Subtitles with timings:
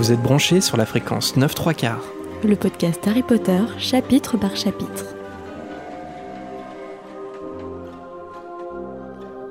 [0.00, 2.04] Vous êtes branchés sur la fréquence 9 3 quarts.
[2.42, 5.14] Le podcast Harry Potter, chapitre par chapitre.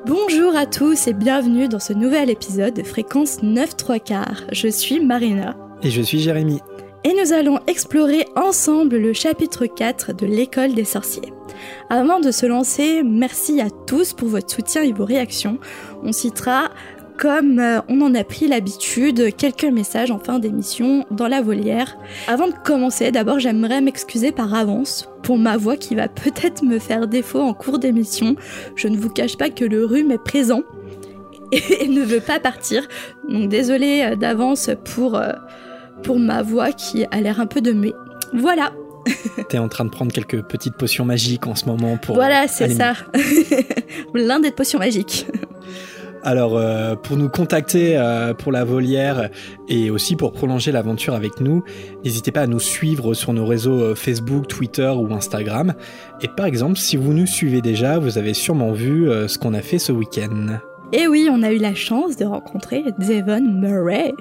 [0.07, 4.41] Bonjour à tous et bienvenue dans ce nouvel épisode de Fréquence 9 3 quarts.
[4.51, 5.55] Je suis Marina.
[5.83, 6.61] Et je suis Jérémy.
[7.03, 11.31] Et nous allons explorer ensemble le chapitre 4 de l'école des sorciers.
[11.91, 15.59] Avant de se lancer, merci à tous pour votre soutien et vos réactions.
[16.01, 16.69] On citera
[17.19, 21.97] comme euh, on en a pris l'habitude, quelques messages en fin d'émission dans la volière.
[22.27, 26.79] Avant de commencer, d'abord j'aimerais m'excuser par avance pour ma voix qui va peut-être me
[26.79, 28.37] faire défaut en cours d'émission.
[28.75, 30.61] Je ne vous cache pas que le rhume est présent
[31.51, 32.87] et ne veut pas partir.
[33.27, 35.33] Donc désolé euh, d'avance pour, euh,
[36.03, 37.93] pour ma voix qui a l'air un peu de muet.
[38.33, 38.71] Voilà,
[39.49, 42.15] T'es en train de prendre quelques petites potions magiques en ce moment pour.
[42.15, 42.93] Voilà, c'est ça.
[44.13, 45.25] L'un des potions magiques.
[46.23, 49.29] Alors, euh, pour nous contacter euh, pour la volière
[49.69, 51.63] et aussi pour prolonger l'aventure avec nous,
[52.03, 55.73] n'hésitez pas à nous suivre sur nos réseaux euh, Facebook, Twitter ou Instagram.
[56.21, 59.61] Et par exemple, si vous nous suivez déjà, vous avez sûrement vu ce qu'on a
[59.61, 60.59] fait ce week-end.
[60.91, 64.13] Et oui, on a eu la chance de rencontrer Devon Murray,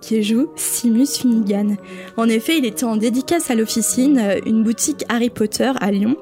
[0.00, 1.76] qui joue Simus Finnegan.
[2.16, 6.16] En effet, il était en dédicace à l'officine, une boutique Harry Potter à Lyon.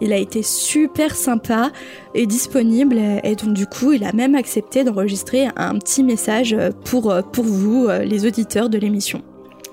[0.00, 1.70] Il a été super sympa
[2.14, 7.14] et disponible et donc du coup il a même accepté d'enregistrer un petit message pour,
[7.32, 9.22] pour vous, les auditeurs de l'émission.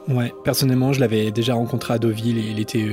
[0.08, 2.86] Ouais, personnellement je l'avais déjà rencontré à Deauville et il était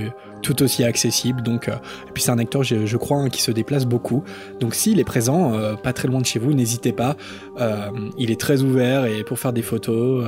[0.45, 1.43] tout aussi accessible.
[1.43, 1.73] Donc, euh,
[2.09, 4.23] et puis c'est un acteur, je, crois, hein, qui se déplace beaucoup.
[4.61, 7.17] Donc s'il est présent, euh, pas très loin de chez vous, n'hésitez pas.
[7.61, 10.25] Euh, il est très ouvert et pour faire des photos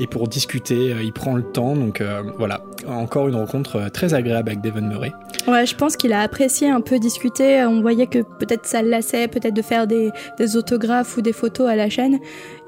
[0.00, 1.76] et pour discuter, il prend le temps.
[1.76, 2.02] Donc
[2.36, 5.12] voilà, encore une rencontre très agréable avec Devon Murray.
[5.46, 7.64] Ouais, je pense qu'il a apprécié un peu discuter.
[7.64, 10.10] On voyait que peut-être ça le lassait, peut-être de faire des,
[10.56, 12.18] autographes ou des photos à la chaîne.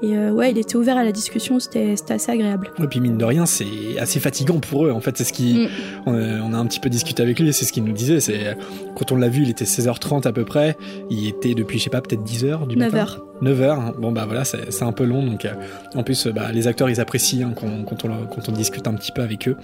[0.03, 2.71] Et ouais, il était ouvert à la discussion, c'était assez agréable.
[2.83, 4.91] Et puis mine de rien, c'est assez fatigant pour eux.
[4.91, 5.53] En fait, c'est ce qui.
[5.53, 5.67] Mm.
[6.05, 8.19] On, on, a un petit peu discuté avec lui, c'est ce qu'il nous disait.
[8.19, 8.57] C'est
[8.95, 10.77] quand on l'a vu, il était 16h30 à peu près.
[11.09, 12.79] Il était depuis, je sais pas, peut-être 10h du 9h.
[12.79, 13.07] matin.
[13.41, 13.99] 9h.
[13.99, 15.25] Bon bah voilà, c'est un peu long.
[15.25, 15.47] Donc
[15.95, 18.93] en plus, bah, les acteurs ils apprécient hein, quand, quand, on, quand on discute un
[18.93, 19.57] petit peu avec eux.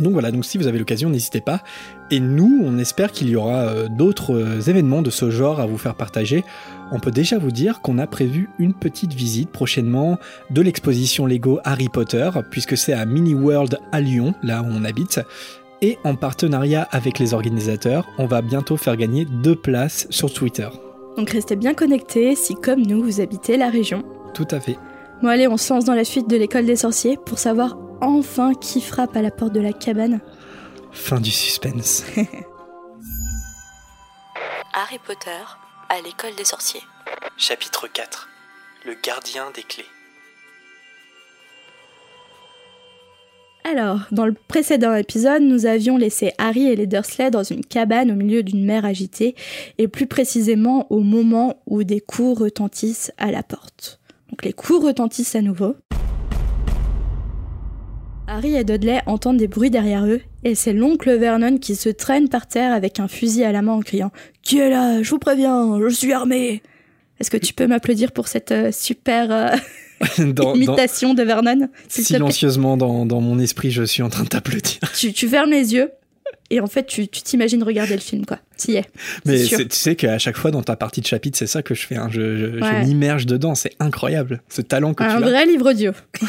[0.00, 1.60] Donc voilà, donc si vous avez l'occasion, n'hésitez pas.
[2.10, 5.66] Et nous, on espère qu'il y aura euh, d'autres euh, événements de ce genre à
[5.66, 6.44] vous faire partager.
[6.90, 10.18] On peut déjà vous dire qu'on a prévu une petite visite prochainement
[10.50, 14.84] de l'exposition Lego Harry Potter, puisque c'est à Mini World à Lyon, là où on
[14.84, 15.20] habite.
[15.80, 20.68] Et en partenariat avec les organisateurs, on va bientôt faire gagner deux places sur Twitter.
[21.16, 24.02] Donc restez bien connectés si comme nous vous habitez la région.
[24.34, 24.76] Tout à fait.
[25.22, 28.54] Bon allez, on se lance dans la suite de l'école des sorciers pour savoir enfin
[28.54, 30.20] qui frappe à la porte de la cabane.
[30.92, 32.04] Fin du suspense.
[34.72, 35.30] Harry Potter
[35.88, 36.82] à l'école des sorciers.
[37.36, 38.28] Chapitre 4
[38.86, 39.84] Le gardien des clés.
[43.66, 48.10] Alors, dans le précédent épisode, nous avions laissé Harry et les Dursley dans une cabane
[48.10, 49.34] au milieu d'une mer agitée,
[49.78, 54.00] et plus précisément au moment où des coups retentissent à la porte.
[54.28, 55.76] Donc les coups retentissent à nouveau.
[58.26, 62.28] Harry et Dudley entendent des bruits derrière eux, et c'est l'oncle Vernon qui se traîne
[62.28, 64.12] par terre avec un fusil à la main en criant
[64.42, 65.02] Qui est là?
[65.02, 66.62] Je vous préviens, je suis armé
[67.20, 72.76] Est-ce que tu peux m'applaudir pour cette euh, super euh, dans, imitation de Vernon Silencieusement
[72.76, 74.78] dans, dans, mon esprit, je suis en train de t'applaudir.
[74.94, 75.90] Tu, tu, fermes les yeux.
[76.50, 78.38] Et en fait, tu t'imagines regarder le film, quoi.
[78.68, 78.84] y est.
[79.24, 81.86] Mais tu sais qu'à chaque fois dans ta partie de chapitre, c'est ça que je
[81.86, 81.96] fais.
[81.96, 82.08] Hein.
[82.10, 83.54] Je, je, je m'immerge dedans.
[83.54, 85.16] C'est incroyable, ce talent que un tu as.
[85.16, 85.92] Un vrai livre audio.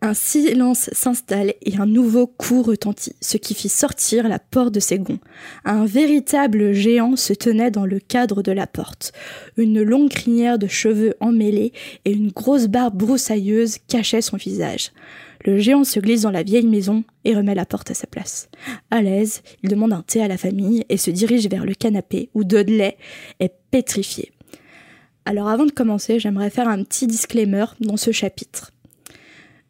[0.00, 4.78] Un silence s'installe et un nouveau coup retentit, ce qui fit sortir la porte de
[4.78, 5.18] ses gonds.
[5.64, 9.12] Un véritable géant se tenait dans le cadre de la porte.
[9.56, 11.72] Une longue crinière de cheveux emmêlés
[12.04, 14.92] et une grosse barbe broussailleuse cachaient son visage.
[15.44, 18.48] Le géant se glisse dans la vieille maison et remet la porte à sa place.
[18.92, 22.30] À l'aise, il demande un thé à la famille et se dirige vers le canapé
[22.34, 22.96] où Dudley
[23.40, 24.30] est pétrifié.
[25.24, 28.70] Alors avant de commencer, j'aimerais faire un petit disclaimer dans ce chapitre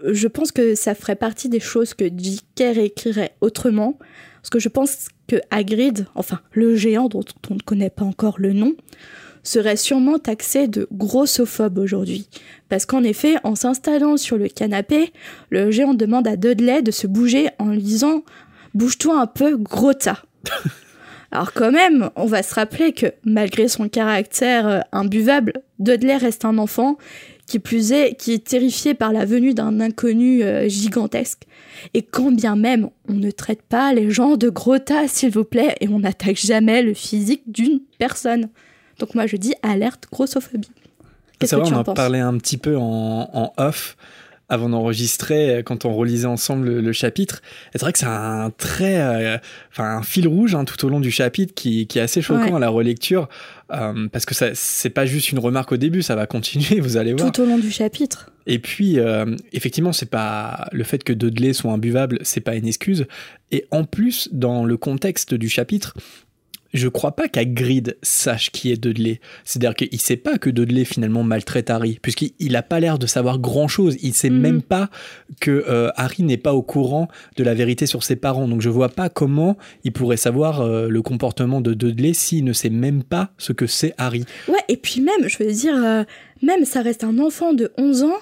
[0.05, 2.79] je pense que ça ferait partie des choses que J.K.
[2.79, 3.99] écrirait autrement,
[4.37, 8.37] parce que je pense que Hagrid, enfin le géant dont on ne connaît pas encore
[8.39, 8.75] le nom,
[9.43, 12.29] serait sûrement taxé de grossophobe aujourd'hui.
[12.69, 15.13] Parce qu'en effet, en s'installant sur le canapé,
[15.51, 18.23] le géant demande à Dudley de se bouger en lui disant
[18.75, 20.23] Bouge-toi un peu, gros tas.
[21.31, 26.45] Alors quand même, on va se rappeler que malgré son caractère euh, imbuvable, Dudley reste
[26.45, 26.97] un enfant
[27.49, 31.43] qui plus est, qui est terrifié par la venue d'un inconnu euh, gigantesque.
[31.95, 35.45] Et quand bien même on ne traite pas les gens de gros tas, s'il vous
[35.45, 38.49] plaît, et on n'attaque jamais le physique d'une personne.
[38.99, 40.71] Donc moi je dis alerte grossophobie.
[41.39, 43.97] Qu'est-ce que vrai, tu on en en penses parlait un petit peu en, en off
[44.51, 47.43] avant d'enregistrer, quand on relisait ensemble le, le chapitre.
[47.69, 49.37] Et c'est vrai que c'est un très, euh,
[49.71, 52.45] enfin un fil rouge hein, tout au long du chapitre qui, qui est assez choquant
[52.45, 52.55] Ouais.
[52.55, 53.29] à la relecture,
[53.71, 56.97] euh, parce que ça, c'est pas juste une remarque au début, ça va continuer, vous
[56.97, 57.31] allez voir.
[57.31, 58.31] Tout au long du chapitre.
[58.47, 62.67] Et puis, euh, effectivement, c'est pas le fait que Dudley soit imbuvable, c'est pas une
[62.67, 63.07] excuse.
[63.51, 65.95] Et en plus, dans le contexte du chapitre,
[66.75, 69.21] je crois pas qu'Agrid sache qui est Dudley.
[69.45, 73.07] C'est-à-dire qu'il sait pas que Dudley finalement maltraite Harry, puisqu'il il a pas l'air de
[73.07, 73.97] savoir grand-chose.
[74.03, 74.41] Il sait Mhm.
[74.41, 74.91] même pas
[75.41, 78.47] que euh, Harry n'est pas au courant de la vérité sur ses parents.
[78.49, 82.53] Donc je vois pas comment il pourrait savoir euh, le comportement de Dudley s'il ne
[82.53, 84.25] sait même pas ce que c'est Harry.
[84.49, 86.05] Ouais, et puis même, je veux dire, euh,
[86.43, 88.19] même ça reste un enfant de 11 ans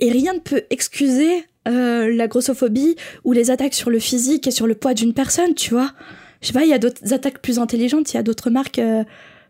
[0.00, 4.66] et rien ne peut excuser la grossophobie ou les attaques sur le physique et sur
[4.66, 5.92] le poids d'une personne, tu vois.
[6.40, 8.78] Je sais pas, il y a d'autres attaques plus intelligentes, il y a d'autres marques
[8.78, 9.04] euh,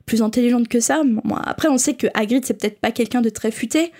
[0.06, 1.02] plus intelligentes que ça.
[1.04, 3.92] Bon, après, on sait que Hagrid, c'est peut-être pas quelqu'un de très futé.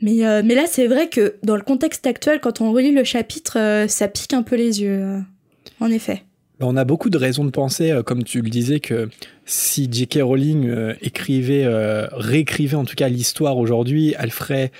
[0.00, 3.04] Mais, euh, mais là, c'est vrai que dans le contexte actuel, quand on relit le
[3.04, 5.22] chapitre, euh, ça pique un peu les yeux.
[5.80, 6.24] en effet.
[6.60, 9.08] On a beaucoup de raisons de penser, comme tu le disais, que
[9.46, 10.18] si J.K.
[10.22, 11.64] Rowling écrivait,
[12.10, 14.72] réécrivait en tout cas l'histoire aujourd'hui, elle ferait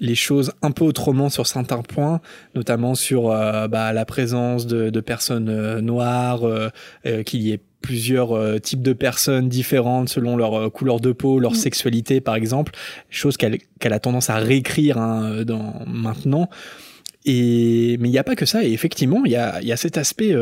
[0.00, 2.20] les choses un peu autrement sur certains points,
[2.54, 6.70] notamment sur euh, bah, la présence de, de personnes euh, noires, euh,
[7.24, 11.56] qu'il y ait plusieurs types de personnes différentes selon leur couleur de peau, leur Mm.
[11.56, 12.72] sexualité par exemple,
[13.10, 16.48] chose qu'elle a tendance à réécrire hein, dans, maintenant.
[17.26, 19.72] Et, mais il n'y a pas que ça, et effectivement, il y a, il y
[19.72, 20.34] a cet aspect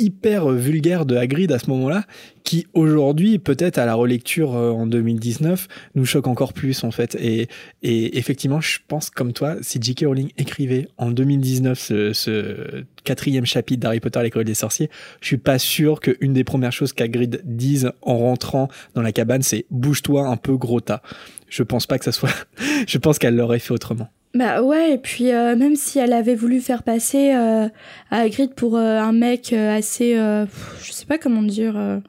[0.00, 2.04] hyper vulgaire de Hagrid à ce moment-là,
[2.44, 7.16] qui aujourd'hui, peut-être à la relecture euh, en 2019, nous choque encore plus en fait.
[7.20, 7.48] Et,
[7.82, 10.04] effectivement, je pense comme toi, si J.K.
[10.06, 15.38] Rowling écrivait en 2019 ce, ce quatrième chapitre d'Harry Potter l'école des sorciers, je suis
[15.38, 20.26] pas sûr qu'une des premières choses qu'Hagrid dise en rentrant dans la cabane, c'est bouge-toi
[20.26, 21.02] un peu gros tas.
[21.48, 22.34] Je pense pas que ça soit.
[22.86, 24.08] je pense qu'elle l'aurait fait autrement.
[24.32, 27.68] Bah ouais, et puis euh, même si elle avait voulu faire passer euh,
[28.10, 32.00] Hagrid pour euh, un mec euh, assez, je sais pas comment dire,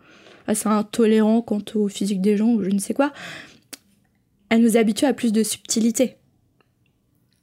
[0.47, 3.11] assez intolérant quant au physique des gens ou je ne sais quoi,
[4.49, 6.17] elle nous habitue à plus de subtilité.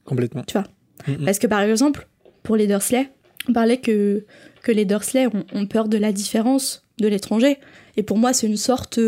[0.05, 0.45] Complètement.
[0.45, 0.67] Tu vois.
[1.09, 1.25] Mm, mm.
[1.25, 2.07] Parce que par exemple,
[2.45, 3.11] pour les Dursley,
[3.49, 4.25] on parlait que,
[4.63, 7.59] que les Dursley ont, ont peur de la différence de l'étranger.
[7.97, 9.01] Et pour moi, c'est une sorte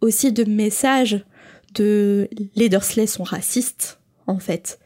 [0.00, 1.24] aussi de message
[1.74, 4.78] de les Dursley sont racistes, en fait,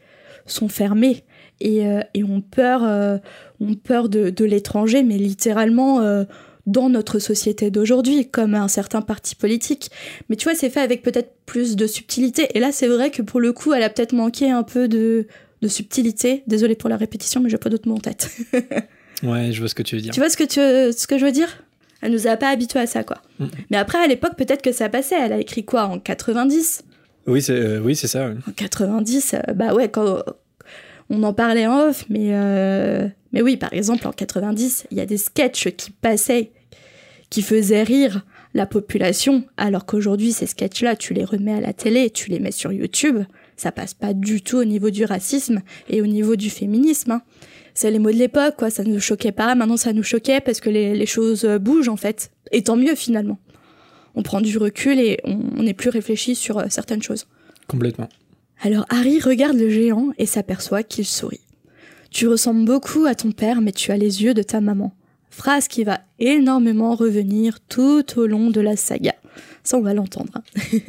[0.51, 1.23] sont fermés
[1.61, 3.17] et, euh, et ont peur, euh,
[3.59, 6.23] ont peur de, de l'étranger, mais littéralement euh,
[6.65, 9.89] dans notre société d'aujourd'hui, comme un certain parti politique.
[10.29, 12.47] Mais tu vois, c'est fait avec peut-être plus de subtilité.
[12.55, 15.27] Et là, c'est vrai que pour le coup, elle a peut-être manqué un peu de,
[15.61, 16.43] de subtilité.
[16.47, 18.29] Désolée pour la répétition, mais j'ai pas d'autres mots en tête.
[19.21, 20.13] Ouais, je vois ce que tu veux dire.
[20.13, 20.59] tu vois ce que, tu,
[20.97, 21.63] ce que je veux dire?
[22.01, 23.17] Elle nous a pas habitués à ça, quoi.
[23.39, 23.45] Mm.
[23.69, 25.15] Mais après, à l'époque, peut-être que ça passait.
[25.19, 25.87] Elle a écrit quoi?
[25.87, 26.83] En 90
[27.29, 28.31] Oui, c'est euh, oui, c'est ça.
[28.47, 30.23] En 90, euh, bah ouais, quand
[31.09, 35.01] on en parlait en off, mais, euh, mais oui, par exemple, en 90, il y
[35.01, 36.51] a des sketchs qui passaient,
[37.29, 42.09] qui faisaient rire la population, alors qu'aujourd'hui, ces sketchs-là, tu les remets à la télé,
[42.09, 43.19] tu les mets sur YouTube,
[43.55, 47.11] ça passe pas du tout au niveau du racisme et au niveau du féminisme.
[47.11, 47.21] hein.
[47.75, 50.59] C'est les mots de l'époque, quoi, ça nous choquait pas, maintenant ça nous choquait parce
[50.59, 52.31] que les, les choses bougent, en fait.
[52.51, 53.37] Et tant mieux, finalement.
[54.15, 57.27] On prend du recul et on on est plus réfléchi sur euh, certaines choses.
[57.67, 58.09] Complètement.
[58.61, 61.41] Alors Harry regarde le géant et s'aperçoit qu'il sourit.
[62.11, 64.95] Tu ressembles beaucoup à ton père, mais tu as les yeux de ta maman.
[65.29, 69.13] Phrase qui va énormément revenir tout au long de la saga.
[69.63, 70.31] Ça, on va l'entendre.
[70.35, 70.41] hein.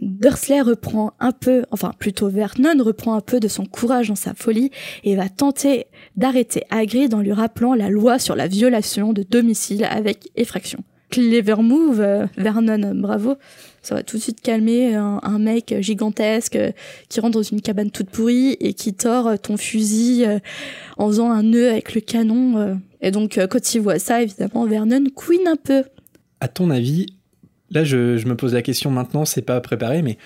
[0.00, 4.34] Dursley reprend un peu, enfin plutôt Vernon reprend un peu de son courage dans sa
[4.34, 4.70] folie
[5.04, 9.84] et va tenter d'arrêter Hagrid en lui rappelant la loi sur la violation de domicile
[9.84, 10.82] avec effraction.
[11.12, 13.36] Clever move, euh, Vernon, bravo.
[13.82, 16.72] Ça va tout de suite calmer un, un mec gigantesque euh,
[17.08, 20.38] qui rentre dans une cabane toute pourrie et qui tord euh, ton fusil euh,
[20.96, 22.56] en faisant un nœud avec le canon.
[22.58, 22.74] euh.
[23.02, 25.84] Et donc, euh, quand il voit ça, évidemment, Vernon couine un peu.
[26.40, 27.06] À ton avis,
[27.70, 30.16] là, je, je me pose la question maintenant, c'est pas préparé, mais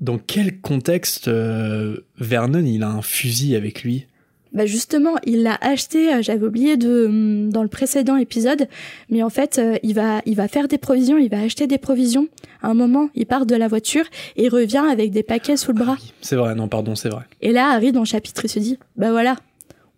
[0.00, 4.06] dans quel contexte euh, Vernon il a un fusil avec lui?
[4.54, 8.68] Bah justement, il l'a acheté, euh, j'avais oublié de hum, dans le précédent épisode,
[9.10, 11.76] mais en fait, euh, il va il va faire des provisions, il va acheter des
[11.76, 12.28] provisions.
[12.62, 14.04] À un moment, il part de la voiture
[14.36, 15.96] et revient avec des paquets sous le bras.
[16.00, 17.24] Oui, C'est vrai, non, pardon, c'est vrai.
[17.42, 19.36] Et là, Harry, dans le chapitre, il se dit, bah voilà,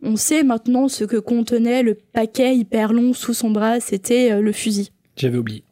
[0.03, 4.41] on sait maintenant ce que contenait le paquet hyper long sous son bras, c'était euh,
[4.41, 4.91] le fusil.
[5.17, 5.65] J'avais oublié.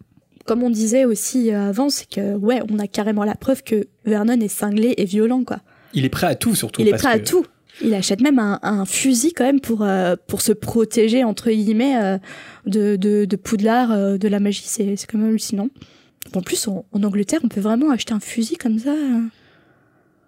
[0.44, 4.38] Comme on disait aussi avant, c'est que, ouais, on a carrément la preuve que Vernon
[4.40, 5.60] est cinglé et violent, quoi.
[5.94, 6.82] Il est prêt à tout, surtout.
[6.82, 7.46] il est prêt à tout.
[7.82, 11.96] Il achète même un, un fusil quand même pour, euh, pour se protéger, entre guillemets,
[12.02, 12.18] euh,
[12.66, 15.68] de, de, de Poudlard, euh, de la magie, c'est quand même hallucinant.
[16.34, 18.94] En plus, en, Angleterre, on peut vraiment acheter un fusil comme ça.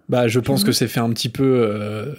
[0.08, 2.14] Bah, je pense que c'est fait un petit peu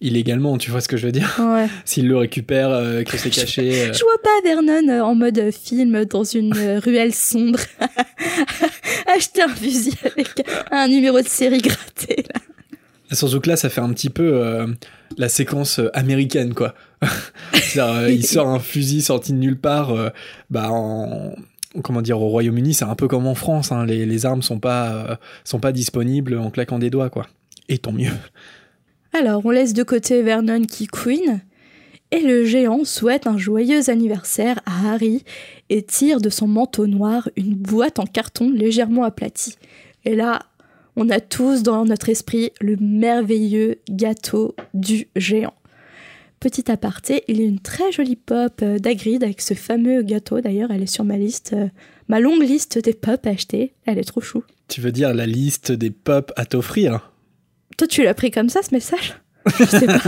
[0.00, 1.36] illégalement, tu vois ce que je veux dire?
[1.38, 1.66] Ouais.
[1.84, 3.60] S'il le récupère, euh, que c'est caché.
[3.70, 3.92] Euh.
[3.92, 7.60] Je vois pas Vernon euh, en mode film dans une ruelle sombre
[9.06, 10.28] acheter un fusil avec
[10.70, 12.24] un numéro de série gratté.
[12.34, 12.40] Là.
[13.46, 14.66] Là, ça fait un petit peu
[15.16, 16.74] la séquence américaine, quoi.
[18.08, 19.94] il sort un fusil sorti de nulle part,
[20.50, 21.34] bah en
[21.82, 23.72] comment dire au Royaume-Uni, c'est un peu comme en France.
[23.72, 23.86] Hein.
[23.86, 27.26] les, les, armes sont pas sont pas disponibles en claquant des doigts, quoi.
[27.68, 28.12] Et tant mieux.
[29.12, 31.40] Alors, on laisse de côté Vernon qui queen,
[32.12, 35.24] et le géant souhaite un joyeux anniversaire à Harry
[35.68, 39.56] et tire de son manteau noir une boîte en carton légèrement aplatie.
[40.04, 40.40] Et là,
[41.00, 45.54] on a tous dans notre esprit le merveilleux gâteau du géant.
[46.38, 50.40] Petit aparté, il y a une très jolie pop euh, d'Agrid avec ce fameux gâteau.
[50.40, 51.68] D'ailleurs, elle est sur ma liste, euh,
[52.08, 53.74] ma longue liste des pop à acheter.
[53.84, 54.44] Elle est trop chou.
[54.68, 57.10] Tu veux dire la liste des pop à t'offrir
[57.80, 59.14] toi, tu l'as pris comme ça, ce message?
[59.58, 60.02] Je sais pas.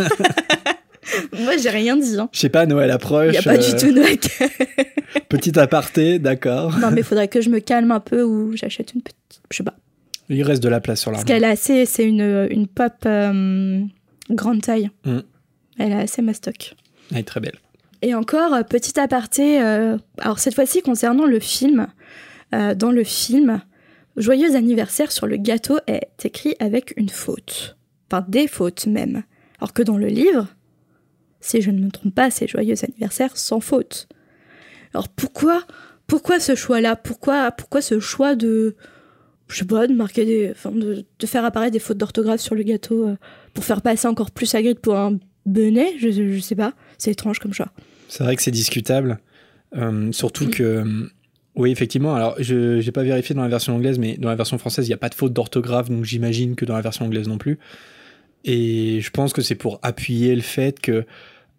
[1.42, 2.18] Moi, j'ai rien dit.
[2.18, 2.28] Hein.
[2.30, 3.28] Je sais pas, Noël approche.
[3.28, 4.18] Il n'y a pas du euh, tout Noël.
[5.30, 6.78] Petit aparté, d'accord.
[6.78, 9.40] Non, mais il faudrait que je me calme un peu ou j'achète une petite.
[9.50, 9.74] Je sais pas.
[10.28, 11.24] Il reste de la place sur l'arbre.
[11.24, 11.86] Parce qu'elle est assez.
[11.86, 13.82] C'est une, une pop euh,
[14.30, 14.90] grande taille.
[15.04, 15.18] Mm.
[15.78, 16.74] Elle est assez mastoc.
[17.10, 17.58] Elle est très belle.
[18.02, 19.58] Et encore, euh, petit aparté.
[20.18, 21.86] alors, cette fois-ci, concernant le film.
[22.52, 23.60] dans le film,
[24.16, 27.76] Joyeux anniversaire sur le gâteau est écrit avec une faute.
[28.10, 29.22] Enfin, des fautes même.
[29.58, 30.48] Alors que dans le livre,
[31.40, 34.08] si je ne me trompe pas, c'est Joyeux anniversaire sans faute.
[34.92, 35.62] Alors pourquoi,
[36.06, 36.96] pourquoi ce choix-là?
[36.96, 38.76] Pourquoi, pourquoi ce choix de,
[39.52, 43.16] je sais pas, de marquer de, faire apparaître des fautes d'orthographe sur le gâteau euh,
[43.54, 46.72] pour faire passer encore plus Hagrid pour un benet je, je sais pas.
[46.98, 47.72] C'est étrange comme choix.
[48.08, 49.18] C'est vrai que c'est discutable.
[49.76, 50.84] Euh, surtout que
[51.54, 52.14] oui, effectivement.
[52.14, 54.90] Alors, je n'ai pas vérifié dans la version anglaise, mais dans la version française, il
[54.90, 57.58] n'y a pas de faute d'orthographe, donc j'imagine que dans la version anglaise non plus.
[58.44, 61.04] Et je pense que c'est pour appuyer le fait que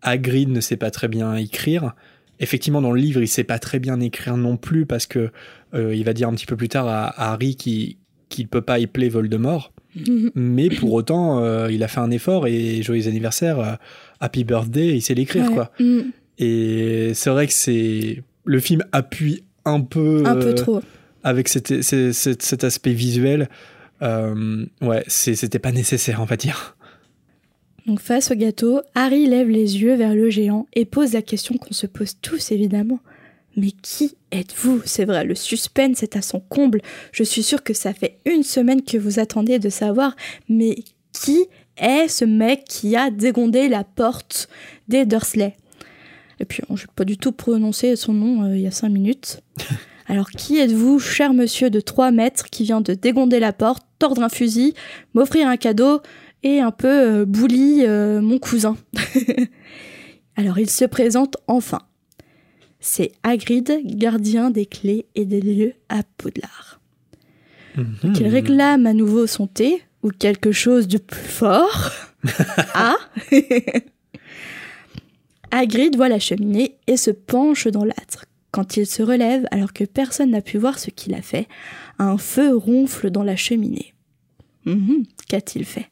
[0.01, 1.93] Hagrid ne sait pas très bien écrire.
[2.39, 5.31] Effectivement, dans le livre, il sait pas très bien écrire non plus parce que
[5.73, 7.95] euh, il va dire un petit peu plus tard à, Harry qu'il
[8.37, 9.71] ne peut pas épeler Voldemort.
[10.35, 13.73] mais pour autant, euh, il a fait un effort et joyeux anniversaire, euh,
[14.19, 15.71] happy birthday, il sait l'écrire quoi.
[15.79, 15.99] Mm.
[16.39, 20.81] Et c'est vrai que c'est le film appuie un peu, un peu trop.
[21.23, 23.49] avec cet, cet, aspect visuel.
[24.01, 26.75] Ouais, c'était pas nécessaire, on va dire.
[27.85, 31.57] Donc face au gâteau, Harry lève les yeux vers le géant et pose la question
[31.57, 32.99] qu'on se pose tous évidemment.
[33.55, 34.81] Mais qui êtes-vous?
[34.85, 36.81] C'est vrai, le suspense est à son comble.
[37.11, 40.15] Je suis sûre que ça fait une semaine que vous attendez de savoir.
[40.49, 40.77] Mais
[41.11, 41.45] qui
[41.77, 44.49] est ce mec qui a dégondé la porte
[44.87, 45.55] des Dursley?
[46.39, 48.89] Et puis, je n'ai pas du tout prononcé son nom euh, il y a cinq
[48.89, 49.41] minutes.
[50.07, 54.21] Alors, qui êtes-vous, cher monsieur de 3 mètres, qui vient de dégonder la porte, tordre
[54.21, 54.73] un fusil,
[55.13, 56.01] m'offrir un cadeau
[56.43, 56.88] et un peu
[57.21, 58.77] euh, bouli euh, mon cousin
[60.35, 61.81] Alors, il se présente enfin.
[62.79, 66.81] C'est Hagrid, gardien des clés et des lieux à Poudlard.
[67.77, 68.13] Mhm.
[68.19, 71.91] Il réclame à nouveau son thé ou quelque chose de plus fort.
[72.73, 72.97] ah
[75.51, 78.25] Hagrid voit la cheminée et se penche dans l'âtre.
[78.51, 81.47] Quand il se relève, alors que personne n'a pu voir ce qu'il a fait,
[82.00, 83.93] un feu ronfle dans la cheminée.
[84.65, 85.89] Hum, qu'a-t-il fait?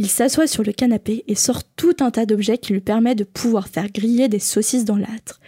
[0.00, 3.24] Il s'assoit sur le canapé et sort tout un tas d'objets qui lui permettent de
[3.24, 5.40] pouvoir faire griller des saucisses dans l'âtre.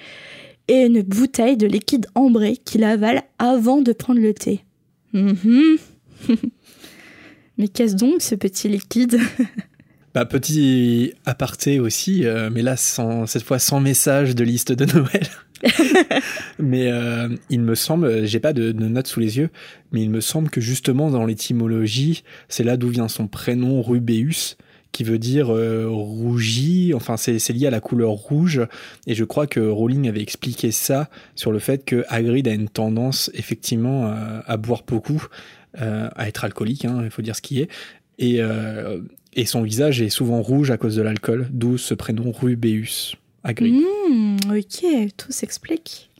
[0.68, 4.62] Et une bouteille de liquide ambré qu'il avale avant de prendre le thé.
[5.14, 5.34] Hum,
[7.56, 9.18] Mais qu'est-ce donc ce petit liquide?
[10.14, 14.84] Bah, petit aparté aussi, euh, mais là, sans, cette fois sans message de liste de
[14.84, 15.26] Noël.
[16.58, 19.50] mais euh, il me semble, j'ai pas de, notes sous les yeux,
[19.92, 24.56] mais il me semble que justement dans l'étymologie, c'est là d'où vient son prénom Rubéus,
[24.90, 28.60] qui veut dire euh, rougi, enfin c'est lié à la couleur rouge,
[29.06, 32.68] et je crois que Rowling avait expliqué ça sur le fait que Hagrid a une
[32.68, 34.12] tendance effectivement
[34.46, 35.26] à boire beaucoup,
[35.74, 37.68] à être alcoolique, hein, il faut dire ce qui est,
[38.18, 38.40] et,
[39.32, 43.74] et son visage est souvent rouge à cause de l'alcool, d'où ce prénom Rubéus, Hagrid.
[43.74, 44.01] Mmh,
[44.50, 46.10] ok, tout s'explique.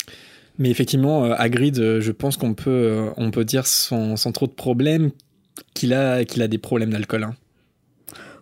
[0.58, 4.46] Mais effectivement, euh, Hagrid, euh, je pense qu'on peut, euh, on peut dire sans, trop
[4.46, 5.10] de problèmes
[5.74, 7.24] qu'il a, qu'il a des problèmes d'alcool.
[7.24, 7.34] Hein.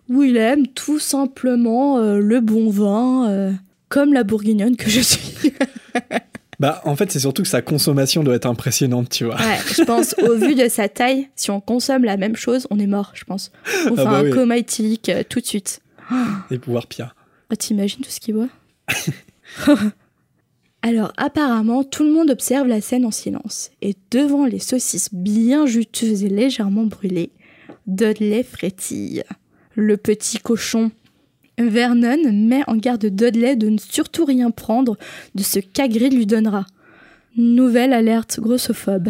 [0.09, 3.55] Ou il aime tout simplement le bon vin,
[3.87, 5.53] comme la bourguignonne que je suis.
[6.61, 9.35] Bah, en fait, c'est surtout que sa consommation doit être impressionnante, tu vois.
[9.35, 12.77] Ouais, je pense, au vu de sa taille, si on consomme la même chose, on
[12.77, 13.51] est mort, je pense.
[13.87, 15.81] On ah fait bah un coma éthylique euh, tout de suite.
[16.51, 17.15] Et pouvoir pire.
[17.51, 18.47] Oh, T'imagines tout ce qu'il boit?
[20.81, 25.65] Alors apparemment, tout le monde observe la scène en silence, et devant les saucisses bien
[25.65, 27.31] juteuses et légèrement brûlées,
[27.87, 29.23] Dudley frétille.
[29.75, 30.91] Le petit cochon.
[31.57, 34.97] Vernon met en garde Dudley de ne surtout rien prendre
[35.35, 36.65] de ce qu'Agrid lui donnera.
[37.37, 39.09] Nouvelle alerte grossophobe.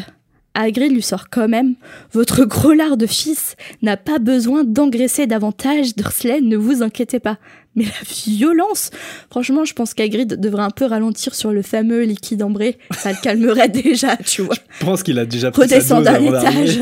[0.54, 1.76] Hagrid lui sort quand même.
[2.12, 7.38] Votre gros lard de fils n'a pas besoin d'engraisser davantage, Dursley, ne vous inquiétez pas.
[7.76, 8.92] Mais la violence
[9.30, 12.78] Franchement, je pense qu'Hagrid devrait un peu ralentir sur le fameux liquide ambré.
[12.92, 14.56] Ça le calmerait déjà, tu vois.
[14.80, 16.80] Je pense qu'il a déjà pris sa dose étage.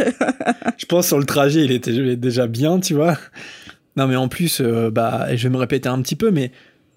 [0.78, 3.18] je pense sur le trajet, il était déjà bien, tu vois.
[3.98, 6.52] Non, mais en plus, euh, bah, je vais me répéter un petit peu, mais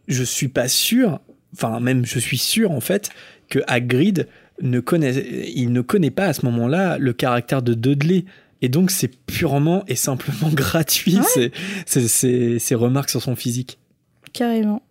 [0.09, 1.21] je suis pas sûr,
[1.55, 3.11] enfin, même je suis sûr, en fait,
[3.49, 4.29] que Hagrid
[4.61, 8.25] ne connaît, il ne connaît pas à ce moment-là le caractère de Dudley.
[8.61, 11.19] Et donc, c'est purement et simplement gratuit,
[11.87, 13.79] ces, remarques sur son physique.
[14.33, 14.83] Carrément.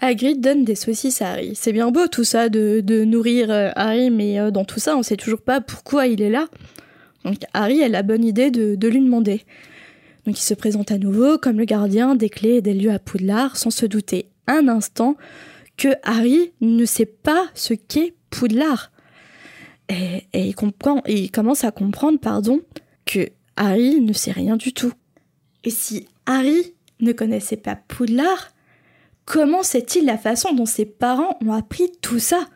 [0.00, 1.52] Hagrid donne des saucisses à Harry.
[1.54, 5.02] C'est bien beau tout ça de, nourrir euh, Harry, mais euh, dans tout ça, on
[5.02, 6.46] sait toujours pas pourquoi il est là.
[7.24, 9.42] Donc Harry a la bonne idée de, de lui demander.
[10.26, 12.98] Donc il se présente à nouveau comme le gardien des clés et des lieux à
[12.98, 15.16] Poudlard, sans se douter un instant
[15.76, 18.90] que Harry ne sait pas ce qu'est Poudlard.
[19.88, 22.60] Et, il, comprend, il commence à comprendre pardon,
[23.06, 24.92] que Harry ne sait rien du tout.
[25.64, 28.50] Et si Harry ne connaissait pas Poudlard,
[29.30, 32.48] comment sait-il la façon dont ses parents ont appris tout ça?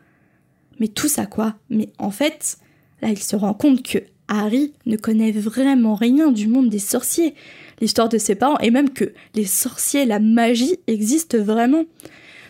[0.80, 1.54] Mais tout ça quoi?
[1.70, 2.56] Mais en fait,
[3.00, 7.34] là il se rend compte que Harry ne connaît vraiment rien du monde des sorciers,
[7.80, 11.84] l'histoire de ses parents, et même que les sorciers, la magie existent vraiment.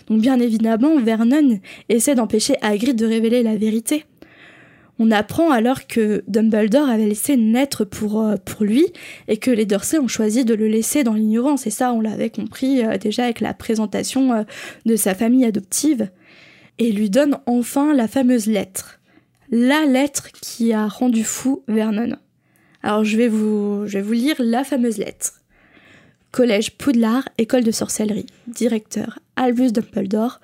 [0.06, 4.06] Donc bien évidemment, Vernon essaie d'empêcher Hagrid de révéler la vérité.
[4.98, 8.86] On apprend alors que Dumbledore avait laissé naître pour, euh, lui
[9.26, 11.66] et que les Dursley ont choisi de le laisser dans l'ignorance.
[11.66, 14.42] Et ça, on l'avait compris euh, déjà avec la présentation euh,
[14.86, 16.10] de sa famille adoptive.
[16.78, 19.00] Et lui donne enfin la fameuse lettre.
[19.50, 22.16] La lettre qui a rendu fou Vernon.
[22.82, 25.40] Alors je vais vous, je vais vous lire la fameuse lettre.
[26.32, 28.26] Collège Poudlard, école de sorcellerie.
[28.48, 30.40] Directeur Albus Dumbledore,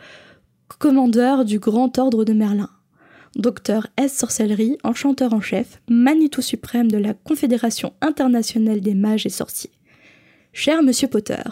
[0.78, 2.70] commandeur du Grand Ordre de Merlin.
[3.36, 4.18] Docteur S.
[4.18, 9.70] Sorcellerie, enchanteur en chef, Manitou suprême de la Confédération internationale des mages et sorciers.
[10.52, 11.42] Cher Monsieur Potter,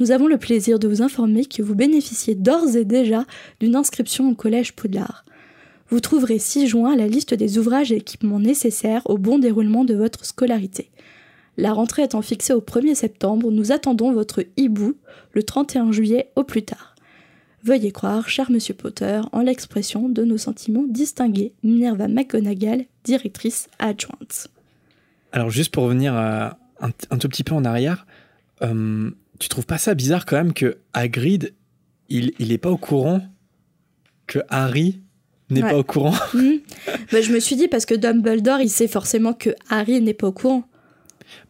[0.00, 3.26] nous avons le plaisir de vous informer que vous bénéficiez d'ores et déjà
[3.60, 5.24] d'une inscription au Collège Poudlard.
[5.88, 9.94] Vous trouverez 6 juin la liste des ouvrages et équipements nécessaires au bon déroulement de
[9.94, 10.90] votre scolarité.
[11.56, 14.94] La rentrée étant fixée au 1er septembre, nous attendons votre hibou
[15.32, 16.89] le 31 juillet au plus tard.
[17.62, 24.48] Veuillez croire, cher monsieur Potter, en l'expression de nos sentiments distingués, Minerva McGonagall, directrice adjointe.
[25.32, 28.06] Alors, juste pour revenir un, tout petit peu en arrière,
[28.62, 31.54] euh, tu trouves pas ça bizarre quand même que Hagrid,
[32.08, 33.22] il, il est pas au courant
[34.26, 35.00] que Harry
[35.50, 36.14] n'est pas au courant?
[36.34, 36.60] Mmh.
[37.12, 40.28] bah, Je me suis dit parce que Dumbledore, il sait forcément que Harry n'est pas
[40.28, 40.64] au courant.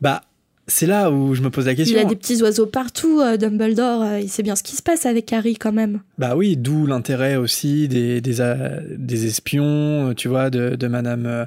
[0.00, 0.22] Bah,
[0.70, 1.98] c'est là où je me pose la question.
[1.98, 4.02] Il a des petits oiseaux partout, euh, Dumbledore.
[4.02, 6.00] Euh, il sait bien ce qui se passe avec Harry quand même.
[6.18, 11.46] Bah oui, d'où l'intérêt aussi des, des, euh, des, espions, tu vois, de, de Madame,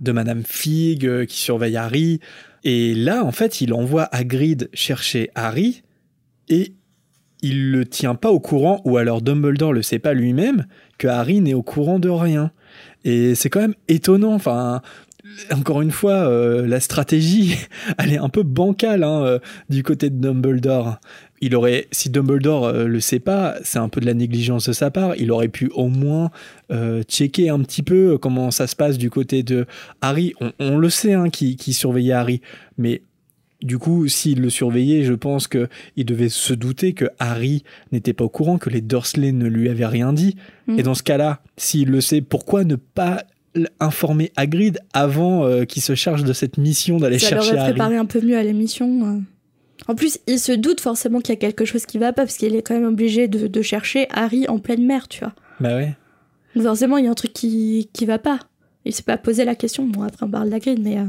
[0.00, 2.20] de Madame Fig qui surveille Harry.
[2.64, 5.82] Et là, en fait, il envoie Hagrid chercher Harry
[6.48, 6.74] et
[7.42, 10.64] il le tient pas au courant, ou alors Dumbledore le sait pas lui-même,
[10.96, 12.52] que Harry n'est au courant de rien.
[13.04, 14.32] Et c'est quand même étonnant.
[14.32, 14.80] Enfin,
[15.52, 17.56] encore une fois, euh, la stratégie,
[17.98, 20.98] elle est un peu bancale hein, euh, du côté de Dumbledore.
[21.40, 24.72] Il aurait, si Dumbledore euh, le sait pas, c'est un peu de la négligence de
[24.72, 25.14] sa part.
[25.16, 26.30] Il aurait pu au moins
[27.08, 29.66] checker un petit peu comment ça se passe du côté de
[30.00, 30.34] Harry.
[30.58, 32.40] On, le sait, hein, qui, qui surveillait Harry,
[32.78, 33.02] mais
[33.62, 38.24] du coup, s'il le surveillait, je pense qu'il devait se douter que Harry n'était pas
[38.24, 40.36] au courant, que les Dursley ne lui avaient rien dit.
[40.66, 40.78] Mm.
[40.78, 43.24] Et dans ce cas-là, s'il le sait, pourquoi ne pas
[43.80, 47.58] informer Hagrid avant euh, qu'il se charge de cette mission d'aller chercher Harry.
[47.58, 49.06] Ça préparer un peu mieux à l'émission.
[49.06, 49.20] Euh.
[49.88, 52.36] En plus, il se doute forcément qu'il y a quelque chose qui va pas parce
[52.36, 55.34] qu'il est quand même obligé de, chercher Harry en pleine mer, tu vois.
[55.60, 55.94] Bah ouais.
[56.60, 58.40] forcément, il y a un truc qui qui va pas.
[58.84, 59.86] Il s'est pas posé la question.
[59.86, 60.98] Bon, après on parle d'Hagrid, mais.
[60.98, 61.06] Euh.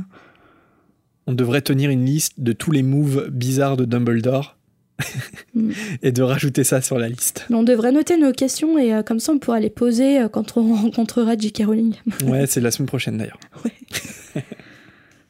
[1.28, 4.55] On devrait tenir une liste de tous les moves bizarres de Dumbledore.
[6.02, 7.46] et de rajouter ça sur la liste.
[7.50, 10.58] On devrait noter nos questions et euh, comme ça on pourra les poser euh, quand
[10.58, 11.64] on rencontrera J.K.
[11.66, 11.96] Rowling.
[12.26, 13.40] ouais, c'est la semaine prochaine d'ailleurs.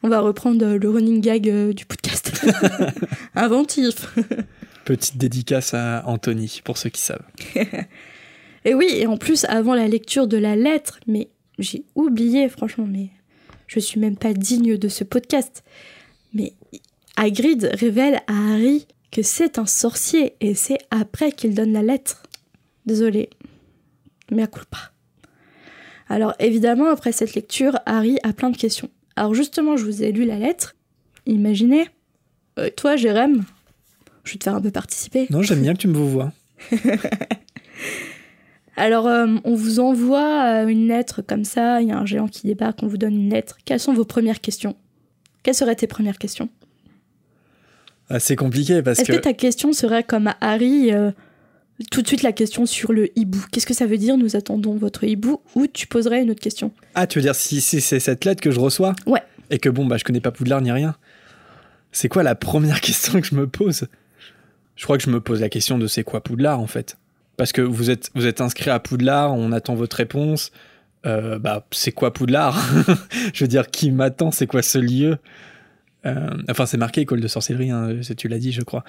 [0.03, 2.31] on va reprendre euh, le running gag du podcast.
[3.35, 4.15] Inventif.
[4.85, 7.25] Petite dédicace à Anthony pour ceux qui savent.
[8.65, 12.87] et oui, et en plus avant la lecture de la lettre, mais j'ai oublié franchement,
[12.87, 13.09] mais
[13.65, 15.63] je suis même pas digne de ce podcast.
[16.33, 16.53] Mais
[17.15, 22.23] Hagrid révèle à Harry que c'est un sorcier et c'est après qu'il donne la lettre.
[22.85, 23.29] Désolé.
[24.29, 24.91] Mais à pas.
[26.09, 28.89] Alors évidemment, après cette lecture, Harry a plein de questions.
[29.15, 30.75] Alors justement, je vous ai lu la lettre.
[31.25, 31.87] Imaginez,
[32.59, 33.45] euh, toi, Jérém,
[34.25, 35.27] je vais te faire un peu participer.
[35.29, 36.33] Non, j'aime bien que tu me vois.
[38.75, 42.27] Alors, euh, on vous envoie euh, une lettre comme ça, il y a un géant
[42.27, 43.55] qui débarque, on vous donne une lettre.
[43.63, 44.75] Quelles sont vos premières questions?
[45.41, 46.49] Quelles seraient tes premières questions?
[48.19, 49.17] C'est compliqué parce Est-ce que...
[49.17, 51.11] ta question serait comme à Harry, euh,
[51.91, 53.43] tout de suite la question sur le hibou?
[53.51, 55.41] Qu'est-ce que ça veut dire Nous attendons votre hibou?
[55.55, 56.71] Ou tu poserais une autre question?
[56.93, 58.95] Ah, tu veux dire si, c'est cette lettre que je reçois?
[59.07, 59.23] Ouais.
[59.49, 60.95] Et que bon, bah je connais pas Poudlard ni rien.
[61.91, 63.87] C'est quoi la première question que je me pose?
[64.75, 66.97] Je crois que je me pose la question de c'est quoi Poudlard en fait.
[67.37, 70.51] Parce que vous êtes, vous êtes inscrit à Poudlard, on attend votre réponse.
[71.05, 72.63] Euh, bah, c'est quoi Poudlard?
[73.33, 74.31] Je veux dire, qui m'attend?
[74.31, 75.17] C'est quoi ce lieu?
[76.49, 78.83] Enfin, c'est marqué école de sorcellerie, hein, tu l'as dit, je crois.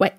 [0.00, 0.12] Ouais.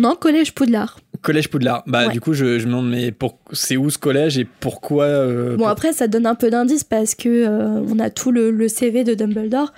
[0.00, 0.98] Non, collège Poudlard.
[1.22, 1.82] Collège Poudlard.
[1.86, 5.56] Bah, du coup, je, me demande, mais pour, c'est où ce collège et pourquoi euh,
[5.56, 9.14] Bon, après, ça donne un peu d'indice parce que on a tout le, CV de
[9.14, 9.72] Dumbledore.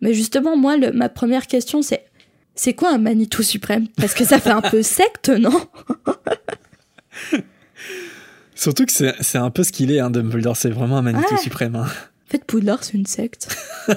[0.00, 2.04] Mais justement, moi, ma première question, c'est
[2.54, 3.86] c'est quoi un Manitou suprême?
[3.96, 5.58] Parce que ça fait un peu secte, non?
[8.54, 10.56] Surtout que c'est un peu ce qu'il est, hein, Dumbledore.
[10.56, 11.76] C'est vraiment un Manitou suprême.
[11.76, 11.86] Hein.
[12.32, 13.54] En fait, Poudlard, c'est une secte.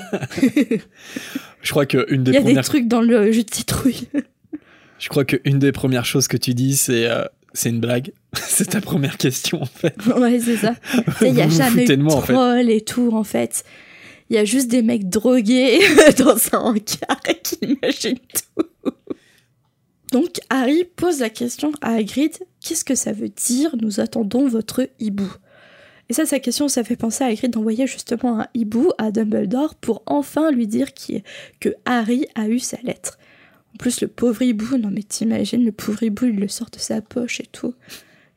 [1.62, 4.10] Je crois qu'une des Il y a des trucs dans le jus de citrouille.
[5.00, 8.12] Je crois qu'une des premières choses que tu dis, c'est euh, c'est une blague.
[8.34, 9.95] c'est ta première question, en fait.
[10.17, 10.76] Ouais, c'est ça.
[11.21, 13.63] Il y a jamais de, moi, troll et tout, en fait
[14.30, 15.80] il y a juste des mecs drogués
[16.17, 18.91] dans un hangar qui imaginent tout.
[20.12, 23.76] Donc Harry pose la question à Hagrid qu'est-ce que ça veut dire?
[23.80, 25.32] Nous attendons votre hibou.
[26.09, 29.75] Et ça, sa question, ça fait penser à Hagrid d'envoyer justement un hibou à Dumbledore
[29.75, 30.89] pour enfin lui dire
[31.59, 33.17] que Harry a eu sa lettre.
[33.73, 36.79] En plus, le pauvre hibou, non mais t'imagines, le pauvre hibou, il le sort de
[36.79, 37.73] sa poche et tout.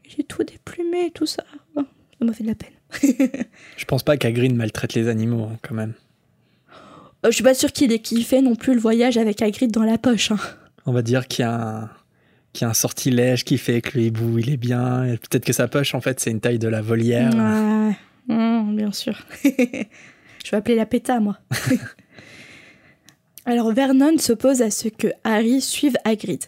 [0.09, 1.45] J'ai tout déplumé, tout ça.
[1.77, 1.83] Oh,
[2.19, 2.73] ça m'a fait de la peine.
[3.77, 5.93] je pense pas qu'Agrid maltraite les animaux, hein, quand même.
[7.25, 9.85] Euh, je suis pas sûr qu'il ait kiffé non plus le voyage avec Hagrid dans
[9.85, 10.33] la poche.
[10.33, 10.39] Hein.
[10.87, 11.91] On va dire qu'il y a un,
[12.53, 15.17] qu'il y a un sortilège qui fait que le hibou il est bien.
[15.29, 17.35] Peut-être que sa poche en fait c'est une taille de la volière.
[18.29, 19.19] Mmh, bien sûr.
[19.45, 21.39] je vais appeler la péta moi.
[23.47, 26.45] Alors Vernon s'oppose à ce que Harry suive Hagrid.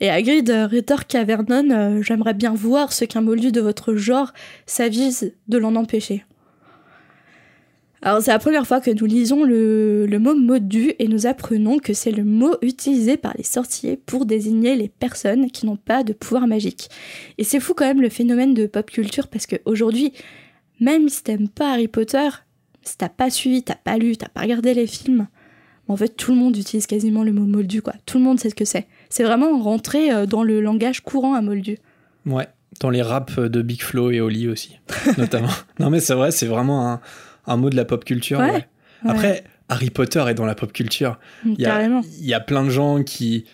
[0.00, 4.32] Et Hagrid rétorque à Vernon euh, J'aimerais bien voir ce qu'un moldu de votre genre
[4.66, 6.24] s'avise de l'en empêcher.
[8.06, 11.92] Alors c'est la première fois que nous lisons le, mot moldu et nous apprenons que
[11.92, 16.12] c'est le mot utilisé par les sorciers pour désigner les personnes qui n'ont pas de
[16.12, 16.88] pouvoir magique.
[17.36, 20.12] Et c'est fou quand même le phénomène de pop culture parce qu'aujourd'hui,
[20.78, 22.28] même si t'aimes pas Harry Potter,
[22.84, 25.26] si t'as pas suivi, t'as pas lu, t'as pas regardé les films,
[25.88, 27.94] en fait tout le monde utilise quasiment le mot moldu quoi.
[28.06, 28.86] Tout le monde sait ce que c'est.
[29.08, 31.78] C'est vraiment rentré euh, dans le langage courant à Moldu.
[32.24, 32.46] Ouais,
[32.78, 34.78] dans les raps de Big Flo et Oli aussi,
[35.18, 35.50] notamment.
[35.80, 37.00] non mais c'est vrai, c'est vraiment un,
[37.54, 38.42] mot de la pop culture.
[39.04, 41.18] Après, Harry Potter est dans la pop culture.
[41.44, 43.44] Mm, il y, a, il y a plein de gens qui,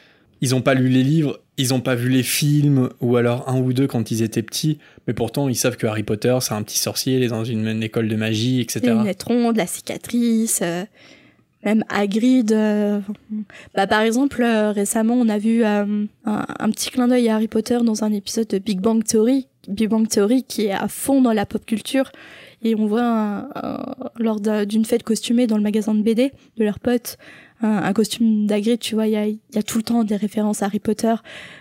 [0.40, 3.58] ils n'ont pas lu les livres, ils n'ont pas vu les films, ou alors un
[3.60, 6.62] ou deux quand ils étaient petits, mais pourtant ils savent que Harry Potter, c'est un
[6.62, 8.94] petit sorcier, il est dans une, école de magie, etc.
[9.04, 10.60] Les de la cicatrice.
[10.62, 10.84] Euh,
[11.64, 12.52] même Hagrid.
[12.52, 13.00] Euh,
[13.74, 17.48] bah, par exemple, euh, récemment, on a vu euh, un, petit clin d'œil à Harry
[17.48, 19.46] Potter dans un épisode de Big Bang Theory.
[19.68, 22.10] Big Bang Theory qui est à fond dans la pop culture.
[22.62, 23.48] Et on voit
[24.18, 27.18] lors d'une fête costumée dans le magasin de BD de leurs potes
[27.64, 30.62] un, costume d'Hagrid, tu vois, il y a, y a, tout le temps des références
[30.62, 31.14] à Harry Potter.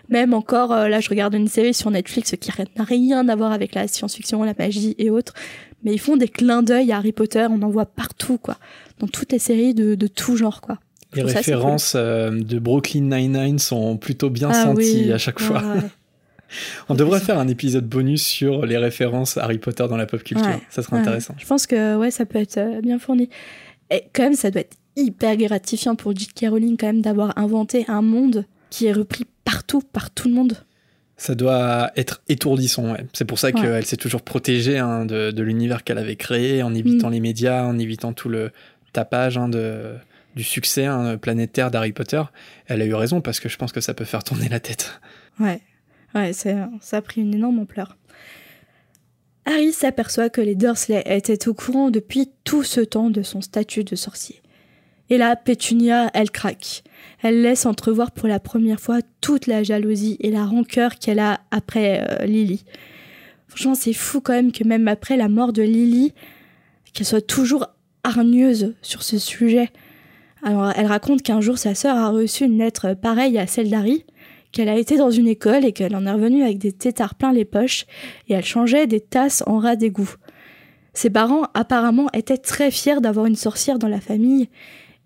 [0.10, 3.76] Même encore, là, je regarde une série sur Netflix qui n'a rien à voir avec
[3.76, 5.36] la science-fiction, la magie et autres.
[5.84, 8.58] Mais ils font des clins d'œil à Harry Potter, on en voit partout, quoi
[9.02, 10.78] dans toutes les séries de, tout genre, quoi.
[11.14, 15.62] Les références euh, de Brooklyn Nine-Nine sont plutôt bien ah senties à chaque fois.
[16.90, 20.60] On devrait faire un épisode bonus sur les références Harry Potter dans la pop culture.
[20.70, 21.36] ça serait intéressant.
[21.38, 23.30] Je pense que ouais, ça peut être euh, bien fourni.
[23.90, 26.48] Et quand même, ça doit être hyper gratifiant pour J.K.
[26.50, 30.58] Rowling quand même d'avoir inventé un monde qui est repris partout par tout le monde.
[31.18, 33.06] Ça doit être étourdissant, ouais.
[33.14, 37.10] C'est pour ça qu'elle s'est toujours protégée hein, de, l'univers qu'elle avait créé, en évitant
[37.10, 37.14] mm.
[37.14, 38.52] les médias, en évitant tout le,
[38.94, 39.94] tapage hein, de,
[40.36, 42.22] du succès hein, planétaire d'Harry Potter,
[42.68, 45.00] elle a eu raison parce que je pense que ça peut faire tourner la tête.
[45.40, 45.62] Ouais,
[46.16, 47.98] ouais ça a pris une énorme ampleur.
[49.46, 53.84] Harry s'aperçoit que les Dursley étaient au courant depuis tout ce temps de son statut
[53.84, 54.42] de sorcier.
[55.10, 56.84] Et là, Pétunia, elle craque.
[57.22, 61.42] Elle laisse entrevoir pour la première fois toute la jalousie et la rancœur qu'elle a
[61.52, 62.64] après euh, Lily.
[63.48, 66.14] Franchement, c'est fou quand même que même après la mort de Lily,
[66.94, 67.68] qu'elle soit toujours
[68.04, 69.70] hargneuse sur ce sujet.
[70.44, 74.06] Alors, elle raconte qu'un jour, sa sœur a reçu une lettre pareille à celle d'Harry,
[74.52, 77.32] qu'elle a été dans une école et qu'elle en est revenue avec des tétards plein
[77.32, 77.86] les poches,
[78.28, 80.16] et elle changeait des tasses en rat d'égout.
[80.94, 84.50] Ses parents apparemment étaient très fiers d'avoir une sorcière dans la famille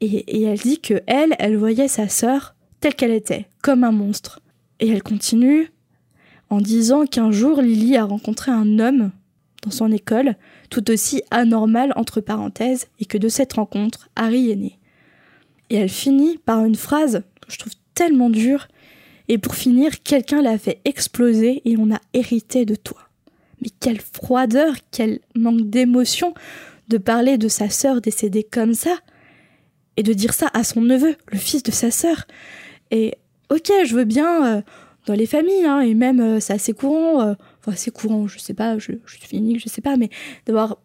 [0.01, 4.41] et, elle dit que elle, elle voyait sa sœur telle qu'elle était, comme un monstre.
[4.79, 5.71] Et elle continue
[6.49, 9.11] en disant qu'un jour Lily a rencontré un homme
[9.63, 10.35] dans son école,
[10.69, 14.79] tout aussi anormal entre parenthèses, et que de cette rencontre, Harry est né.
[15.69, 18.67] Et elle finit par une phrase que je trouve tellement dure,
[19.27, 22.99] et pour finir, quelqu'un l'a fait exploser et on a hérité de toi.
[23.61, 26.33] Mais quelle froideur, quel manque d'émotion
[26.87, 28.97] de parler de sa sœur décédée comme ça,
[29.97, 32.27] et de dire ça à son neveu, le fils de sa sœur.
[32.91, 33.15] Et
[33.49, 34.61] ok, je veux bien euh,
[35.07, 38.37] dans les familles, hein, et même euh, c'est assez courant, euh, enfin assez courant, je
[38.37, 40.09] sais pas, je, suis unique, je sais pas, mais
[40.45, 40.77] d'avoir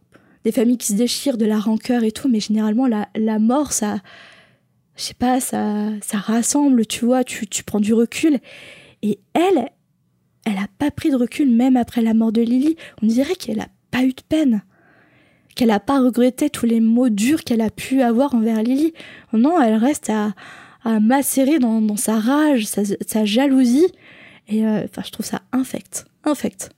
[0.44, 3.98] des familles qui se déchirent, de la rancœur et tout, mais généralement la mort, ça,
[4.96, 8.38] je sais pas, ça, ça rassemble, tu vois, tu, tu prends du recul.
[9.03, 9.70] Et elle,
[10.44, 12.76] elle a pas pris de recul même après la mort de Lily.
[13.03, 14.62] On dirait qu'elle a pas eu de peine
[15.55, 18.94] qu'elle n'a pas regretté tous les mots durs qu'elle a pu avoir envers Lily.
[19.33, 20.33] Non, elle reste à,
[20.85, 23.87] à macérer dans, sa rage, sa, jalousie.
[24.48, 26.07] Et euh, je trouve ça infect.
[26.24, 26.70] Infect.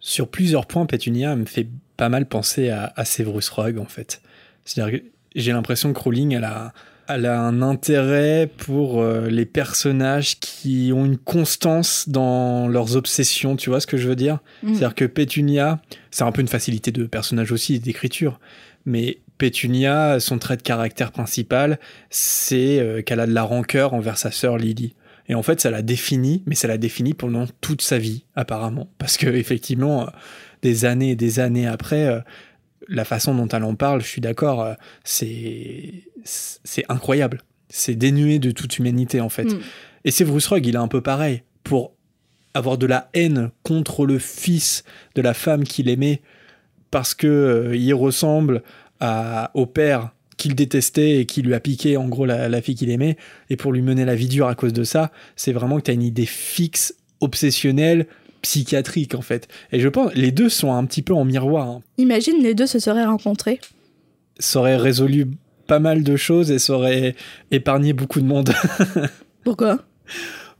[0.00, 4.22] Sur plusieurs points, Petunia me fait pas mal penser à, à Severus Rogue, en fait.
[4.64, 6.72] C'est-à-dire que j'ai l'impression que Rowling, elle a,
[7.14, 13.56] elle a un intérêt pour euh, les personnages qui ont une constance dans leurs obsessions,
[13.56, 14.38] tu vois ce que je veux dire?
[14.62, 14.68] Mm.
[14.74, 18.40] C'est-à-dire que Pétunia, c'est un peu une facilité de personnage aussi, d'écriture,
[18.86, 21.78] mais Pétunia, son trait de caractère principal,
[22.10, 24.94] c'est euh, qu'elle a de la rancœur envers sa sœur Lily.
[25.28, 28.90] Et en fait, ça la définit, mais ça la définit pendant toute sa vie, apparemment.
[28.98, 30.06] Parce que, effectivement, euh,
[30.62, 32.22] des années et des années après,
[32.88, 37.42] la façon dont elle en parle, je suis d'accord, euh, c'est c'est incroyable.
[37.68, 39.44] C'est dénué de toute humanité en fait.
[39.44, 39.60] Mm.
[40.04, 41.42] Et c'est Bruce Rugg, il est un peu pareil.
[41.62, 41.92] Pour
[42.54, 46.20] avoir de la haine contre le fils de la femme qu'il aimait
[46.90, 48.62] parce que euh, il ressemble
[48.98, 52.74] à, au père qu'il détestait et qui lui a piqué en gros la, la fille
[52.74, 53.16] qu'il aimait
[53.50, 55.90] et pour lui mener la vie dure à cause de ça, c'est vraiment que tu
[55.90, 58.06] as une idée fixe, obsessionnelle,
[58.42, 59.48] psychiatrique en fait.
[59.72, 61.68] Et je pense les deux sont un petit peu en miroir.
[61.68, 61.80] Hein.
[61.98, 63.60] Imagine les deux se seraient rencontrés.
[64.38, 65.26] Ça aurait résolu
[65.66, 67.14] pas mal de choses et ça aurait
[67.50, 68.52] épargné beaucoup de monde.
[69.44, 69.78] Pourquoi?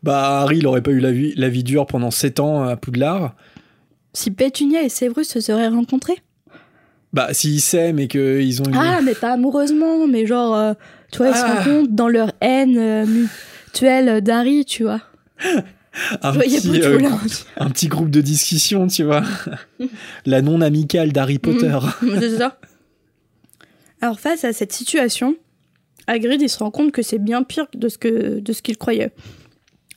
[0.03, 2.77] Bah Harry il aurait pas eu la vie, la vie dure pendant 7 ans à
[2.77, 3.35] Poudlard.
[4.13, 6.19] Si Pétunia et Séverus se seraient rencontrés?
[7.13, 10.75] Bah s'ils s'aiment et qu'ils ont Ah mais pas amoureusement, mais genre, euh,
[11.11, 11.63] tu vois, ils se ah.
[11.63, 15.01] rencontrent dans leur haine euh, mutuelle d'Harry, tu vois.
[16.23, 17.09] un, petit, euh,
[17.57, 19.23] un petit groupe de discussion, tu vois.
[20.27, 21.39] La non amicale d'Harry mm.
[21.39, 21.79] Potter.
[22.21, 22.59] C'est ça.
[24.01, 25.37] Alors face à cette situation,
[26.07, 28.79] Hagrid il se rend compte que c'est bien pire de ce que de ce qu'il
[28.79, 29.13] croyait.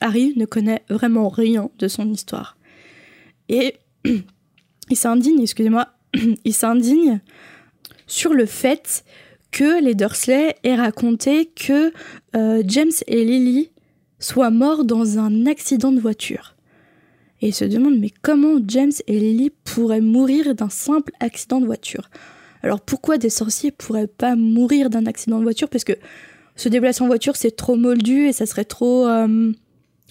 [0.00, 2.58] Harry ne connaît vraiment rien de son histoire.
[3.48, 3.76] Et
[4.90, 5.88] il s'indigne, excusez-moi,
[6.44, 7.20] il s'indigne
[8.06, 9.04] sur le fait
[9.50, 11.92] que les Dursley aient raconté que
[12.36, 13.70] euh, James et Lily
[14.24, 16.54] soit mort dans un accident de voiture.
[17.42, 21.66] Et il se demande mais comment James et Lily pourraient mourir d'un simple accident de
[21.66, 22.08] voiture?
[22.62, 25.68] Alors pourquoi des sorciers pourraient pas mourir d'un accident de voiture?
[25.68, 25.92] Parce que
[26.56, 29.52] se déplacer en voiture c'est trop moldu et ça serait trop euh,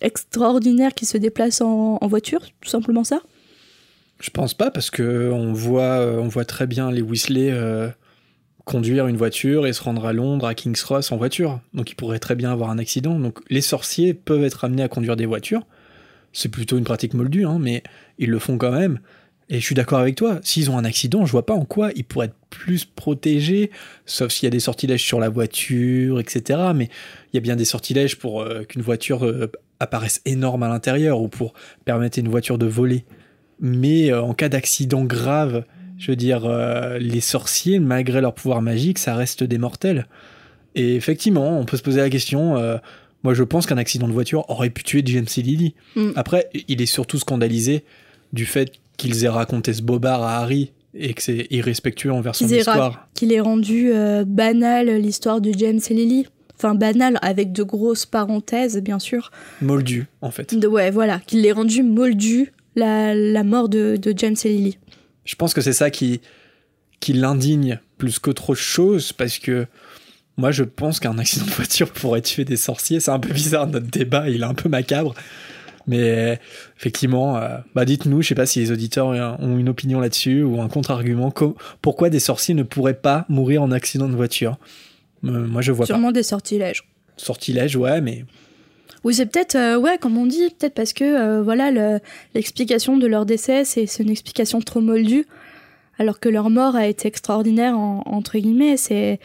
[0.02, 3.21] extraordinaire qu'ils se déplacent en, voiture, tout simplement ça?
[4.19, 7.89] Je pense pas parce que on voit, euh, on voit très bien les Weasley euh,
[8.65, 11.60] conduire une voiture et se rendre à Londres, à King's Cross en voiture.
[11.73, 13.19] Donc il pourrait très bien avoir un accident.
[13.19, 15.65] Donc les sorciers peuvent être amenés à conduire des voitures.
[16.32, 17.84] C'est plutôt une pratique moldue, hein, mais
[18.17, 18.99] ils le font quand même.
[19.49, 21.91] Et je suis d'accord avec toi, s'ils ont un accident, je vois pas en quoi
[21.95, 23.71] ils pourraient être plus protégés,
[24.06, 26.60] sauf s'il y a des sortilèges sur la voiture, etc.
[26.73, 26.86] Mais
[27.32, 31.21] il y a bien des sortilèges pour euh, qu'une voiture euh, apparaisse énorme à l'intérieur
[31.21, 33.04] ou pour permettre à une voiture de voler.
[33.60, 35.65] Mais euh, en cas d'accident grave,
[36.04, 40.06] je veux dire, euh, les sorciers, malgré leur pouvoir magique, ça reste des mortels.
[40.76, 42.58] Et effectivement, on peut se poser la question.
[42.58, 42.76] Euh,
[43.24, 45.76] moi, je pense qu'un accident de voiture aurait pu tuer James et Lily.
[45.96, 46.10] Mm.
[46.18, 47.86] Après, il est surtout scandalisé
[48.34, 52.50] du fait qu'ils aient raconté ce bobard à Harry et que c'est irrespectueux envers son
[52.50, 53.08] histoire.
[53.13, 56.28] Qu'il ait rendu euh, banal l'histoire de James et Lily.
[56.58, 59.32] Enfin, banal, avec de grosses parenthèses, bien sûr.
[59.62, 60.54] Moldu, en fait.
[60.66, 61.20] ouais, voilà.
[61.26, 64.78] Qu'il ait rendu moldu la, la mort de, de James et Lily.
[65.26, 66.22] Je pense que c'est ça qui,
[67.00, 69.68] qui l'indigne plus qu'autre chose, parce que
[70.38, 73.00] moi je pense qu'un accident de voiture pourrait tuer des sorciers.
[73.00, 75.14] C'est un peu bizarre notre débat, il est un peu macabre.
[75.86, 76.40] Mais
[76.78, 80.62] effectivement, euh, bah dites-nous, je sais pas si les auditeurs ont une opinion là-dessus ou
[80.62, 81.34] un contre-argument.
[81.82, 84.58] Pourquoi des sorciers ne pourraient pas mourir en accident de voiture?
[85.26, 85.94] Euh, Moi je vois pas.
[85.94, 86.84] Sûrement des sortilèges.
[87.18, 88.26] Sortilèges, ouais, mais
[89.04, 92.00] oui, c'est peut-être, euh, ouais, comme on dit, peut-être parce que, euh, voilà,
[92.34, 95.26] l'explication de leur décès, c'est une explication trop moldue.
[96.00, 98.78] alors que leur mort a été extraordinaire, entre guillemets.
[98.78, 99.20] C'est,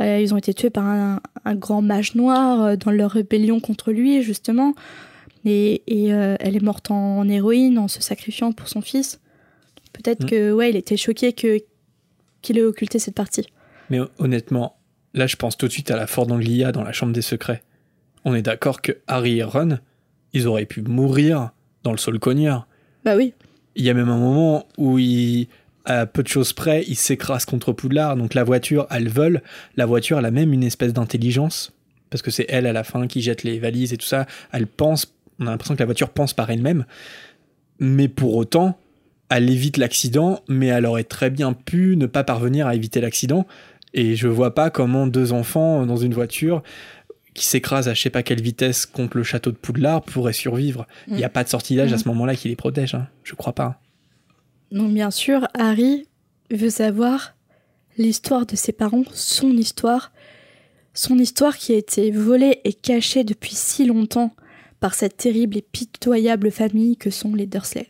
[0.00, 1.20] euh, ils ont été tués par un,
[1.54, 4.74] grand mage noir dans leur rébellion contre lui, justement.
[5.46, 9.20] Et, elle est morte en, héroïne en se sacrifiant pour son fils.
[9.92, 10.28] Peut-être mm.
[10.28, 11.62] que, ouais, il était choqué que,
[12.42, 13.46] qu'il ait occulté cette partie.
[13.88, 14.76] Mais honnêtement,
[15.14, 17.62] là, je pense tout de suite à la Ford Anglia dans la Chambre des Secrets.
[18.24, 19.78] On est d'accord que Harry et Ron,
[20.32, 21.50] ils auraient pu mourir
[21.82, 22.66] dans le sol cogneur.
[23.04, 23.34] Bah oui.
[23.76, 24.98] Il y a même un moment où
[25.84, 28.16] à peu de choses près, il s'écrase contre Poudlard.
[28.16, 29.42] Donc la voiture, elle vole.
[29.76, 31.72] La voiture, elle a même une espèce d'intelligence.
[32.10, 34.26] Parce que c'est elle, à la fin, qui jette les valises et tout ça.
[34.52, 36.86] Elle pense, on a l'impression que la voiture pense par elle-même.
[37.80, 38.78] Mais pour autant,
[39.28, 43.46] elle évite l'accident, mais elle aurait très bien pu ne pas parvenir à éviter l'accident.
[43.92, 46.62] Et je vois pas comment deux enfants dans une voiture
[47.34, 50.86] qui s'écrasent à je sais pas quelle vitesse contre le château de Poudlard pourraient survivre.
[51.08, 51.32] Il n'y a mm.
[51.32, 51.98] pas de sortilège à mm.
[51.98, 52.94] ce moment-là qui les protège.
[52.94, 53.08] Hein.
[53.24, 53.80] Je crois pas.
[54.70, 56.08] Donc bien sûr, Harry
[56.50, 57.34] veut savoir
[57.98, 60.12] l'histoire de ses parents, son histoire,
[60.94, 64.34] son histoire qui a été volée et cachée depuis si longtemps
[64.80, 67.88] par cette terrible et pitoyable famille que sont les Dursley.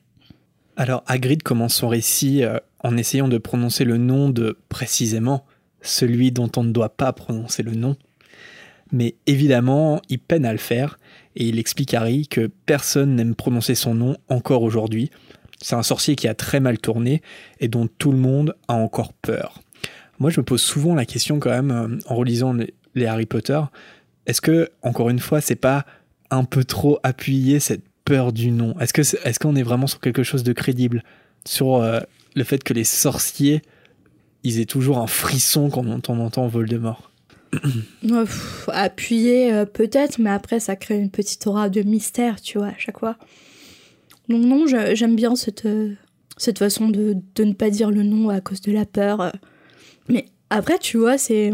[0.77, 5.45] Alors Hagrid commence son récit euh, en essayant de prononcer le nom de précisément
[5.83, 7.97] celui dont on ne doit pas prononcer le nom.
[8.95, 11.01] Mais évidemment, il peine à le faire
[11.35, 15.11] et il explique à Harry que personne n'aime prononcer son nom encore aujourd'hui,
[15.61, 17.21] c'est un sorcier qui a très mal tourné
[17.59, 19.63] et dont tout le monde a encore peur.
[20.21, 23.61] Moi, je me pose souvent la question quand même euh, en relisant les, Harry Potter.
[24.27, 25.87] Est-ce que, encore une fois, c'est pas
[26.31, 28.79] un peu trop appuyé cette peur du nom?
[28.79, 31.03] Est-ce que est, qu'on est vraiment sur quelque chose de crédible?
[31.45, 31.99] Sur euh,
[32.37, 33.61] le fait que les sorciers,
[34.45, 37.11] ils aient toujours un frisson quand on entend Voldemort?
[38.69, 42.79] Appuyé euh, peut-être, mais après ça crée une petite aura de mystère, tu vois, à
[42.79, 43.17] chaque fois.
[44.29, 45.95] Donc non, j'aime bien cette, euh,
[46.37, 49.33] cette façon de, de, ne pas dire le nom à cause de la peur.
[50.09, 51.53] Mais après, tu vois, c'est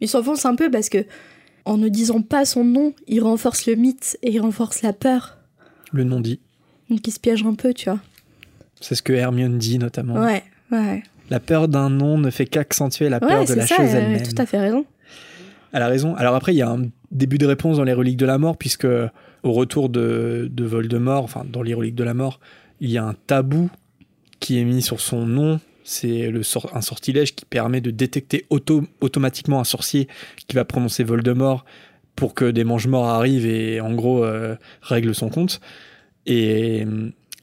[0.00, 1.04] il s'enfonce un peu parce que
[1.64, 5.38] en ne disant pas son nom, il renforce le mythe et il renforce la peur.
[5.92, 6.40] Le nom dit.
[6.88, 8.00] Donc il se piège un peu, tu vois.
[8.80, 10.14] C'est ce que Hermione dit notamment.
[10.14, 11.02] Ouais, ouais.
[11.28, 14.22] La peur d'un nom ne fait qu'accentuer la peur de la chose elle-même.
[14.22, 14.84] Tout à fait raison.
[15.72, 16.14] Elle a raison.
[16.16, 18.56] Alors après, il y a un début de réponse dans les reliques de la mort,
[18.56, 18.86] puisque
[19.42, 22.40] au retour de, de Voldemort, enfin dans les reliques de la mort,
[22.80, 23.70] il y a un tabou
[24.40, 25.60] qui est mis sur son nom.
[25.84, 26.32] C'est
[26.72, 30.08] un sortilège qui permet de détecter automatiquement un sorcier
[30.46, 31.64] qui va prononcer Voldemort
[32.16, 35.60] pour que des mange-morts arrivent et en gros euh, règlent son compte.
[36.26, 36.86] Et,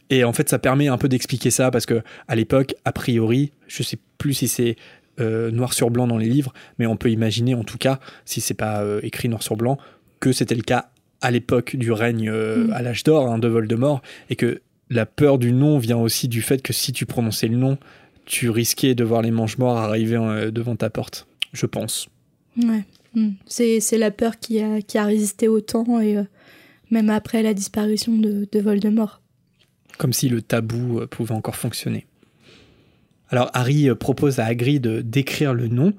[0.09, 3.51] et en fait, ça permet un peu d'expliquer ça parce que à l'époque, a priori,
[3.67, 4.75] je sais plus si c'est
[5.19, 8.39] euh, noir sur blanc dans les livres, mais on peut imaginer en tout cas, si
[8.39, 9.79] c'est pas euh, écrit noir sur blanc,
[10.19, 12.73] que c'était le cas à l'époque du règne euh, mm.
[12.73, 16.43] à l'âge d'or hein, de Voldemort, et que la peur du nom vient aussi du
[16.43, 17.79] fait que si tu prononçais le nom,
[18.25, 20.17] tu risquais de voir les mange-morts arriver
[20.51, 22.09] devant ta porte, je pense.
[22.63, 22.83] Ouais,
[23.15, 23.31] mm.
[23.47, 26.17] c'est, la peur qui a, qui a résisté au temps, et
[26.91, 29.21] même après la disparition de, de Voldemort.
[29.97, 32.05] Comme si le tabou pouvait encore fonctionner.
[33.29, 35.93] Alors Harry euh, propose à Hagrid d'écrire le nom,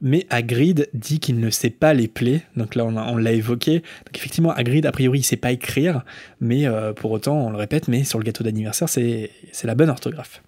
[0.00, 2.42] mais Hagrid dit qu'il ne sait pas les plaies.
[2.56, 3.80] Donc là, on, l'a évoqué.
[3.80, 6.04] Donc effectivement, Hagrid, a priori, il sait pas écrire,
[6.40, 9.30] mais euh, pour autant, on le répète, mais sur le gâteau d'anniversaire, c'est
[9.64, 10.42] la bonne orthographe.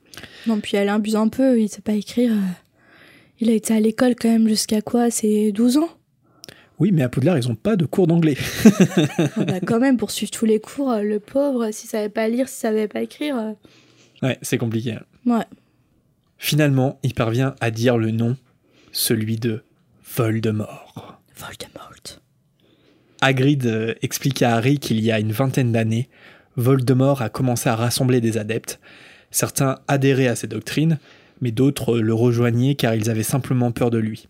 [0.47, 2.33] Non, puis elle abuse un peu, il sait pas écrire.
[3.41, 5.11] Il a été à l'école quand même jusqu'à quoi?
[5.11, 5.89] C'est 12 ans?
[6.79, 8.37] Oui, mais à Poudlard, ils n'ont pas de cours d'anglais.
[9.37, 12.29] Ah bah quand même, pour suivre tous les cours, euh, le pauvre, s'il savait pas
[12.29, 13.55] lire, s'il savait pas écrire.
[14.23, 14.97] Ouais, c'est compliqué.
[15.27, 15.45] Ouais.
[16.45, 18.37] Finalement, il parvient à dire le nom,
[18.91, 19.63] celui de
[20.17, 21.21] Voldemort.
[21.37, 22.21] Voldemort.
[23.21, 26.09] Hagrid euh, explique à Harry qu'il y a une vingtaine d'années,
[26.57, 28.81] Voldemort a commencé à rassembler des adeptes.
[29.31, 30.99] Certains adhéraient à ses doctrines,
[31.41, 34.27] mais d'autres le rejoignaient car ils avaient simplement peur de lui.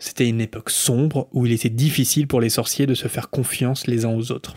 [0.00, 3.86] C'était une époque sombre où il était difficile pour les sorciers de se faire confiance
[3.86, 4.56] les uns aux autres.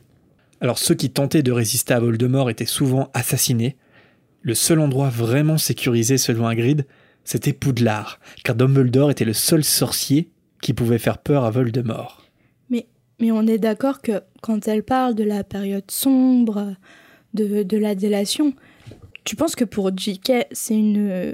[0.60, 3.78] Alors ceux qui tentaient de résister à Voldemort étaient souvent assassinés,
[4.46, 6.86] le seul endroit vraiment sécurisé selon Hagrid,
[7.24, 10.30] c'était Poudlard, car Dumbledore était le seul sorcier
[10.62, 12.24] qui pouvait faire peur à Voldemort.
[12.70, 12.86] Mais,
[13.20, 16.76] mais on est d'accord que quand elle parle de la période sombre,
[17.34, 18.54] de, de la délation,
[19.24, 21.34] tu penses que pour J.K., c'est une euh,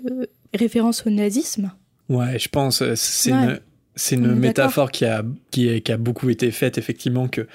[0.54, 1.74] référence au nazisme?
[2.08, 2.82] Ouais, je pense.
[2.82, 3.60] Euh, c'est une,
[3.96, 7.46] c'est une métaphore qui a, qui, qui, a beaucoup été faite, effectivement, que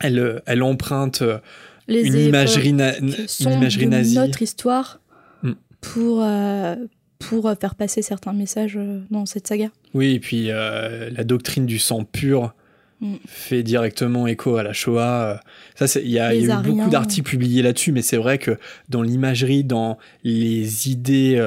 [0.00, 1.22] elle, elle emprunte
[1.98, 2.72] euh, une imagerie,
[3.86, 4.14] nazie.
[4.14, 5.00] notre histoire
[5.42, 5.52] mm.
[5.80, 6.76] pour, euh,
[7.18, 9.68] pour faire passer certains messages euh, dans cette saga.
[9.94, 12.54] Oui, et puis euh, la doctrine du sang pur,
[13.00, 13.14] mm.
[13.26, 15.40] fait directement écho à la Shoah.
[15.74, 19.64] Ça, il y a, eu beaucoup d'articles publiés là-dessus, mais c'est vrai que dans l'imagerie,
[19.64, 21.40] dans les idées,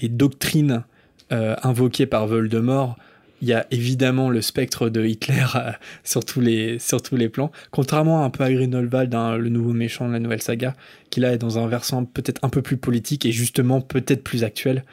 [0.00, 0.84] les doctrines
[1.30, 2.96] invoquées par Voldemort,
[3.42, 5.72] il y a évidemment le spectre de Hitler euh,
[6.04, 7.50] sur, tous les, sur tous les plans.
[7.70, 10.74] Contrairement un peu à Grindelwald, hein, le nouveau méchant de la nouvelle saga,
[11.10, 14.44] qui là est dans un versant peut-être un peu plus politique et justement peut-être plus
[14.44, 14.84] actuel.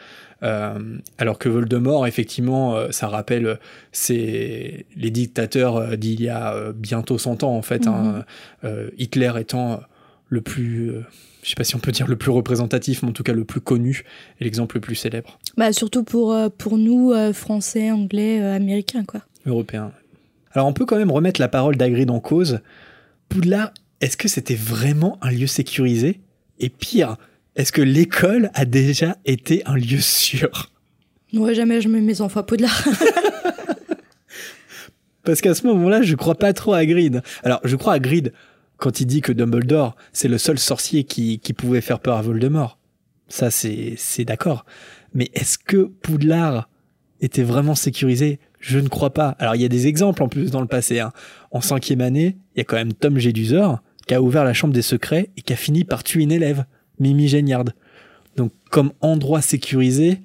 [0.44, 3.60] Euh, alors que Voldemort, effectivement, euh, ça rappelle
[3.94, 7.88] c'est les dictateurs d'il y a bientôt 100 ans, en fait.
[7.88, 8.26] Hein.
[8.64, 8.92] Mhm.
[8.98, 9.82] Hitler étant
[10.30, 10.92] le plus
[11.44, 13.44] je sais pas si on peut dire le plus représentatif, mais en tout cas le
[13.44, 14.04] plus connu
[14.40, 15.38] et l'exemple le plus célèbre.
[15.58, 19.22] Bah surtout pour, euh, pour nous, euh, Français, Anglais, euh, Américains, quoi.
[19.46, 19.92] Européens.
[20.52, 22.60] Alors on peut quand même remettre la parole d'Agrid en cause.
[23.30, 26.22] Poudlard, est-ce que c'était vraiment un lieu sécurisé?
[26.60, 27.18] Et pire,
[27.56, 30.72] est-ce que l'école a déjà été un lieu sûr?
[31.34, 32.88] Ouais, jamais je mets mes enfants à Poudlard.
[35.24, 37.22] Parce qu'à ce moment-là, je crois pas trop à Hagrid.
[37.44, 38.34] Alors, je crois à Hagrid
[38.78, 42.78] quand il dit que Dumbledore, c'est le seul sorcier qui, pouvait faire peur à Voldemort.
[43.28, 44.66] Ça, c'est, c'est d'accord.
[45.14, 46.70] Mais est-ce que Poudlard
[47.22, 48.40] était vraiment sécurisé?
[48.60, 49.36] Je ne crois pas.
[49.40, 51.00] Alors, il y a des exemples en plus dans le passé.
[51.00, 51.12] Hein.
[51.52, 54.74] En cinquième année, il y a quand même Tom Jedusor qui a ouvert la chambre
[54.74, 56.66] des secrets et qui a fini par tuer une élève,
[57.00, 57.66] Mimi Géniard.
[58.36, 60.22] Donc, comme endroit sécurisé,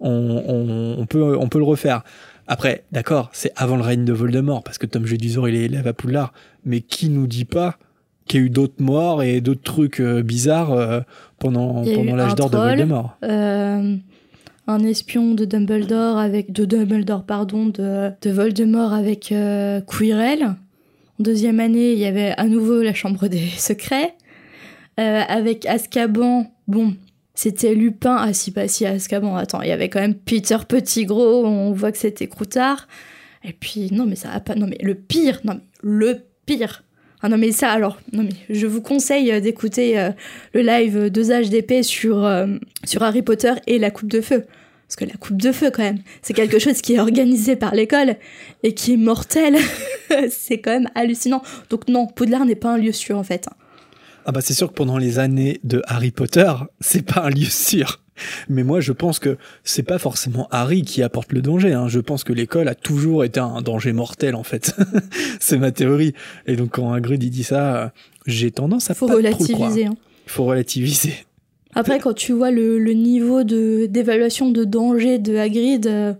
[0.00, 2.02] on, peut, on peut le refaire.
[2.46, 5.86] Après, d'accord, c'est avant le règne de Voldemort, parce que Tom Jedusor, il est élève
[5.86, 6.32] à Poudlard.
[6.64, 7.78] Mais qui nous dit pas
[8.26, 11.00] qu'il y a eu d'autres morts et d'autres trucs euh, bizarres euh,
[11.38, 13.16] pendant, pendant l'âge d'or de Voldemort?
[13.22, 13.96] Euh,
[14.66, 19.32] un espion de Dumbledore avec de Dumbledore pardon de, de Voldemort avec
[19.86, 20.42] Quirrell.
[20.42, 24.14] En deuxième année, il y avait à nouveau la Chambre des Secrets
[24.96, 26.50] avec Azkaban.
[26.66, 26.94] Bon,
[27.34, 28.16] c'était Lupin.
[28.18, 29.36] Ah si, pas si Azkaban.
[29.36, 31.44] Attends, il y avait quand même Peter Petit Gros.
[31.46, 32.88] On voit que c'était Croutard.
[33.44, 34.54] Et puis non, mais ça a pas.
[34.54, 35.40] Non mais le pire.
[35.44, 36.84] Non mais le pire
[37.26, 40.10] ah non mais ça alors, non mais je vous conseille euh, d'écouter euh,
[40.52, 42.46] le live Deux âges d'épée sur, euh,
[42.84, 44.44] sur Harry Potter et la coupe de feu.
[44.86, 47.74] Parce que la coupe de feu quand même, c'est quelque chose qui est organisé par
[47.74, 48.16] l'école
[48.62, 49.56] et qui est mortel.
[50.28, 51.40] c'est quand même hallucinant.
[51.70, 53.46] Donc non, Poudlard n'est pas un lieu sûr en fait.
[54.26, 57.44] Ah bah c'est sûr que pendant les années de Harry Potter, c'est pas un lieu
[57.44, 58.00] sûr.
[58.48, 61.72] Mais moi, je pense que c'est pas forcément Harry qui apporte le danger.
[61.72, 61.88] Hein.
[61.88, 64.74] Je pense que l'école a toujours été un danger mortel, en fait.
[65.40, 66.14] c'est ma théorie.
[66.46, 67.92] Et donc, quand Hagrid dit ça,
[68.26, 69.94] j'ai tendance à Faut pas relativiser, trop le Hein.
[70.26, 71.14] Faut relativiser.
[71.74, 76.14] Après, quand tu vois le, niveau de d'évaluation de danger de Hagrid, euh,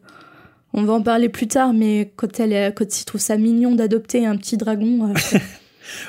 [0.73, 4.27] on va en parler plus tard, mais quand elle, quand il trouve ça mignon d'adopter
[4.27, 5.39] un petit dragon, euh,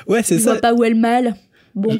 [0.12, 0.52] ouais, c'est ça.
[0.52, 1.36] voit pas où est le mal.
[1.76, 1.98] Bon.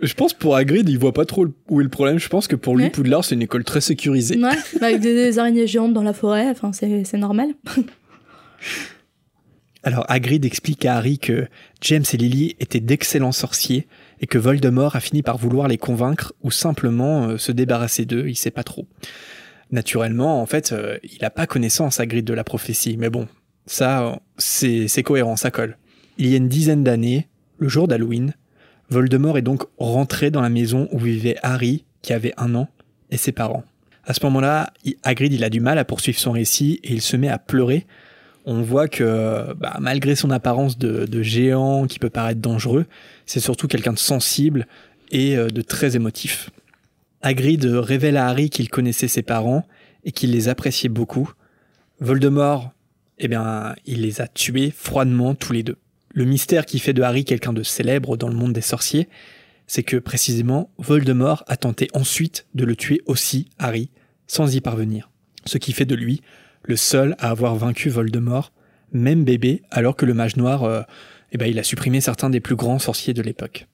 [0.00, 2.20] je pense pour Hagrid, il voit pas trop où est le problème.
[2.20, 4.38] Je pense que pour lui, Poudlard, c'est une école très sécurisée.
[4.38, 7.48] Ouais, avec des, araignées géantes dans la forêt, enfin, c'est normal.
[9.84, 11.48] Alors Hagrid explique à Harry que
[11.80, 13.88] James et Lily étaient d'excellents sorciers
[14.20, 18.28] et que Voldemort a fini par vouloir les convaincre ou simplement euh, se débarrasser d'eux,
[18.28, 18.86] il sait pas trop.
[19.72, 23.26] Naturellement, en fait, euh, il n'a pas connaissance Hagrid de la prophétie, mais bon,
[23.66, 25.76] ça, c'est cohérent, ça colle.
[26.18, 27.26] Il y a une dizaine d'années,
[27.58, 28.34] le jour d'Halloween,
[28.92, 32.68] Voldemort est donc rentré dans la maison où vivait Harry, qui avait un an,
[33.10, 33.64] et ses parents.
[34.04, 34.72] À ce moment-là,
[35.02, 37.86] Hagrid il a du mal à poursuivre son récit et il se met à pleurer.
[38.44, 42.84] On voit que bah, malgré son apparence de, géant qui peut paraître dangereux,
[43.24, 44.66] c'est surtout quelqu'un de sensible
[45.10, 46.50] et euh, de très émotif.
[47.22, 49.64] Hagrid révèle à Harry qu'il connaissait ses parents
[50.04, 51.30] et qu'il les appréciait beaucoup.
[52.00, 52.72] Voldemort,
[53.18, 55.76] eh bien, il les a tués froidement tous les deux.
[56.14, 59.08] Le mystère qui fait de Harry quelqu'un de célèbre dans le monde des sorciers,
[59.66, 63.90] c'est que précisément Voldemort a tenté ensuite de le tuer aussi, Harry,
[64.26, 65.10] sans y parvenir.
[65.46, 66.20] Ce qui fait de lui
[66.64, 68.52] le seul à avoir vaincu Voldemort,
[68.92, 70.82] même bébé, alors que le mage noir, euh,
[71.32, 73.66] eh ben, il a supprimé certains des plus grands sorciers de l'époque.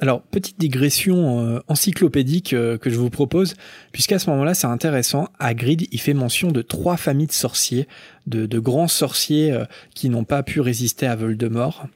[0.00, 3.54] Alors, petite digression euh, encyclopédique euh, que je vous propose,
[3.92, 7.86] puisqu'à ce moment-là, c'est intéressant, Hagrid, il fait mention de trois familles de sorciers,
[8.26, 9.64] de, grands sorciers euh,
[9.94, 11.86] qui n'ont pas pu résister à Voldemort.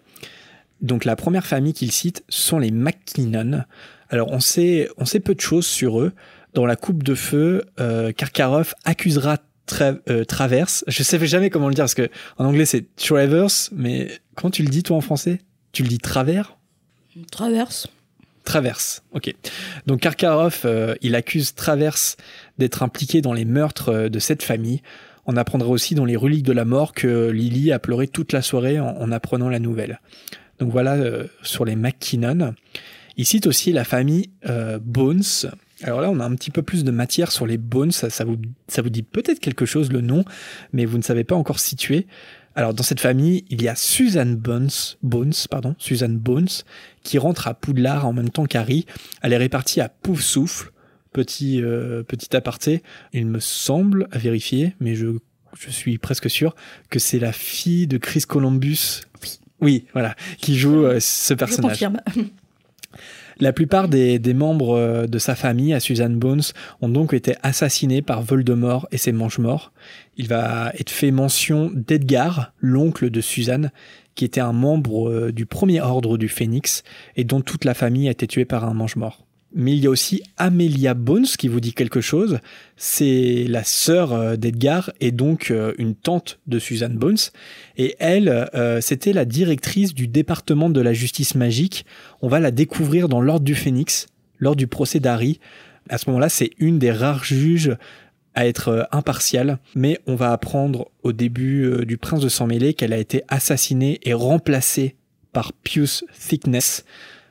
[0.80, 3.64] Donc la première famille qu'il cite sont les McKinnon.
[4.10, 6.12] Alors on sait, on sait peu de choses sur eux.
[6.54, 7.64] Dans la coupe de feu,
[8.16, 10.84] Karkaroff accusera Traverse.
[10.86, 14.62] Je sais jamais comment le dire parce que en anglais c'est Travers, mais comment tu
[14.62, 15.40] le dis toi en français
[15.72, 16.57] Tu le dis Travers?
[17.30, 17.88] Traverse.
[18.44, 19.34] Traverse, ok.
[19.86, 22.16] Donc Karkaroff, euh, il accuse Traverse
[22.56, 24.80] d'être impliqué dans les meurtres euh, de cette famille.
[25.26, 28.40] On apprendra aussi dans les reliques de la mort que Lily a pleuré toute la
[28.40, 30.00] soirée en, apprenant la nouvelle.
[30.58, 32.54] Donc voilà euh, sur les McKinnon.
[33.18, 34.30] Il cite aussi la famille
[34.80, 35.22] Bones.
[35.82, 37.92] Alors là, on a un petit peu plus de matière sur les Bones.
[37.92, 38.36] Ça, vous,
[38.68, 40.24] ça vous dit peut-être quelque chose, le nom,
[40.72, 42.06] mais vous ne savez pas encore situer.
[42.58, 44.68] Alors dans cette famille, il y a Suzanne Bones,
[45.04, 46.48] Bones, pardon, Suzanne Bones,
[47.04, 48.84] qui rentre à Poudlard en même temps qu'Harry.
[49.22, 50.72] Elle est répartie à Pouf Souffle.
[51.12, 52.82] Petit, euh, petit aparté,
[53.12, 55.06] il me semble, à vérifier, mais je,
[55.56, 56.56] je suis presque sûr,
[56.90, 59.02] que c'est la fille de Chris Columbus.
[59.22, 59.38] Oui.
[59.60, 61.78] Oui, voilà, qui joue euh, ce personnage.
[61.78, 62.00] Je confirme.
[63.40, 66.42] La plupart des, membres euh, de sa famille, à Suzanne Bones,
[66.80, 69.72] ont donc été assassinés par Voldemort et ses mange-morts.
[70.16, 73.70] Il va être fait mention d'Edgar, l'oncle de Suzanne,
[74.16, 76.82] qui était un membre euh, du premier ordre du Phénix
[77.14, 79.27] et dont toute la famille a été tuée par un mange-mort.
[79.54, 82.38] Mais il y a aussi Amelia Bones qui vous dit quelque chose.
[82.76, 87.16] C'est la sœur euh, d'Edgar et donc euh, une tante de Suzanne Bones.
[87.78, 91.86] Et elle, euh, c'était la directrice du département de la justice magique.
[92.20, 94.06] On va la découvrir dans l'Ordre du Phénix,
[94.38, 95.40] lors du procès d'Harry.
[95.88, 97.74] À ce moment-là, c'est une des rares juges
[98.34, 102.92] à être impartiale, mais on va apprendre au début du Prince de Sang Mêlé qu'elle
[102.92, 104.94] a été assassinée et remplacée
[105.32, 106.84] par Pius Thickness,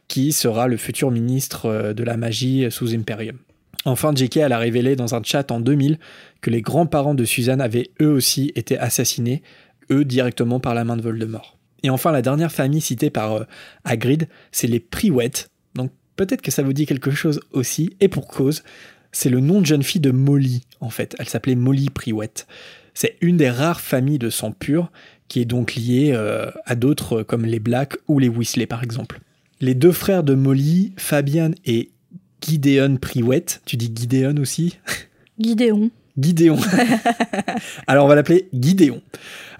[0.08, 3.38] qui sera le futur ministre euh, de la magie sous Imperium.
[3.86, 4.38] Enfin, J.K.
[4.38, 5.98] a révélé dans un chat en 2000
[6.42, 9.44] que les grands-parents de Suzanne avaient eux aussi été assassinés,
[9.92, 11.58] eux directement par la main de Voldemort.
[11.84, 13.44] Et enfin, la dernière famille citée par euh,
[13.86, 15.32] Hagrid, c'est les Priwet.
[15.76, 18.64] Donc peut-être que ça vous dit quelque chose aussi, et pour cause,
[19.12, 21.16] c'est le nom de jeune fille de Molly, en fait.
[21.20, 22.46] Elle s'appelait Molly Priwet.
[22.94, 24.92] C'est une des rares familles de sang pur
[25.28, 29.20] qui est donc liée euh, à d'autres comme les Black ou les Weasley par exemple
[29.60, 31.92] les deux frères de Molly, Fabian et
[32.42, 33.46] Gideon Priwet.
[33.66, 34.78] Tu dis Gideon aussi?
[35.40, 35.90] Gideon.
[36.18, 36.58] Gideon.
[37.88, 39.02] Alors on va l'appeler Gideon.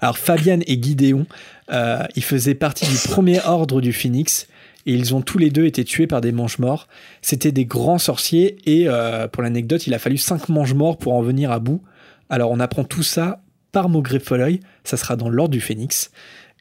[0.00, 1.26] Alors Fabian et Gideon,
[1.70, 4.48] euh, ils faisaient partie du premier ordre du Phoenix
[4.86, 6.88] et ils ont tous les deux été tués par des mange-morts.
[7.22, 11.22] C'était des grands sorciers et euh, pour l'anecdote, il a fallu cinq mange-morts pour en
[11.22, 11.82] venir à bout.
[12.30, 13.40] Alors on apprend tout ça
[13.72, 13.88] par
[14.24, 16.10] Folloy, ça sera dans l'ordre du Phénix.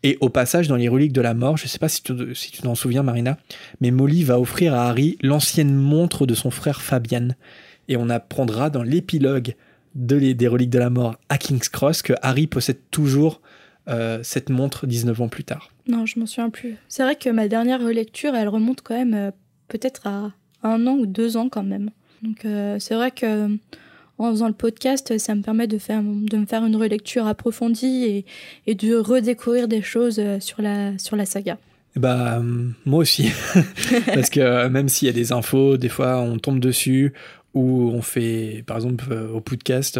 [0.03, 2.13] Et au passage, dans les reliques de la mort, je ne sais pas si tu,
[2.61, 3.37] t'en souviens, Marina,
[3.81, 7.29] mais Molly va offrir à Harry l'ancienne montre de son frère Fabian.
[7.87, 9.55] Et on apprendra dans l'épilogue
[9.95, 13.41] de des reliques de la mort à King's Cross que Harry possède toujours
[13.87, 15.71] euh, cette montre 19 ans plus tard.
[15.87, 16.75] Non, je m'en souviens plus.
[16.89, 19.31] C'est vrai que ma dernière relecture, elle remonte quand même euh,
[19.69, 21.89] peut-être à un an ou deux ans quand même.
[22.21, 23.49] Donc euh, c'est vrai que
[24.17, 28.25] en faisant le podcast, ça me permet de, me faire une relecture approfondie et,
[28.65, 31.57] et de redécouvrir des choses euh, sur la, sur la saga.
[31.97, 32.41] Bah,
[32.85, 33.31] moi aussi.
[34.05, 37.13] Parce que euh, même s'il y a des infos, des fois on tombe dessus,
[37.57, 39.99] où on fait, par exemple, euh, au podcast,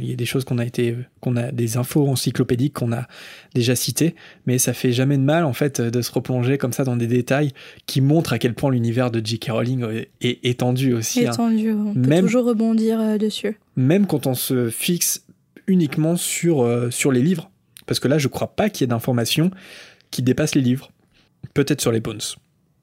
[0.00, 3.06] il y a des choses qu'on a été, qu'on a des infos encyclopédiques qu'on a
[3.54, 4.14] déjà citées,
[4.46, 7.06] mais ça fait jamais de mal, en fait, de se replonger comme ça dans des
[7.06, 7.52] détails
[7.86, 9.50] qui montrent à quel point l'univers de J.K.
[9.50, 9.84] Rowling
[10.20, 11.26] est étendu aussi.
[11.26, 11.32] Hein.
[11.32, 13.58] Étendu, on peut toujours rebondir euh, dessus.
[13.76, 15.26] Même quand on se fixe
[15.66, 17.50] uniquement sur, euh, sur les livres,
[17.86, 19.50] parce que là, je crois pas qu'il y ait d'informations
[20.10, 20.92] qui dépassent les livres.
[21.54, 22.20] Peut-être sur les bones.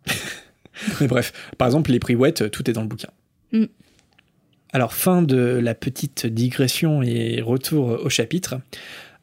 [1.02, 3.10] mais bref, par exemple, les prix wet, tout est dans le bouquin.
[3.54, 3.66] Mm.
[4.72, 8.60] Alors, fin de la petite digression et retour au chapitre.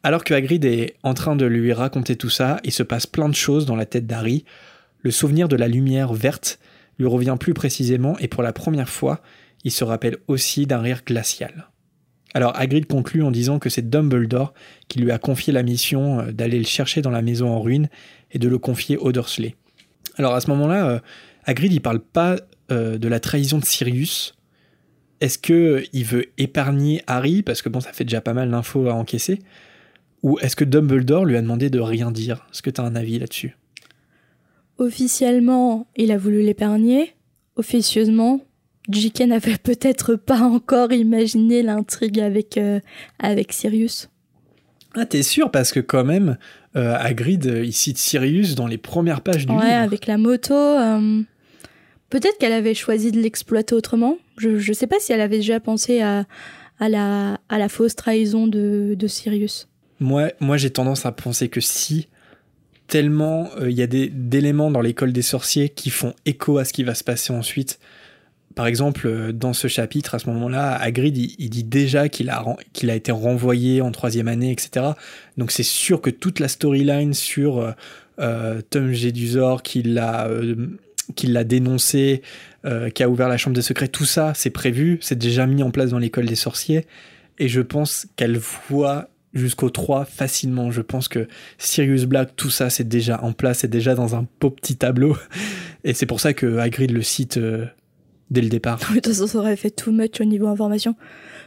[0.03, 3.29] Alors que Hagrid est en train de lui raconter tout ça, il se passe plein
[3.29, 4.45] de choses dans la tête d'Harry.
[5.01, 6.59] Le souvenir de la lumière verte
[6.99, 9.21] lui revient plus précisément et pour la première fois,
[9.63, 11.69] il se rappelle aussi d'un rire glacial.
[12.33, 14.53] Alors Hagrid conclut en disant que c'est Dumbledore
[14.87, 17.89] qui lui a confié la mission euh, d'aller le chercher dans la maison en ruine
[18.31, 19.55] et de le confier au Dursley.
[20.17, 20.99] Alors à ce moment-là, euh,
[21.45, 22.37] Hagrid il parle pas
[22.71, 24.36] euh, de la trahison de Sirius,
[25.21, 28.87] est-ce que il veut épargner Harry parce que bon, ça fait déjà pas mal d'infos
[28.87, 29.39] à encaisser,
[30.23, 32.47] ou est-ce que Dumbledore lui a demandé de rien dire?
[32.51, 33.55] Est-ce que tu as un avis là-dessus?
[34.77, 37.13] Officiellement, il a voulu l'épargner.
[37.55, 38.41] Officieusement,
[38.89, 39.21] J.K.
[39.21, 42.79] n'avait peut-être pas encore imaginé l'intrigue avec, euh,
[43.19, 44.09] avec Sirius.
[44.95, 45.51] Ah, t'es sûr?
[45.51, 46.37] Parce que quand même,
[46.75, 49.63] euh, Hagrid, il cite Sirius dans les premières pages du livre.
[49.63, 50.53] Ouais, avec la moto.
[50.53, 51.21] Euh,
[52.09, 54.17] Peut-être qu'elle avait choisi de l'exploiter autrement.
[54.37, 56.25] Je ne sais pas si elle avait déjà pensé à,
[56.79, 59.67] la, fausse trahison de, Sirius.
[59.99, 62.07] Moi, j'ai tendance à penser que si,
[62.87, 66.71] tellement euh, il y a d'éléments dans l'école des sorciers qui font écho à ce
[66.71, 67.79] qui va se passer ensuite.
[68.55, 72.95] Par exemple, euh, dans ce chapitre, à ce moment-là, Hagrid, il, dit déjà qu'il a,
[72.95, 74.93] été renvoyé en troisième année, etc.
[75.37, 77.71] Donc c'est sûr que toute la storyline sur euh,
[78.19, 80.29] euh Tom Jedusor, qui l'a
[81.15, 82.21] qui l'a dénoncé,
[82.65, 85.63] euh, qui a ouvert la chambre des secrets, tout ça, c'est prévu, c'est déjà mis
[85.63, 86.85] en place dans l'école des sorciers.
[87.39, 88.37] Et je pense qu'elle
[88.69, 90.71] voit jusqu'au 3 facilement.
[90.71, 91.27] Je pense que
[91.57, 95.17] Sirius Black, tout ça, c'est déjà en place, c'est déjà dans un beau petit tableau.
[95.83, 97.65] Et c'est pour ça que Hagrid le cite euh,
[98.31, 98.79] dès le départ.
[98.79, 100.95] De toute façon, ça aurait fait too much au niveau information.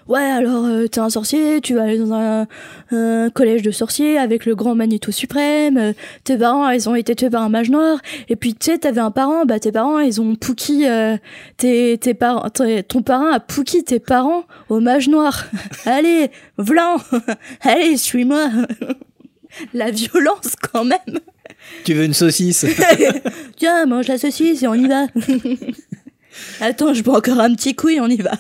[0.09, 2.47] Ouais, alors euh, t'es un sorcier, tu vas aller dans un,
[3.31, 5.77] collège de sorciers avec le grand Magneto suprême.
[5.77, 5.93] Euh,
[6.25, 7.99] tes parents, ils ont été tués par un mage noir.
[8.29, 11.17] Et puis tu sais, t'avais un parent, bah tes parents, ils ont pouki euh,
[11.57, 15.47] tes, tes parents, ton parent a pouki tes parents au mage noir.
[15.85, 16.97] Allez, blanc,
[17.61, 18.49] allez, suis-moi.
[19.75, 21.19] La violence quand même.
[21.85, 22.65] Tu veux une saucisse?
[23.57, 25.07] Tiens, mange la saucisse et on y va.
[26.61, 28.39] Attends, je bois encore un petit coup et on y va.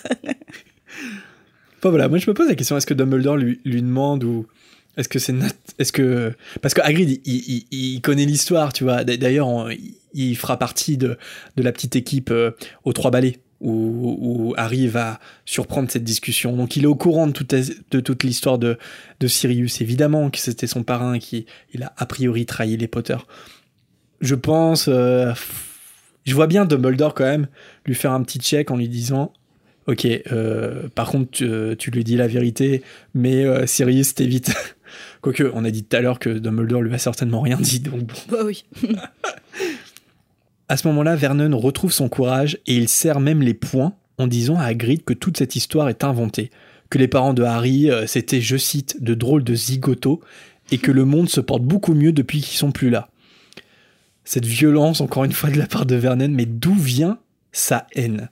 [1.88, 4.46] Voilà, moi je me pose la question est-ce que Dumbledore lui, demande ou
[4.96, 5.34] est-ce que c'est
[5.78, 9.04] est-ce que parce que Hagrid il, connaît l'histoire, tu vois.
[9.04, 9.68] D'ailleurs,
[10.12, 11.16] il fera partie de,
[11.56, 12.50] la petite équipe euh,
[12.84, 16.56] aux trois balais où, où, Harry va surprendre cette discussion.
[16.56, 18.78] Donc il est au courant de toute, l'histoire de,
[19.26, 19.80] Sirius.
[19.80, 21.46] Évidemment que c'était son parrain qui
[21.80, 23.16] a a priori trahi les Potter.
[24.20, 25.32] Je pense, euh,
[26.24, 27.48] je vois bien Dumbledore quand même
[27.86, 29.32] lui faire un petit check en lui disant
[29.91, 31.32] Ok, euh, par contre,
[31.74, 34.55] tu, lui dis la vérité, mais euh, Sirius, t'évites.
[35.20, 38.05] Quoique, on a dit tout à l'heure que Dumbledore lui a certainement rien dit, donc
[38.05, 38.14] bon.
[38.30, 38.64] Bah oui.
[40.68, 44.57] à ce moment-là, Vernon retrouve son courage et il serre même les poings en disant
[44.57, 46.53] à Hagrid que toute cette histoire est inventée,
[46.88, 50.20] que les parents de Harry, euh, c'était, je cite, de drôles de zigotos,
[50.70, 53.09] et que le monde se porte beaucoup mieux depuis qu'ils sont plus là.
[54.22, 57.18] Cette violence, encore une fois, de la part de Vernon, mais d'où vient
[57.51, 58.30] sa haine?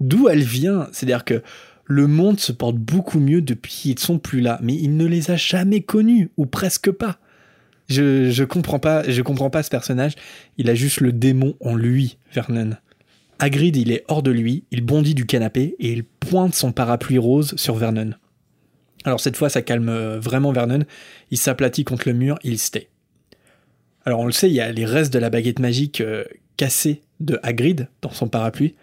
[0.00, 0.88] D'où elle vient.
[0.92, 1.42] C'est-à-dire que
[1.84, 5.30] le monde se porte beaucoup mieux depuis qu'ils sont plus là, mais il ne les
[5.30, 7.18] a jamais connus, ou presque pas.
[7.88, 10.14] Je, je comprends pas, je comprends pas ce personnage.
[10.58, 12.70] Il a juste le démon en lui, Vernon.
[13.38, 17.18] Hagrid, il est hors de lui, il bondit du canapé et il pointe son parapluie
[17.18, 18.14] rose sur Vernon.
[19.04, 20.84] Alors cette fois, ça calme vraiment Vernon.
[21.30, 22.78] Il s'aplatit contre le mur, il se.
[24.04, 26.24] Alors on le sait, il y a les restes de la baguette magique euh,
[26.56, 28.74] cassée de Hagrid dans son parapluie.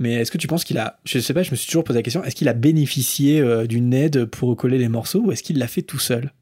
[0.00, 1.98] Mais est-ce que tu penses qu'il a, je sais pas, je me suis toujours posé
[1.98, 5.42] la question, est-ce qu'il a bénéficié euh, d'une aide pour recoller les morceaux ou est-ce
[5.42, 6.32] qu'il l'a fait tout seul?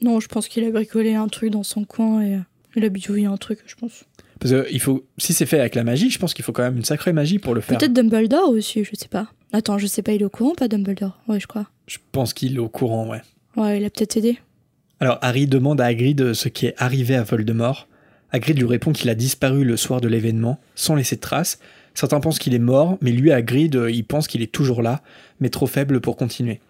[0.00, 2.40] Non, je pense qu'il a bricolé un truc dans son coin et euh,
[2.76, 4.04] il a bidouillé un truc, je pense.
[4.38, 6.62] Parce que il faut, si c'est fait avec la magie, je pense qu'il faut quand
[6.62, 7.76] même une sacrée magie pour le faire.
[7.76, 9.28] Peut-être Dumbledore aussi, je sais pas.
[9.52, 11.20] Attends, je sais pas, il est au courant pas Dumbledore?
[11.26, 11.66] Ouais, je crois.
[11.88, 13.20] Je pense qu'il est au courant, ouais.
[13.56, 14.38] Ouais, il a peut-être aidé.
[15.00, 17.88] Alors Harry demande à Hagrid ce qui est arrivé à Voldemort.
[18.30, 21.58] Hagrid lui répond qu'il a disparu le soir de l'événement, sans laisser de traces,
[21.94, 24.82] Certains pensent qu'il est mort, mais lui, à Grid, euh, il pense qu'il est toujours
[24.82, 25.02] là,
[25.40, 26.60] mais trop faible pour continuer.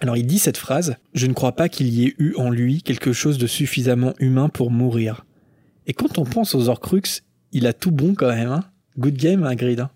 [0.00, 2.82] Alors il dit cette phrase Je ne crois pas qu'il y ait eu en lui
[2.82, 5.24] quelque chose de suffisamment humain pour mourir.
[5.86, 7.22] Et quand on pense aux Horcruxes,
[7.52, 8.50] il a tout bon quand même.
[8.50, 8.64] Hein
[8.98, 9.80] Good game, Hagrid.
[9.80, 9.90] Hein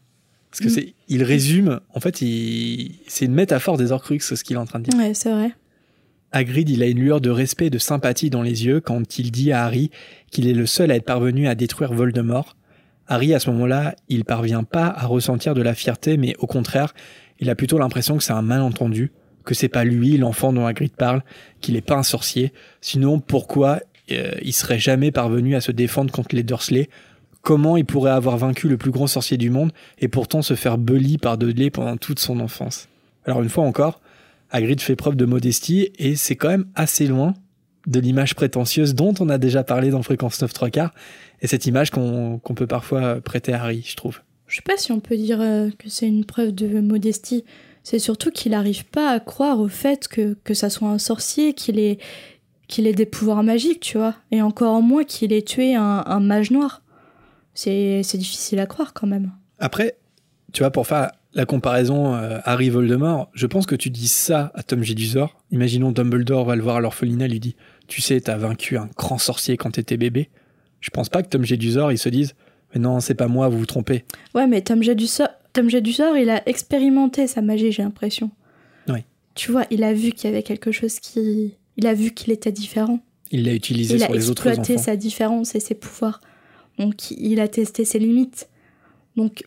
[0.51, 0.70] Parce que mm.
[0.70, 4.78] c'est, il résume, en fait, c'est une métaphore des Horcruxes, ce qu'il est en train
[4.78, 4.99] de dire.
[4.99, 5.53] Ouais, c'est vrai.
[6.33, 9.33] Hagrid, il a une lueur de respect et de sympathie dans les yeux quand il
[9.33, 9.91] dit à Harry
[10.31, 12.57] qu'il est le seul à être parvenu à détruire Voldemort
[13.11, 16.95] Harry, à ce moment-là, il parvient pas à ressentir de la fierté, mais au contraire,
[17.41, 19.11] il a plutôt l'impression que c'est un malentendu,
[19.45, 21.25] que c'est pas lui, l'enfant dont Hagrid parle,
[21.61, 22.53] qu'il est pas un sorcier.
[22.81, 23.81] Sinon, pourquoi
[24.13, 26.89] euh, il serait jamais parvenu à se défendre contre les Dursley?
[27.43, 30.79] Comment il pourrait avoir vaincu le plus grand sorcier du monde et pourtant se faire
[30.79, 32.89] bully par Dudley pendant toute son enfance?
[33.27, 34.01] Alors une fois encore,
[34.51, 37.35] Hagrid fait preuve de modestie et c'est quand même assez loin
[37.91, 40.95] de l'image prétentieuse dont on a déjà parlé dans Fréquence 9 3 quarts
[41.43, 44.20] et cette image qu'on peut parfois prêter à Harry, je trouve.
[44.47, 47.45] Je sais pas si on peut dire euh, que c'est une preuve de modestie.
[47.84, 51.55] C'est surtout qu'il n'arrive pas à croire au fait que, que ça soit un sorcier,
[51.55, 51.99] qu'il ait,
[52.66, 54.16] qu'il ait des pouvoirs magiques, tu vois.
[54.32, 56.82] Et encore moins qu'il ait tué un, mage noir.
[57.55, 59.30] C'est difficile à croire quand même.
[59.61, 59.97] Après,
[60.53, 64.51] tu vois, pour faire la comparaison euh, Harry Voldemort, je pense que tu dis ça
[64.55, 65.41] à Tom Jedusor.
[65.53, 67.57] Imaginons Dumbledore va le voir à l'orphelinat, lui dit
[67.91, 70.28] Tu sais, t'as vaincu un grand sorcier quand t'étais bébé.
[70.80, 72.34] Je pense pas que Tom Jedusor, il se dise
[72.72, 74.05] Mais non, c'est pas moi, vous vous trompez.
[74.32, 78.30] Ouais, mais Tom Jedusor, Tom Jedusor il a expérimenté sa magie, j'ai l'impression.
[78.88, 79.01] Oui.
[79.34, 81.57] Tu vois, il a vu qu'il y avait quelque chose qui.
[81.76, 83.01] Il a vu qu'il était différent.
[83.32, 84.53] Il l'a utilisé sur les autres enfants.
[84.55, 86.20] Il a exploité sa différence et ses pouvoirs.
[86.78, 88.49] Donc, il a testé ses limites.
[89.16, 89.43] Donc,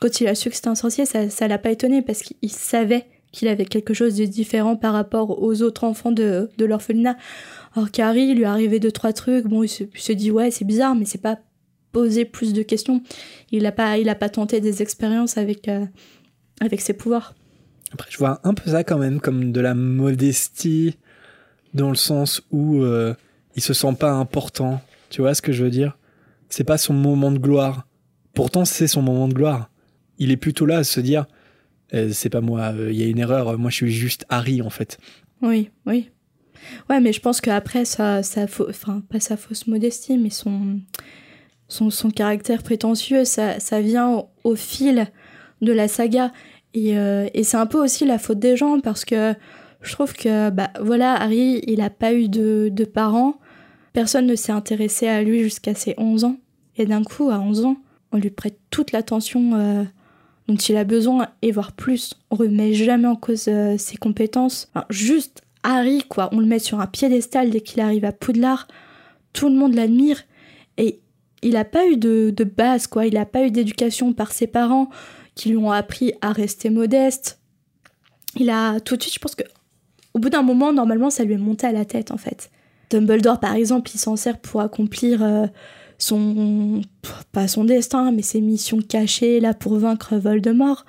[0.00, 2.50] quand il a su que c'était un sorcier, ça, ça l'a pas étonné parce qu'il
[2.50, 7.16] savait qu'il avait quelque chose de différent par rapport aux autres enfants de, de l'orphelinat.
[7.76, 10.64] Alors Carrie, il lui est arrivé deux, trois trucs, bon, il se, dit ouais, c'est
[10.64, 11.38] bizarre, mais c'est pas
[11.92, 13.02] poser plus de questions.
[13.52, 15.84] Il a pas, il a pas tenté des expériences avec, euh,
[16.62, 17.34] avec ses pouvoirs.
[17.92, 20.96] Après, je vois un peu ça quand même comme de la modestie,
[21.74, 23.14] dans le sens où euh,
[23.56, 24.80] il se sent pas important.
[25.10, 25.98] Tu vois ce que je veux dire?
[26.48, 27.86] C'est pas son moment de gloire.
[28.32, 29.68] Pourtant, c'est son moment de gloire.
[30.18, 31.26] Il est plutôt là à se dire,
[31.92, 34.70] euh, c'est pas moi, il y a une erreur, moi je suis juste Harry en
[34.70, 34.98] fait.
[35.42, 36.08] Oui, oui.
[36.90, 40.80] Ouais, mais je pense qu'après, ça, ça, enfin, pas sa fausse modestie, mais son,
[41.68, 45.06] son, caractère prétentieux, ça, ça vient au, fil
[45.62, 46.32] de la saga.
[46.74, 49.34] Et, euh, et c'est un peu aussi la faute des gens parce que
[49.82, 53.38] je trouve que, bah voilà, Harry, il n'a pas eu de, de parents.
[53.92, 56.36] Personne ne s'est intéressé à lui jusqu'à ses 11 ans.
[56.76, 57.76] Et d'un coup, à 11 ans,
[58.12, 59.84] on lui prête toute l'attention euh,
[60.48, 62.14] dont il a besoin et voire plus.
[62.30, 64.70] On remet jamais en cause euh, ses compétences.
[64.90, 68.68] juste Harry, quoi, on le met sur un piédestal dès qu'il arrive à Poudlard.
[69.32, 70.22] Tout le monde l'admire
[70.78, 71.00] et
[71.42, 73.06] il n'a pas eu de, base, quoi.
[73.06, 74.88] Il n'a pas eu d'éducation par ses parents
[75.34, 77.40] qui lui ont appris à rester modeste.
[78.36, 79.42] Il a tout de suite, je pense que
[80.14, 82.50] au bout d'un moment, normalement, ça lui est monté à la tête, en fait.
[82.90, 85.46] Dumbledore, par exemple, il s'en sert pour accomplir euh,
[85.98, 86.80] son
[87.32, 90.86] pas son destin, mais ses missions cachées là pour vaincre Voldemort.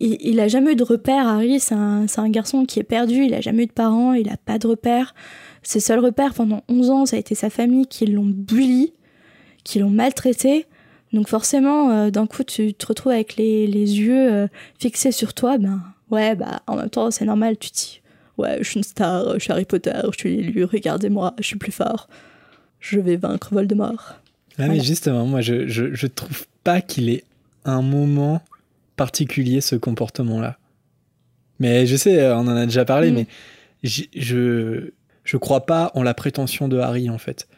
[0.00, 3.24] Il, il a jamais eu de repère, Harry, c'est un, un, garçon qui est perdu,
[3.24, 5.14] il a jamais eu de parents, il a pas de repère.
[5.62, 8.94] Ses seuls repères pendant 11 ans, ça a été sa famille qui l'ont bully,
[9.62, 10.66] qui l'ont maltraité.
[11.12, 14.46] Donc forcément, euh, d'un coup, tu te retrouves avec les, les yeux euh,
[14.78, 18.00] fixés sur toi, ben ouais, bah en même temps, c'est normal, tu te dis,
[18.38, 21.58] ouais, je suis une star, je suis Harry Potter, je suis l'élu, regardez-moi, je suis
[21.58, 22.08] plus fort
[22.80, 24.14] je vais vaincre Voldemort.
[24.58, 27.24] Ah, mais justement, moi, je, je, je trouve pas qu'il ait
[27.64, 28.42] un moment
[29.00, 30.58] particulier ce comportement-là.
[31.58, 33.14] Mais je sais, on en a déjà parlé, mm.
[33.14, 33.26] mais
[33.82, 34.90] je,
[35.24, 37.48] je crois pas en la prétention de Harry, en fait.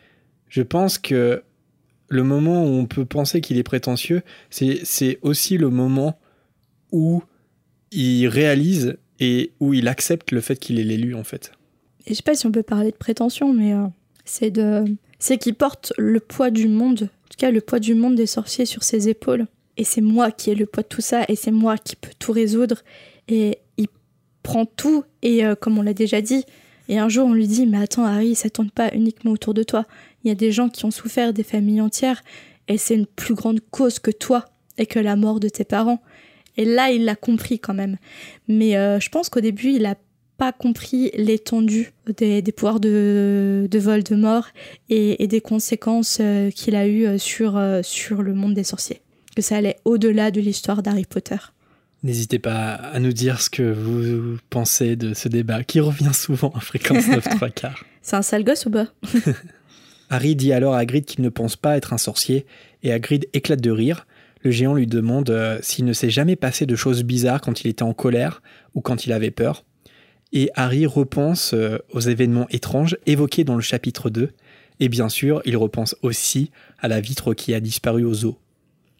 [0.49, 1.43] Je pense que
[2.09, 6.17] le moment où on peut penser qu'il est prétentieux, c'est aussi le moment
[6.93, 7.25] où
[7.91, 11.51] il réalise et où il accepte le fait qu'il est l'élu, en fait.
[12.07, 13.87] Et je sais pas si on peut parler de prétention, mais euh,
[14.25, 14.85] c'est de
[15.19, 18.27] c'est qu'il porte le poids du monde, en tout cas le poids du monde des
[18.27, 19.49] sorciers sur ses épaules.
[19.77, 22.13] Et c'est moi qui ai le poids de tout ça, et c'est moi qui peux
[22.19, 22.83] tout résoudre.
[23.29, 23.89] Et il
[24.43, 26.45] prend tout, et euh, comme on l'a déjà dit,
[26.89, 29.63] et un jour on lui dit, mais attends Harry, ça tourne pas uniquement autour de
[29.63, 29.87] toi.
[30.25, 32.23] Il y a des gens qui ont souffert, des familles entières,
[32.69, 34.45] et c'est une plus grande cause que toi,
[34.79, 36.03] et que la mort de tes parents.
[36.57, 37.97] Et là, il l'a compris quand même.
[38.47, 39.95] Mais euh, je pense qu'au début, il a
[40.51, 44.49] compris l'étendue des, pouvoirs de, de Voldemort
[44.89, 49.01] et, et des conséquences euh, qu'il a eues sur, sur le monde des sorciers.
[49.37, 51.37] Que ça allait au-delà de l'histoire d'Harry Potter.
[52.03, 56.51] N'hésitez pas à nous dire ce que vous pensez de ce débat qui revient souvent
[56.55, 57.85] à fréquence 9 3 quarts.
[58.03, 58.89] C'est un sale gosse ou pas?
[60.11, 62.45] Harry dit alors à Hagrid qu'il ne pense pas être un sorcier
[62.83, 64.07] et Hagrid éclate de rire.
[64.43, 67.85] Le géant lui demande s'il ne s'est jamais passé de choses bizarres quand il était
[67.85, 68.43] en colère
[68.75, 69.65] ou quand il avait peur
[70.33, 74.31] et Harry repense euh, aux événements étranges évoqués dans le chapitre 2,
[74.81, 78.39] et bien sûr, il repense aussi à la vitre qui a disparu aux eaux.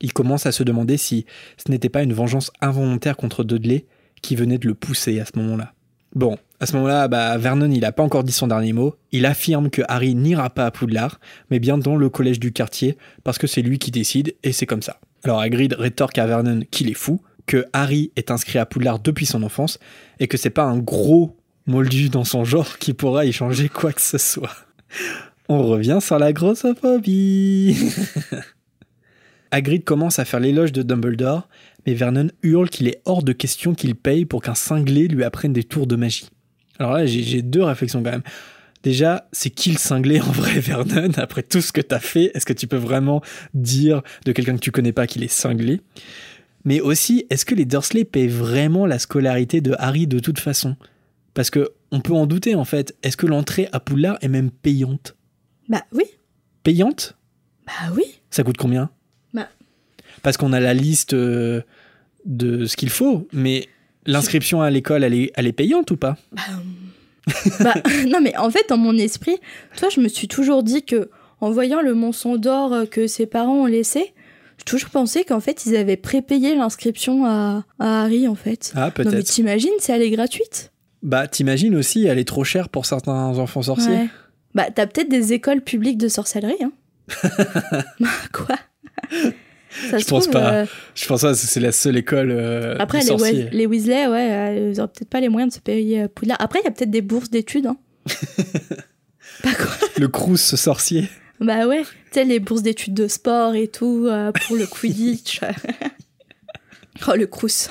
[0.03, 1.25] Il commence à se demander si
[1.57, 3.87] ce n'était pas une vengeance involontaire contre Dudley
[4.21, 5.73] qui venait de le pousser à ce moment-là.
[6.15, 8.95] Bon, à ce moment-là, bah, Vernon, il n'a pas encore dit son dernier mot.
[9.13, 11.19] Il affirme que Harry n'ira pas à Poudlard,
[11.51, 14.67] mais bien dans le collège du quartier, parce que c'est lui qui décide, et c'est
[14.67, 15.01] comme ça.
[15.25, 19.27] Alors Hagrid rétorque à Vernon qu'il est fou, que Harry est inscrit à Poudlard depuis
[19.27, 19.79] son enfance
[20.21, 21.37] et que c'est pas un gros
[21.67, 24.55] moldu dans son genre qui pourra y changer quoi que ce soit.
[25.49, 27.77] On revient sur la grossophobie.
[29.53, 31.47] Hagrid commence à faire l'éloge de Dumbledore,
[31.87, 35.53] mais Vernon hurle qu'il est hors de question qu'il paye pour qu'un cinglé lui apprenne
[35.53, 36.31] des tours de magie.
[36.79, 38.23] Alors là, j'ai deux réflexions quand même.
[38.83, 42.47] Déjà, c'est qui le cinglé en vrai, Vernon Après tout ce que t'as fait, est-ce
[42.47, 43.23] que tu peux vraiment
[43.55, 45.83] dire de quelqu'un que tu connais pas qu'il est cinglé?
[46.65, 50.77] Mais aussi, est-ce que les Dursley paient vraiment la scolarité de Harry de toute façon?
[51.35, 52.97] Parce que on peut en douter en fait.
[53.03, 55.15] Est-ce que l'entrée à Poudlard est même payante?
[55.69, 56.05] Bah oui.
[56.63, 57.17] Payante?
[57.67, 58.05] Bah oui.
[58.31, 58.91] Ça coûte combien?
[60.23, 61.63] Parce qu'on a la liste euh,
[62.25, 63.69] de ce qu'il faut, mais
[64.07, 66.17] l'inscription à l'école, elle est, elle est payante ou pas?
[66.33, 66.43] Bah,
[67.61, 67.75] bah,
[68.09, 69.37] non mais en fait, dans mon esprit,
[69.77, 71.11] toi, je me suis toujours dit que
[71.41, 74.15] en voyant le monçon d'or que ses parents ont laissé,
[74.59, 78.73] j'ai toujours pensé qu'en fait, ils avaient prépayé l'inscription à, Harry, en fait.
[78.77, 79.11] Ah, peut-être.
[79.11, 80.71] Non, mais t'imagines, c'est elle est gratuite?
[81.03, 84.09] Bah, t'imagines aussi, elle est trop chère pour certains enfants sorciers.
[84.55, 86.73] Bah, t'as peut-être des écoles publiques de sorcellerie, hein.
[88.33, 88.57] quoi?
[89.91, 90.53] Ça je pense pas.
[90.53, 92.31] Euh, je pense pas c'est la seule école.
[92.31, 95.61] Euh, Après, les, les, Weasley, ouais, euh, ils auraient peut-être pas les moyens de se
[95.61, 96.39] payer Poudlard.
[96.41, 97.67] Après, il y a peut-être des bourses d'études.
[97.67, 97.77] Hein.
[99.43, 101.09] pas quoi Le Crous sorcier.
[101.41, 104.09] Bah ouais, tu sais, les bourses d'études de sport et tout,
[104.47, 105.41] pour le Quidditch.
[107.09, 107.69] oh, le crous.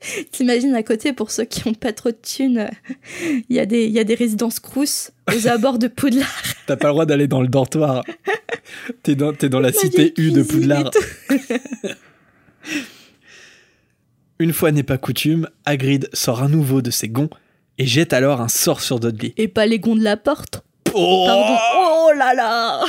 [0.32, 2.68] T'imagines à côté, pour ceux qui ont pas trop de thunes,
[3.48, 6.42] il y, a des, y a des résidences crous aux abords de Poudlard.
[6.66, 8.04] T'as pas le droit d'aller dans le dortoir.
[9.02, 10.90] T'es dans, es dans la cité U de Poudlard.
[14.38, 17.30] Une fois n'est pas coutume, Hagrid sort à nouveau de ses gonds
[17.78, 19.32] et jette alors un sort sur Dudley.
[19.36, 20.62] Et pas les gonds de la porte
[20.94, 21.56] Oh Pardon.
[21.76, 22.84] Oh là là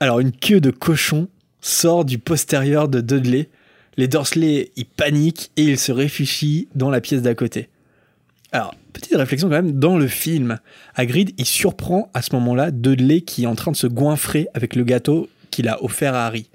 [0.00, 1.28] Alors une queue de cochon
[1.60, 3.48] sort du postérieur de Dudley.
[3.96, 7.68] Les Dursley, ils paniquent et ils se réfugient dans la pièce d'à côté.
[8.52, 10.58] Alors, petite réflexion quand même, dans le film,
[10.94, 14.76] Hagrid, il surprend à ce moment-là Dudley qui est en train de se goinfrer avec
[14.76, 16.50] le gâteau qu'il a offert à Harry.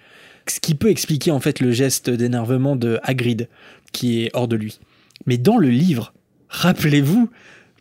[0.47, 3.49] Ce qui peut expliquer en fait le geste d'énervement de Hagrid,
[3.91, 4.79] qui est hors de lui.
[5.25, 6.13] Mais dans le livre,
[6.49, 7.29] rappelez-vous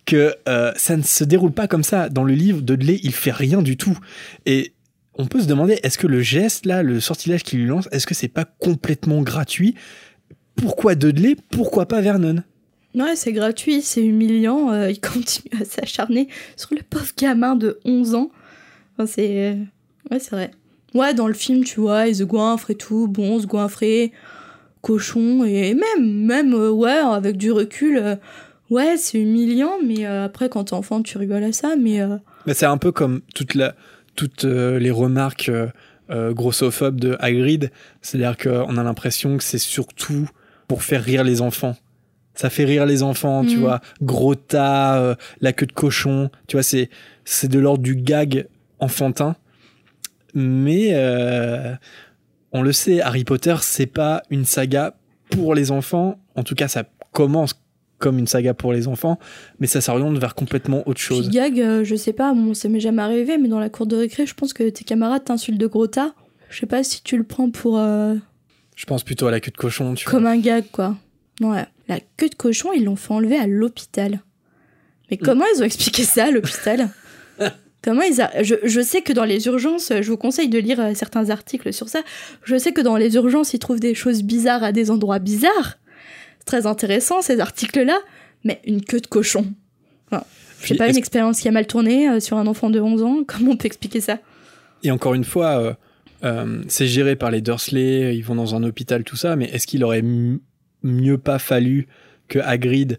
[0.04, 2.08] que euh, ça ne se déroule pas comme ça.
[2.08, 3.98] Dans le livre, Dudley, il fait rien du tout.
[4.46, 4.72] Et
[5.18, 8.06] on peut se demander, est-ce que le geste là, le sortilège qu'il lui lance, est-ce
[8.06, 9.74] que c'est pas complètement gratuit?
[10.54, 11.36] Pourquoi Dudley?
[11.50, 12.42] Pourquoi pas Vernon?
[12.94, 14.70] Ouais, c'est gratuit, c'est humiliant.
[14.70, 18.30] Euh, il continue à s'acharner sur le pauvre gamin de 11 ans.
[19.06, 19.56] c'est.
[20.10, 20.52] Ouais, c'est vrai.
[20.94, 23.08] Ouais, dans le film, tu vois, il se goinfre et tout.
[23.08, 24.12] Bon, se goinfrer,
[24.80, 28.16] cochon, et même, même, euh, ouais, avec du recul, euh,
[28.70, 32.00] ouais, c'est humiliant, mais après, quand t'es enfant, tu rigoles à ça, mais.
[32.46, 33.74] Mais c'est un peu comme toute la
[34.18, 35.68] toutes euh, les remarques euh,
[36.10, 37.70] euh, grossophobes de Hagrid.
[38.02, 40.28] C'est-à-dire qu'on a l'impression que c'est surtout
[40.66, 41.76] pour faire rire les enfants.
[42.34, 43.60] Ça fait rire les enfants, tu mm.
[43.60, 43.80] vois.
[44.02, 46.90] Gros tas, la queue de cochon, tu vois, c'est,
[47.24, 48.46] c'est de l'ordre du gag
[48.80, 49.36] enfantin.
[50.34, 50.94] Mais
[52.52, 54.94] on le sait, Harry Potter, c'est pas une saga
[55.30, 56.20] pour les enfants.
[56.36, 57.60] En tout cas, ça commence
[57.98, 59.18] comme une saga pour les enfants,
[59.58, 61.30] mais ça s'oriente vers complètement autre chose.
[61.30, 63.96] gag, euh, je sais pas, bon, ça m'est jamais arrivé, mais dans la cour de
[63.96, 66.14] récré, je pense que tes camarades t'insultent de gros tas.
[66.50, 67.78] Je sais pas si tu le prends pour.
[67.78, 68.14] Euh,
[68.76, 70.96] je pense plutôt à la queue de cochon, tu Comme un gag, quoi.
[71.40, 71.66] Ouais.
[71.88, 74.20] La queue de cochon, ils l'ont fait enlever à l'hôpital.
[75.10, 75.24] Mais mm.
[75.24, 76.88] comment ils ont expliqué ça à l'hôpital
[77.82, 80.94] Comment ils je, je, sais que dans les urgences, je vous conseille de lire euh,
[80.94, 82.00] certains articles sur ça.
[82.42, 85.78] Je sais que dans les urgences, ils trouvent des choses bizarres à des endroits bizarres
[86.48, 87.98] très intéressant ces articles-là,
[88.42, 89.46] mais une queue de cochon.
[90.10, 90.24] Enfin,
[90.62, 93.02] je sais pas, une expérience qui a mal tourné euh, sur un enfant de 11
[93.02, 94.18] ans, comment on peut expliquer ça?
[94.82, 95.74] Et encore une fois, euh,
[96.24, 99.66] euh, c'est géré par les Dursley, ils vont dans un hôpital, tout ça, mais est-ce
[99.66, 100.02] qu'il aurait
[100.82, 101.86] mieux pas fallu
[102.28, 102.98] que Hagrid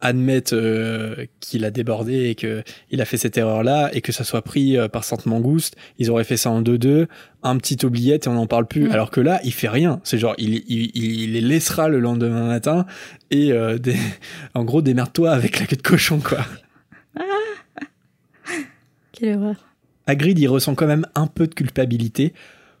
[0.00, 4.12] admettre euh, qu'il a débordé et que il a fait cette erreur là et que
[4.12, 7.06] ça soit pris euh, par Sainte Mangouste ils auraient fait ça en 2-2
[7.42, 8.88] un petit oubliette et on n'en parle plus.
[8.88, 8.92] Mm.
[8.92, 10.00] alors que là il fait rien.
[10.04, 12.84] C'est genre il, il, il, les laissera le lendemain matin
[13.30, 13.96] et euh, des...
[14.54, 16.38] en gros démerde-toi avec la queue de cochon quoi.
[19.12, 19.56] Quelle erreur
[20.06, 22.32] Hagrid il ressent quand même un peu de culpabilité.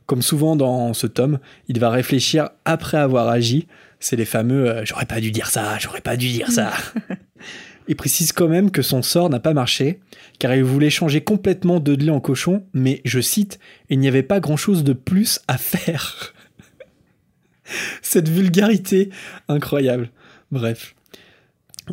[0.04, 1.38] Comme souvent dans ce tome
[1.68, 3.66] il va réfléchir après avoir agi
[4.00, 6.72] c'est les fameux euh, j'aurais pas dû dire ça, j'aurais pas dû dire ça.
[7.88, 10.00] il précise quand même que son sort n'a pas marché,
[10.38, 14.40] car il voulait changer complètement Dudley en cochon, mais je cite, il n'y avait pas
[14.40, 16.34] grand chose de plus à faire.
[18.02, 19.10] Cette vulgarité
[19.48, 20.10] incroyable.
[20.50, 20.94] Bref.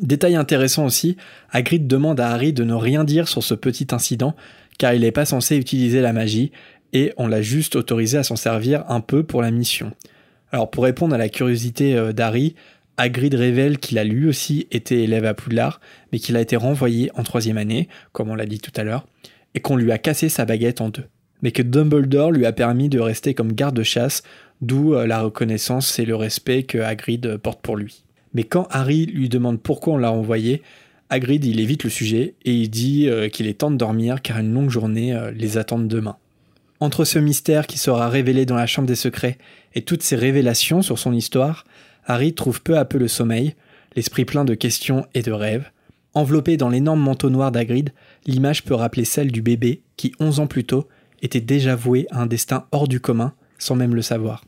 [0.02, 1.18] Détail intéressant aussi,
[1.52, 4.36] Hagrid demande à Harry de ne rien dire sur ce petit incident,
[4.80, 6.52] car il n'est pas censé utiliser la magie,
[6.94, 9.94] et on l'a juste autorisé à s'en servir un peu pour la mission.
[10.54, 12.54] Alors pour répondre à la curiosité euh, d'Harry,
[12.98, 15.82] Hagrid révèle qu'il a lui aussi été élève à Poudlard,
[16.12, 19.08] mais qu'il a été renvoyé en troisième année, comme on l'a dit tout à l'heure,
[19.56, 21.06] et qu'on lui a cassé sa baguette en deux.
[21.42, 24.22] Mais que Dumbledore lui a permis de rester comme garde-chasse,
[24.62, 28.04] d'où euh, la reconnaissance et le respect que Hagrid porte pour lui.
[28.36, 30.62] Mais quand Harry lui demande pourquoi on l'a renvoyé,
[31.10, 34.38] Hagrid il évite le sujet et il dit euh, qu'il est temps de dormir car
[34.38, 36.18] une longue journée les attend demain.
[36.84, 39.38] Entre ce mystère qui sera révélé dans la Chambre des Secrets
[39.74, 41.64] et toutes ces révélations sur son histoire,
[42.06, 43.56] Harry trouve peu à peu le sommeil,
[43.96, 45.72] l'esprit plein de questions et de rêves.
[46.14, 47.94] Enveloppé dans l'énorme manteau noir d'Hagrid,
[48.26, 50.90] l'image peut rappeler celle du bébé qui, onze ans plus tôt,
[51.22, 54.44] était déjà voué à un destin hors du commun, sans même le savoir.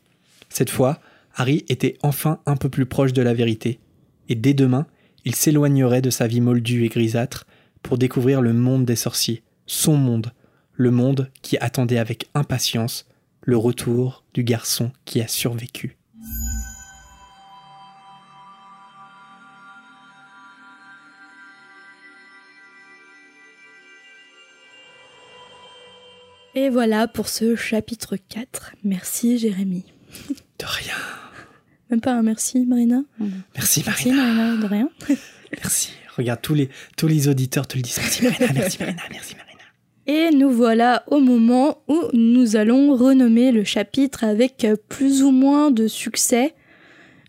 [0.50, 1.00] Cette fois,
[1.38, 3.80] Harry était enfin un peu plus proche de la vérité,
[4.28, 4.88] et dès demain,
[5.24, 7.48] il s'éloignerait de sa vie moldue et grisâtre
[7.82, 10.34] pour découvrir le monde des sorciers, son monde,
[10.76, 13.08] le monde qui attendait avec impatience
[13.42, 15.98] le retour du garçon qui a survécu.
[26.58, 28.76] Et voilà pour ce chapitre 4.
[28.86, 29.84] Merci Jérémy.
[30.30, 30.96] De rien.
[31.90, 33.04] Même pas un merci Marina.
[33.56, 33.86] Merci Marina.
[33.86, 34.90] Merci Marina, de rien.
[35.58, 35.92] merci.
[36.16, 37.98] Regarde, tous les, tous les auditeurs te le disent.
[37.98, 39.45] Merci Marina, merci Marina, merci Marina.
[40.08, 45.72] Et nous voilà au moment où nous allons renommer le chapitre avec plus ou moins
[45.72, 46.54] de succès.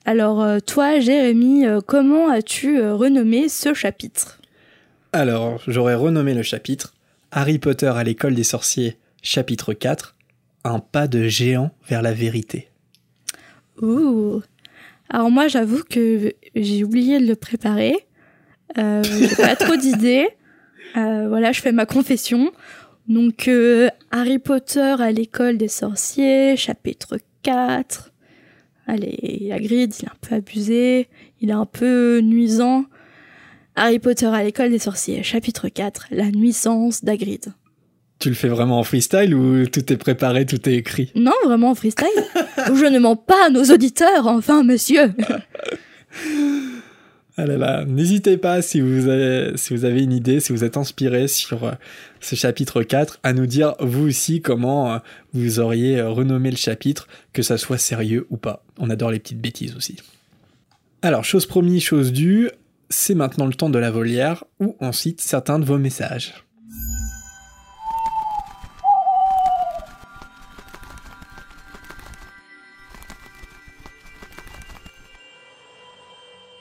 [0.04, 4.40] Alors euh, toi, Jérémy, euh, comment as-tu euh, renommé ce chapitre?
[5.12, 6.94] Alors, j'aurais renommé le chapitre
[7.32, 10.14] Harry Potter à l'école des sorciers, chapitre 4,
[10.64, 12.68] Un pas de géant vers la vérité.
[13.82, 14.42] Ouh
[15.10, 18.06] Alors moi, j'avoue que j'ai oublié de le préparer.
[18.78, 20.28] Euh, j'ai pas trop d'idées.
[20.96, 22.52] Euh, voilà, je fais ma confession.
[23.08, 28.12] Donc, euh, Harry Potter à l'école des sorciers, chapitre 4.
[28.86, 31.08] Allez, Hagrid, il est un peu abusé,
[31.40, 32.84] il est un peu nuisant.
[33.74, 37.52] Harry Potter à l'école des sorciers, chapitre 4, la nuisance d'Hagrid.
[38.18, 41.12] Tu le fais vraiment en freestyle ou tout est préparé, tout est écrit?
[41.14, 42.06] Non, vraiment en freestyle.
[42.56, 45.12] Je ne mens pas à nos auditeurs, enfin, monsieur.
[47.38, 50.78] Ah là n'hésitez pas si vous, avez, si vous avez une idée, si vous êtes
[50.78, 51.72] inspiré sur euh,
[52.20, 54.98] ce chapitre 4, à nous dire vous aussi comment euh,
[55.34, 58.64] vous auriez euh, renommé le chapitre, que ça soit sérieux ou pas.
[58.78, 59.96] On adore les petites bêtises aussi.
[61.02, 62.50] Alors, chose promise, chose due,
[62.88, 66.45] c'est maintenant le temps de la volière où on cite certains de vos messages.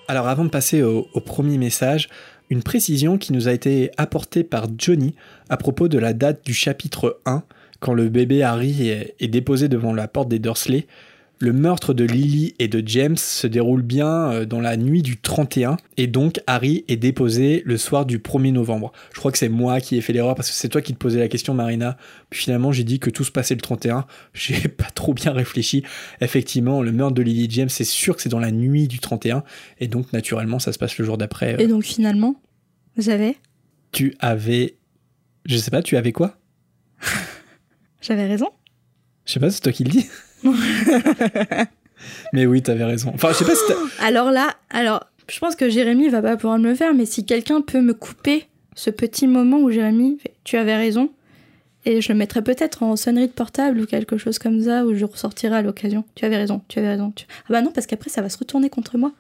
[0.08, 2.10] Alors avant de passer au, premier message,
[2.50, 5.16] une précision qui nous a été apportée par Johnny
[5.50, 7.44] à propos de la date du chapitre 1,
[7.80, 10.86] quand le bébé Harry est déposé devant la porte des Dursley.
[11.40, 15.18] Le meurtre de Lily et de James se déroule bien euh, dans la nuit du
[15.18, 18.94] 31 et donc Harry est déposé le soir du 1er novembre.
[19.14, 20.98] Je crois que c'est moi qui ai fait l'erreur parce que c'est toi qui te
[20.98, 21.98] posais la question Marina.
[22.30, 24.06] Puis finalement j'ai dit que tout se passait le 31.
[24.34, 25.84] J'ai pas trop bien réfléchi.
[26.22, 29.00] Effectivement, le meurtre de Lily et James, c'est sûr que c'est dans la nuit du
[29.00, 29.44] 31
[29.80, 31.56] et donc naturellement ça se passe le jour d'après.
[31.56, 31.58] Euh.
[31.58, 32.42] Et donc finalement,
[32.96, 33.38] vous avez
[33.92, 34.78] Tu avais...
[35.46, 36.38] Je sais pas, tu avais quoi?
[38.02, 38.50] J'avais raison
[39.26, 40.08] Je sais pas, c'est toi qui le dis.
[42.34, 43.12] mais oui, t'avais raison.
[43.14, 43.64] Enfin, je sais pas si
[44.00, 47.26] Alors là, alors, je pense que Jérémy va pas pouvoir me le faire, mais si
[47.26, 48.46] quelqu'un peut me couper
[48.76, 51.10] ce petit moment où Jérémy, tu avais raison,
[51.86, 54.96] et je le mettrai peut-être en sonnerie de portable ou quelque chose comme ça, où
[54.96, 56.04] je ressortirai à l'occasion.
[56.16, 57.14] Tu avais raison, tu avais raison.
[57.18, 59.12] Ah bah non, parce qu'après, ça va se retourner contre moi.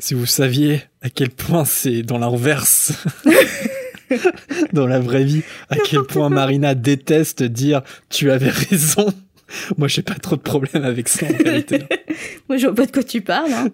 [0.00, 2.92] Si vous saviez à quel point c'est dans l'inverse.
[4.72, 9.12] dans la vraie vie, à quel point Marina déteste dire tu avais raison.
[9.78, 11.84] Moi, j'ai pas trop de problème avec ça en réalité.
[12.48, 13.52] Moi, je vois pas de quoi tu parles.
[13.52, 13.68] Hein.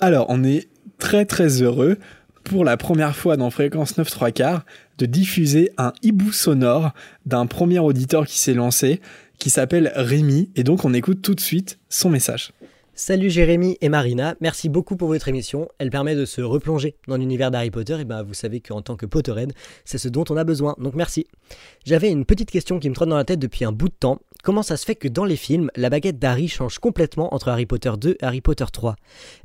[0.00, 1.98] Alors, on est très très heureux
[2.44, 4.64] pour la première fois dans Fréquence 9 3 quarts
[4.98, 6.92] de diffuser un hibou sonore
[7.26, 9.00] d'un premier auditeur qui s'est lancé,
[9.38, 12.52] qui s'appelle Rémi, et donc on écoute tout de suite son message.
[12.94, 15.66] Salut Jérémy et Marina, merci beaucoup pour votre émission.
[15.78, 18.96] Elle permet de se replonger dans l'univers d'Harry Potter et ben vous savez qu'en tant
[18.96, 19.54] que Potterhead,
[19.86, 20.74] c'est ce dont on a besoin.
[20.78, 21.26] Donc merci.
[21.86, 24.18] J'avais une petite question qui me trotte dans la tête depuis un bout de temps.
[24.42, 27.64] Comment ça se fait que dans les films, la baguette d'Harry change complètement entre Harry
[27.64, 28.96] Potter 2 et Harry Potter 3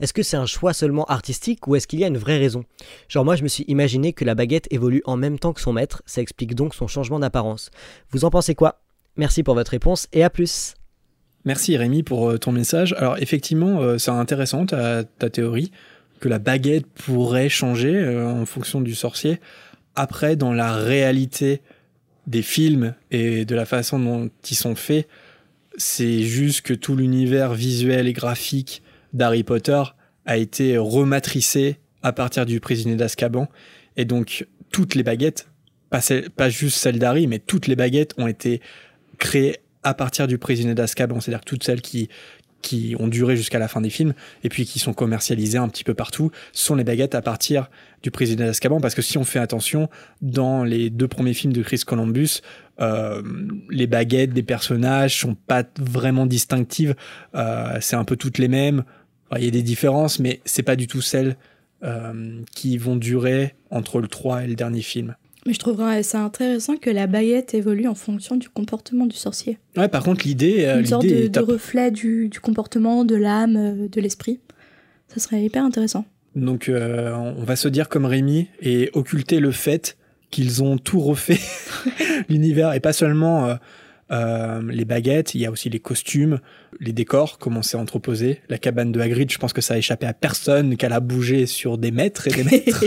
[0.01, 2.65] Est-ce que c'est un choix seulement artistique ou est-ce qu'il y a une vraie raison?
[3.07, 5.71] Genre moi je me suis imaginé que la baguette évolue en même temps que son
[5.71, 7.71] maître, ça explique donc son changement d'apparence.
[8.11, 8.81] Vous en pensez quoi?
[9.15, 10.75] Merci pour votre réponse et à plus
[11.47, 12.93] Merci Rémi pour euh, ton message.
[12.97, 15.71] Alors effectivement, euh, c'est intéressant ta, ta, théorie
[16.19, 19.39] que la baguette pourrait changer euh, en fonction du sorcier.
[19.95, 21.61] Après, dans la réalité
[22.25, 25.07] des films et de la façon dont ils sont faits,
[25.77, 28.83] c'est juste que tout l'univers visuel et graphique
[29.13, 29.83] d'Harry Potter
[30.25, 33.47] a été rematricé à partir du prisonnier d'Azkaban.
[33.95, 35.47] Et donc, toutes les baguettes,
[35.91, 36.01] pas,
[36.35, 38.59] pas juste celles d'Harry, mais toutes les baguettes ont été
[39.17, 42.09] créées à partir du prisonnier d'Azkaban, c'est-à-dire toutes celles qui
[42.61, 44.13] qui ont duré jusqu'à la fin des films
[44.43, 47.69] et puis qui sont commercialisées un petit peu partout sont les baguettes à partir
[48.01, 49.89] du prisonnier d'Azkaban parce que si on fait attention
[50.21, 52.41] dans les deux premiers films de Chris Columbus
[52.81, 53.21] euh,
[53.69, 56.95] les baguettes des personnages sont pas vraiment distinctives
[57.35, 58.83] euh, c'est un peu toutes les mêmes.
[59.35, 61.37] Il y a des différences mais c'est pas du tout celles
[61.83, 65.15] euh, qui vont durer entre le 3 et le dernier film
[65.47, 69.57] mais je trouverais ça intéressant que la baguette évolue en fonction du comportement du sorcier.
[69.77, 70.65] Ouais, par contre, l'idée.
[70.65, 74.41] Euh, Une sorte de, reflet du, comportement, de l'âme, euh, de l'esprit.
[75.07, 76.05] Ça serait hyper intéressant.
[76.35, 79.97] Donc, euh, on va se dire comme Rémi et occulter le fait
[80.29, 81.39] qu'ils ont tout refait,
[82.29, 83.57] l'univers, et pas seulement
[84.09, 86.39] les baguettes, il y a aussi les costumes,
[86.79, 88.41] les décors, comment c'est entreposé.
[88.49, 91.45] La cabane de Hagrid, je pense que ça a échappé à personne, qu'elle a bougé
[91.45, 92.85] sur des mètres et des mètres,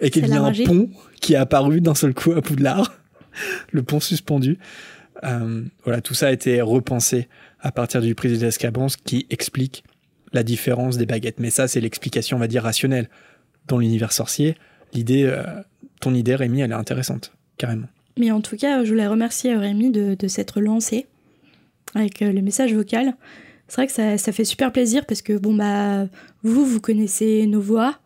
[0.00, 0.90] et qu'il y a un pont
[1.20, 2.94] qui est apparu d'un seul coup à Poudlard,
[3.72, 4.58] le pont suspendu.
[5.22, 7.28] Euh, voilà, tout ça a été repensé
[7.60, 9.84] à partir du d'Azkaban, ce qui explique
[10.32, 11.40] la différence des baguettes.
[11.40, 13.08] Mais ça, c'est l'explication, on va dire, rationnelle.
[13.66, 14.56] Dans l'univers sorcier,
[14.92, 15.42] l'idée, euh,
[16.00, 17.86] ton idée, Rémi, elle est intéressante, carrément.
[18.16, 21.06] Mais en tout cas, je voulais remercier Rémi de, de s'être lancé
[21.94, 23.16] avec euh, le message vocal.
[23.68, 26.06] C'est vrai que ça, ça, fait super plaisir parce que, bon, bah,
[26.42, 27.98] vous, vous connaissez nos voix,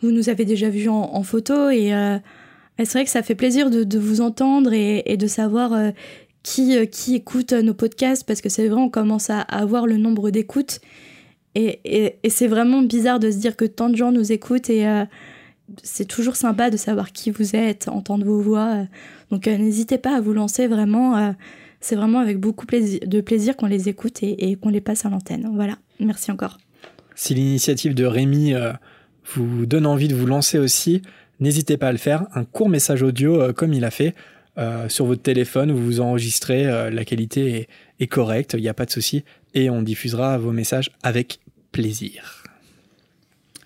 [0.00, 1.92] vous nous avez déjà vus en, photo et
[2.78, 5.90] c'est vrai que ça fait plaisir de, vous entendre et, de savoir euh,
[6.42, 9.96] qui, euh, qui écoute nos podcasts parce que c'est vrai, on commence à, avoir le
[9.96, 10.80] nombre d'écoutes
[11.54, 15.04] et, c'est vraiment bizarre de se dire que tant de gens nous écoutent et euh,
[15.82, 18.86] c'est toujours sympa de savoir qui vous êtes, entendre vos voix.
[19.30, 21.34] Donc n'hésitez pas à vous lancer vraiment.
[21.80, 25.50] c'est vraiment avec beaucoup de plaisir qu'on les écoute et, qu'on les passe à l'antenne.
[25.54, 26.58] Voilà, merci encore.
[27.14, 28.72] Si l'initiative de Rémi euh,
[29.34, 31.02] vous donne envie de vous lancer aussi,
[31.40, 32.26] n'hésitez pas à le faire.
[32.34, 34.14] Un court message audio euh, comme il a fait
[34.58, 37.68] euh, sur votre téléphone, vous vous enregistrez, la qualité
[38.00, 41.38] est, correcte, il n'y a pas de souci, et on diffusera vos messages avec
[41.70, 42.44] plaisir.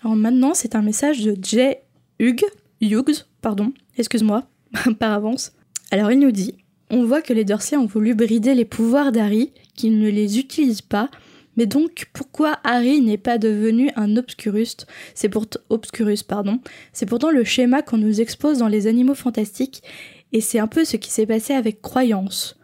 [0.03, 1.81] Alors maintenant, c'est un message de Jay
[2.19, 2.45] Hughes,
[2.81, 4.47] Hughes pardon, excuse-moi
[4.99, 5.53] par avance.
[5.91, 6.55] Alors il nous dit
[6.89, 10.81] On voit que les Dursley ont voulu brider les pouvoirs d'Harry, qu'ils ne les utilisent
[10.81, 11.09] pas,
[11.57, 14.77] mais donc pourquoi Harry n'est pas devenu un obscurus?
[15.15, 16.59] C'est pour obscurus, pardon.
[16.93, 19.83] C'est pourtant le schéma qu'on nous expose dans les animaux fantastiques,
[20.31, 22.57] et c'est un peu ce qui s'est passé avec Croyance.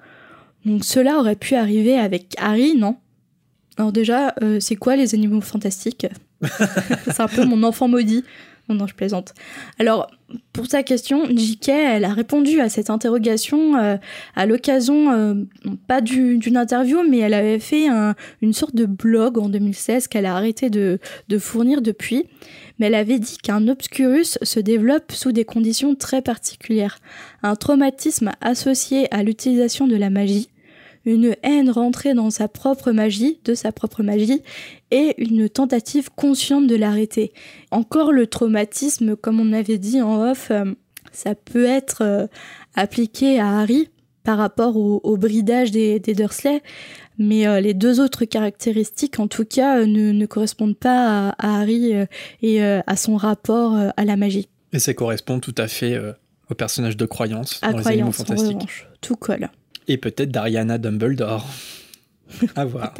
[0.65, 2.97] Donc cela aurait pu arriver avec Harry, non?
[3.77, 6.05] Alors déjà, euh, c'est quoi les animaux fantastiques?
[7.05, 8.23] C'est un peu mon enfant maudit.
[8.69, 9.33] Non, non, je plaisante.
[9.77, 10.09] Alors,
[10.53, 13.97] pour sa question, JK, elle a répondu à cette interrogation euh,
[14.35, 15.33] à l'occasion, euh,
[15.87, 17.87] pas d'une interview, mais elle avait fait
[18.41, 20.99] une sorte de blog en 2016 qu'elle a arrêté de,
[21.39, 22.25] fournir depuis.
[22.79, 26.99] Mais elle avait dit qu'un obscurus se développe sous des conditions très particulières.
[27.43, 30.49] Un traumatisme associé à l'utilisation de la magie,
[31.05, 34.41] une haine rentrée dans sa propre magie, de sa propre magie,
[34.91, 37.33] et une tentative consciente de l'arrêter.
[37.71, 40.65] Encore le traumatisme, comme on avait dit en off, euh,
[41.11, 42.27] ça peut être euh,
[42.75, 43.89] appliqué à Harry
[44.23, 46.61] par rapport au, bridage des, Dursley,
[47.17, 51.91] mais euh, les deux autres caractéristiques, en tout cas, ne, correspondent pas à, Harry
[52.41, 54.47] et à son rapport à la magie.
[54.71, 55.99] Et ça correspond tout à fait
[56.49, 58.85] au personnage de croyance dans les animaux fantastiques.
[59.01, 59.49] tout colle.
[59.87, 61.47] Et peut-être d'Ariana Dumbledore.
[62.55, 62.93] à voir.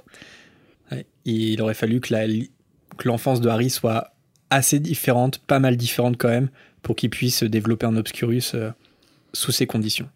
[1.25, 4.13] il aurait fallu que l'enfance de Harry soit
[4.49, 6.49] assez différente, pas mal différente quand même,
[6.81, 8.69] pour qu'il puisse développer un Obscurus euh,
[9.33, 10.09] sous ces conditions.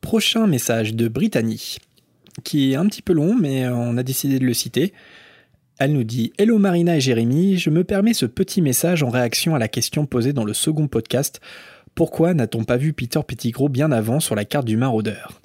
[0.00, 1.78] Prochain message de Brittany,
[2.44, 4.92] qui est un petit peu long, mais on a décidé de le citer.
[5.78, 9.54] Elle nous dit Hello Marina et Jérémy, je me permets ce petit message en réaction
[9.54, 11.40] à la question posée dans le second podcast.
[11.94, 15.40] Pourquoi n'a-t-on pas vu Peter Pettigrew bien avant sur la carte du maraudeur?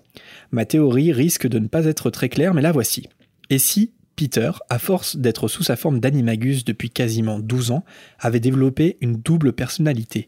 [0.52, 3.08] Ma théorie risque de ne pas être très claire, mais la voici.
[3.50, 7.86] Et si Peter, à force d'être sous sa forme d'animagus depuis quasiment 12 ans,
[8.20, 10.28] avait développé une double personnalité?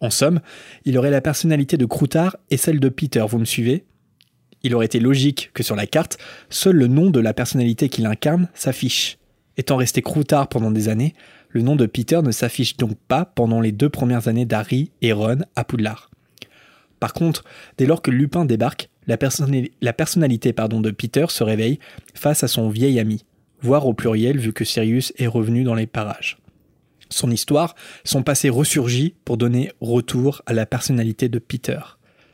[0.00, 0.40] En somme,
[0.84, 3.84] il aurait la personnalité de Croutard et celle de Peter, vous me suivez?
[4.62, 6.18] Il aurait été logique que sur la carte,
[6.50, 9.18] seul le nom de la personnalité qu'il incarne s'affiche.
[9.56, 11.14] Étant resté Croutard pendant des années,
[11.48, 15.12] le nom de Peter ne s'affiche donc pas pendant les deux premières années d'Harry et
[15.12, 16.07] Ron à Poudlard.
[17.00, 17.44] Par contre,
[17.76, 21.78] dès lors que Lupin débarque, la, personnalité pardon, de Peter se réveille
[22.14, 23.24] face à son vieil ami,
[23.60, 26.38] voire au pluriel vu que Sirius est revenu dans les parages.
[27.10, 27.74] Son histoire,
[28.04, 31.80] son passé ressurgit pour donner retour à la personnalité de Peter.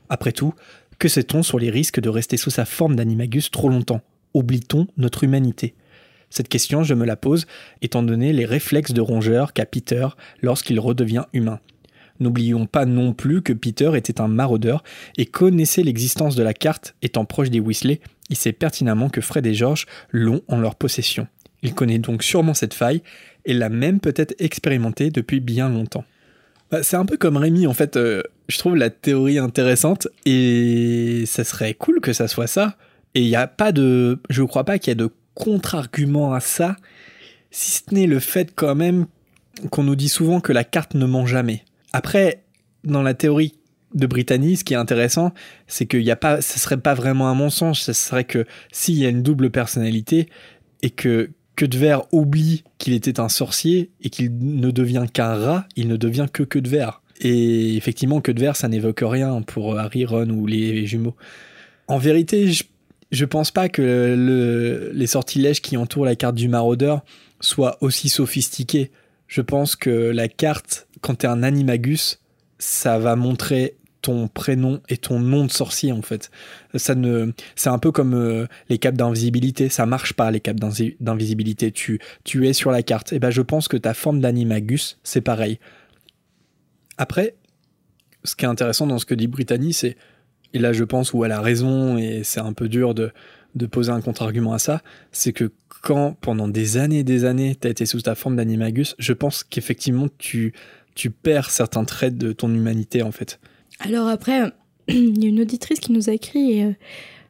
[0.08, 0.54] Après tout,
[0.98, 4.00] que sait-on sur les risques de rester sous sa forme d'animagus trop longtemps?
[4.32, 5.74] Oublie-t-on notre humanité?
[6.28, 7.46] Cette question, je me la pose,
[7.82, 10.08] étant donné les réflexes de rongeur qu'a Peter
[10.42, 11.60] lorsqu'il redevient humain.
[12.20, 14.84] N'oublions pas non plus que Peter était un maraudeur
[15.16, 18.00] et connaissait l'existence de la carte étant proche des Weasley,
[18.30, 21.26] il sait pertinemment que Fred et George l'ont en leur possession.
[21.62, 23.02] Il connaît donc sûrement cette faille
[23.44, 26.04] et l'a même peut-être expérimentée depuis bien longtemps.
[26.70, 31.24] Bah, c'est un peu comme Rémi, en fait, euh, je trouve la théorie intéressante et
[31.26, 32.76] ça serait cool que ça soit ça.
[33.14, 34.18] Et il n'y a pas de.
[34.28, 36.76] Je ne crois pas qu'il y ait de contre-argument à ça,
[37.50, 39.06] si ce n'est le fait quand même
[39.70, 41.64] qu'on nous dit souvent que la carte ne ment jamais.
[41.94, 42.42] Après,
[42.82, 43.54] dans la théorie
[43.94, 45.32] de Brittany, ce qui est intéressant,
[45.68, 47.80] c'est qu'il n'y a pas, ce serait pas vraiment un mensonge.
[47.80, 50.28] Ce serait que s'il y a une double personnalité
[50.82, 55.36] et que que de verre oublie qu'il était un sorcier et qu'il ne devient qu'un
[55.36, 57.00] rat, il ne devient que que de verre.
[57.20, 61.14] Et effectivement, que de verre, ça n'évoque rien pour Harry, Ron ou les jumeaux.
[61.86, 62.64] En vérité, je,
[63.12, 67.04] je pense pas que les sortilèges qui entourent la carte du maraudeur
[67.38, 68.90] soient aussi sophistiqués.
[69.28, 72.18] Je pense que la carte quand tu es un animagus,
[72.58, 76.30] ça va montrer ton prénom et ton nom de sorcier en fait.
[76.74, 79.68] Ça ne, c'est un peu comme euh, les capes d'invisibilité.
[79.68, 81.72] Ça marche pas les capes d'invisibilité.
[81.72, 83.12] Tu, tu es sur la carte.
[83.12, 85.58] Et ben je pense que ta forme d'animagus, c'est pareil.
[86.96, 87.34] Après,
[88.24, 89.98] ce qui est intéressant dans ce que dit Brittany, c'est
[90.54, 93.12] et là je pense où elle a raison et c'est un peu dur de,
[93.54, 94.80] de poser un contre-argument à ça,
[95.12, 95.52] c'est que
[95.82, 99.12] quand pendant des années et des années tu as été sous ta forme d'animagus, je
[99.12, 100.54] pense qu'effectivement tu
[100.94, 103.40] tu perds certains traits de ton humanité en fait.
[103.80, 104.52] Alors après,
[104.88, 106.62] il y a une auditrice qui nous a écrit.
[106.62, 106.72] Euh,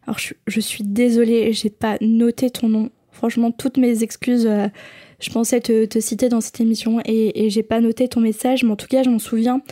[0.07, 2.91] alors je, suis désolée, j'ai pas noté ton nom.
[3.11, 4.47] Franchement, toutes mes excuses.
[4.47, 4.69] Euh,
[5.21, 8.77] je pensais te, citer dans cette émission et, j'ai pas noté ton message, mais en
[8.77, 9.63] tout cas, je m'en souviens.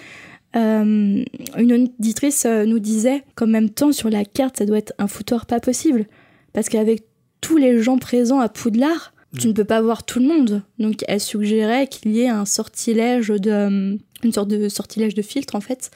[0.54, 1.26] une
[1.58, 5.60] auditrice nous disait qu'en même temps, sur la carte, ça doit être un foutoir pas
[5.60, 6.06] possible.
[6.54, 7.02] Parce qu'avec
[7.42, 10.62] tous les gens présents à Poudlard, tu ne peux pas voir tout le monde.
[10.78, 15.56] Donc elle suggérait qu'il y ait un sortilège de une sorte de sortilège de filtre
[15.56, 15.90] en fait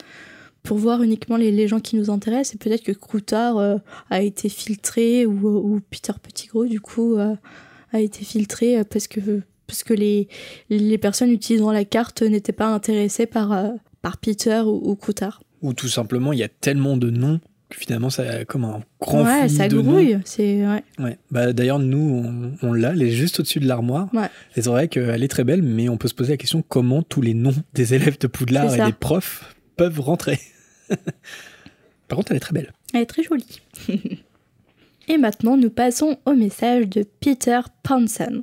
[0.63, 3.77] pour voir uniquement les, gens qui nous intéressent et peut-être que Croutard euh,
[4.11, 7.37] a été filtré ou, Peter Pettigrew du coup euh,
[7.93, 9.21] a été filtré euh, parce que
[9.69, 10.29] parce que les,
[10.71, 15.43] les personnes utilisant la carte n'étaient pas intéressées par, par Peter ou, ou Croutard.
[15.61, 19.48] Ou tout simplement, il y a tellement de noms finalement ça comme un grand ouais
[19.48, 20.64] ça grouille c'est
[20.98, 21.18] ouais.
[21.30, 24.09] Bah, d'ailleurs nous on, l'a elle est juste au-dessus de l'armoire.
[24.14, 24.28] Ouais.
[24.55, 27.02] et c'est vrai qu'elle est très belle mais on peut se poser la question comment
[27.02, 30.38] tous les noms des élèves de Poudlard et des profs peuvent rentrer?
[32.09, 32.72] Par contre elle est très belle.
[32.94, 33.60] Elle est très jolie.
[35.09, 38.43] Et maintenant nous passons au message de Peter Ponson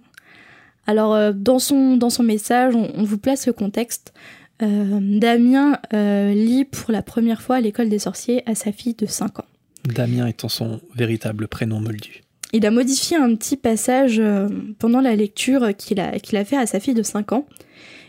[0.85, 4.13] alors euh, dans son dans son message on vous place le contexte
[4.59, 9.39] Damien euh, lit pour la première fois l'école des sorciers à sa fille de 5
[9.39, 9.45] ans.
[9.85, 12.21] Damien étant son véritable prénom moldu.
[12.53, 14.47] Il a modifié un petit passage euh,
[14.80, 17.47] pendant la lecture qu'il a, qu'il a fait à sa fille de 5 ans.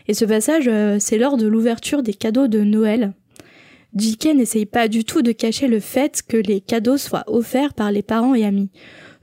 [0.07, 0.69] Et ce passage,
[0.99, 3.13] c'est lors de l'ouverture des cadeaux de Noël.
[3.95, 4.35] J.K.
[4.35, 8.03] n'essaye pas du tout de cacher le fait que les cadeaux soient offerts par les
[8.03, 8.69] parents et amis.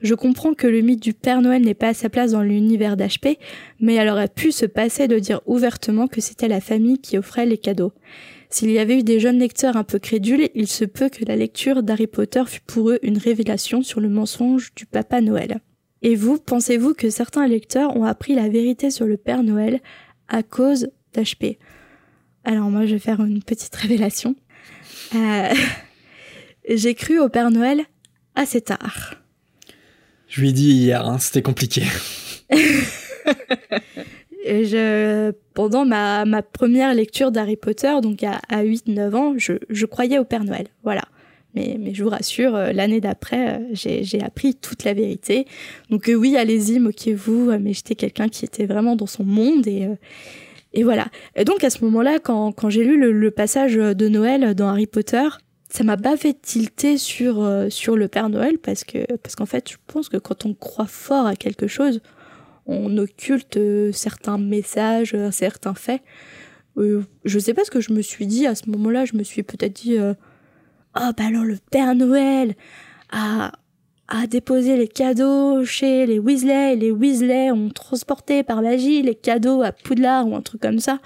[0.02, 2.96] Je comprends que le mythe du Père Noël n'est pas à sa place dans l'univers
[2.96, 3.38] d'HP,
[3.78, 7.46] mais elle aurait pu se passer de dire ouvertement que c'était la famille qui offrait
[7.46, 7.92] les cadeaux.
[8.50, 11.36] S'il y avait eu des jeunes lecteurs un peu crédules, il se peut que la
[11.36, 15.60] lecture d'Harry Potter fût pour eux une révélation sur le mensonge du Papa Noël.
[16.02, 19.80] Et vous, pensez-vous que certains lecteurs ont appris la vérité sur le Père Noël
[20.28, 21.58] à cause d'HP
[22.42, 24.34] Alors moi, je vais faire une petite révélation.
[25.14, 25.54] Euh,
[26.68, 27.82] j'ai cru au Père Noël
[28.34, 29.21] assez tard.
[30.32, 31.82] Je lui ai dit hier, hein, c'était compliqué.
[35.52, 40.44] pendant ma, première lecture d'Harry Potter, donc à, à 8-9 ans, je, croyais au Père
[40.44, 40.68] Noël.
[40.84, 41.02] Voilà.
[41.54, 45.46] Mais, je vous rassure, euh, l'année d'après, euh, j'ai appris toute la vérité.
[45.90, 49.86] Donc euh, oui, allez-y, moquez-vous, mais j'étais quelqu'un qui était vraiment dans son monde et,
[50.82, 51.08] voilà.
[51.36, 55.28] Et donc à ce moment-là, quand, j'ai lu le, passage de Noël dans Harry Potter,
[55.72, 59.46] ça m'a pas fait tilter sur, euh, sur le Père Noël parce que parce qu'en
[59.46, 62.00] fait, je pense que quand on croit fort à quelque chose,
[62.66, 66.02] on occulte euh, certains messages, euh, certains faits.
[66.76, 69.06] je sais pas ce que je me suis dit à ce moment-là.
[69.06, 70.14] Je me suis peut-être dit, ah
[71.08, 72.54] oh, bah alors le Père Noël
[73.10, 73.52] a,
[74.08, 76.76] a déposé les cadeaux chez les Weasley.
[76.76, 80.98] Les Weasley ont transporté par magie les cadeaux à Poudlard ou un truc comme ça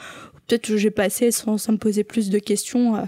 [0.46, 3.02] peut-être que j'ai passé sans, sans, me poser plus de questions, euh,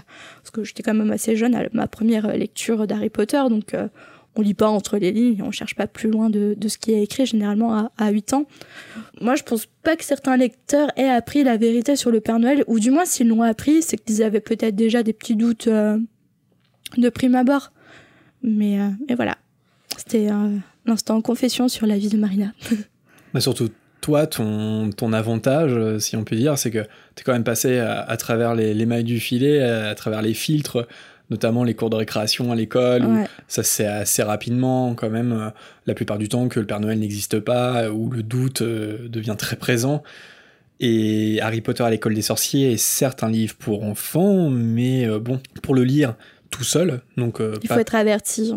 [0.49, 3.87] parce que j'étais quand même assez jeune à ma première lecture d'Harry Potter, donc euh,
[4.35, 6.91] on lit pas entre les lignes, on cherche pas plus loin de, de ce qui
[6.91, 8.45] est écrit généralement à, à 8 ans.
[9.21, 12.63] Moi, je pense pas que certains lecteurs aient appris la vérité sur le Père Noël,
[12.65, 15.99] ou du moins s'ils l'ont appris, c'est qu'ils avaient peut-être déjà des petits doutes euh,
[16.97, 17.71] de prime abord.
[18.41, 19.37] Mais, mais voilà,
[19.97, 22.53] c'était un instant confession sur la vie de Marina.
[23.35, 23.69] Mais surtout,
[24.01, 26.83] toi, ton, ton avantage, euh, si on peut dire, c'est que
[27.15, 30.87] tu es quand même passé à, travers les, mailles du filet, à, travers les filtres,
[31.29, 35.49] notamment les cours de récréation à l'école, ça c'est assez rapidement quand même, euh,
[35.85, 39.35] la plupart du temps que le Père Noël n'existe pas, où le doute euh, devient
[39.37, 40.01] très présent.
[40.79, 45.41] Et Harry Potter à l'école des sorciers est certes un livre pour enfants, mais bon,
[45.61, 46.15] pour le lire
[46.51, 47.41] tout seul, donc...
[47.61, 48.53] il faut être averti.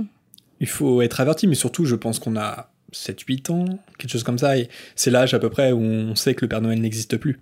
[0.60, 3.64] Il faut être averti, mais surtout je pense qu'on a 7-8 ans,
[3.98, 6.48] quelque chose comme ça, et c'est l'âge à peu près où on sait que le
[6.48, 7.39] Père Noël n'existe plus.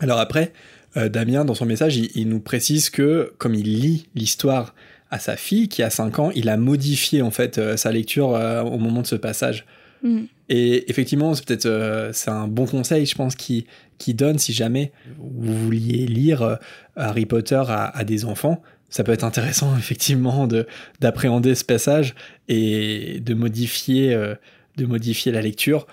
[0.00, 0.52] Alors après,
[0.96, 4.74] euh, Damien, dans son message, il, nous précise que, comme il lit l'histoire
[5.10, 8.34] à sa fille, qui a 5 ans, il a modifié en fait euh, sa lecture
[8.34, 9.66] euh, au moment de ce passage.
[10.02, 10.22] Mm.
[10.48, 13.66] Et effectivement, c'est peut-être c'est un bon conseil, je pense, qui,
[13.96, 16.58] qui donne si jamais vous vouliez lire
[16.96, 20.66] Harry Potter à, à des enfants, ça peut être intéressant effectivement de
[21.00, 22.14] d'appréhender ce passage
[22.48, 24.14] et de modifier
[24.76, 25.86] de modifier la lecture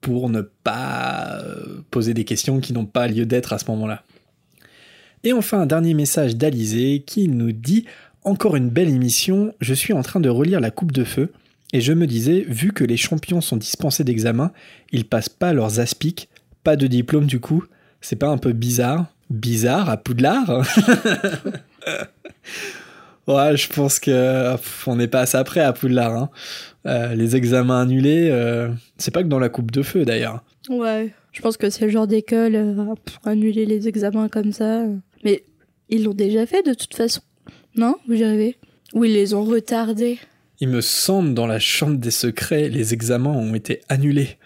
[0.00, 4.02] pour ne pas euh, poser des questions qui n'ont pas lieu d'être à ce moment-là.
[5.24, 7.86] Et enfin, un dernier message d'Alizé qui nous dit
[8.22, 11.32] Encore une belle émission, je suis en train de relire La Coupe de Feu,
[11.72, 14.52] et je me disais, vu que les champions sont dispensés d'examen,
[14.92, 16.28] ils passent pas leurs aspics,
[16.62, 17.64] pas de diplôme du coup,
[18.00, 20.48] c'est pas un peu bizarre Bizarre à Poudlard
[23.26, 24.54] Ouais, je pense que
[24.86, 26.14] on n'est pas assez après à Poudlard.
[26.14, 26.30] Hein.
[26.86, 30.42] Euh, les examens annulés, euh, c'est pas que dans la coupe de feu d'ailleurs.
[30.68, 32.94] Ouais, je pense que c'est le genre d'école euh,
[33.24, 34.84] annuler les examens comme ça.
[35.24, 35.42] Mais
[35.88, 37.20] ils l'ont déjà fait de toute façon,
[37.76, 38.56] non Vous y arrivez
[38.94, 40.18] Ou ils les ont retardés
[40.60, 44.38] Il me semble dans la chambre des secrets, les examens ont été annulés.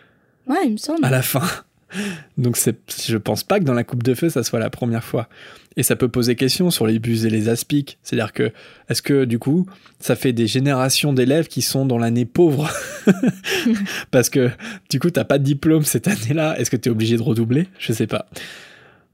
[0.47, 1.05] Ouais, il me semble.
[1.05, 1.47] À la fin.
[2.39, 5.29] Donc je pense pas que dans la coupe de feu, ça soit la première fois.
[5.77, 7.99] Et ça peut poser question sur les bus et les aspics.
[8.03, 8.53] C'est-à-dire que,
[8.89, 9.67] est-ce que du coup,
[10.01, 12.69] ça fait des générations d'élèves qui sont dans l'année pauvre?
[14.11, 14.51] Parce que
[14.91, 16.59] du coup, t'as pas de diplôme cette année-là.
[16.59, 17.69] Est-ce que tu es obligé de redoubler?
[17.79, 18.27] Je sais pas.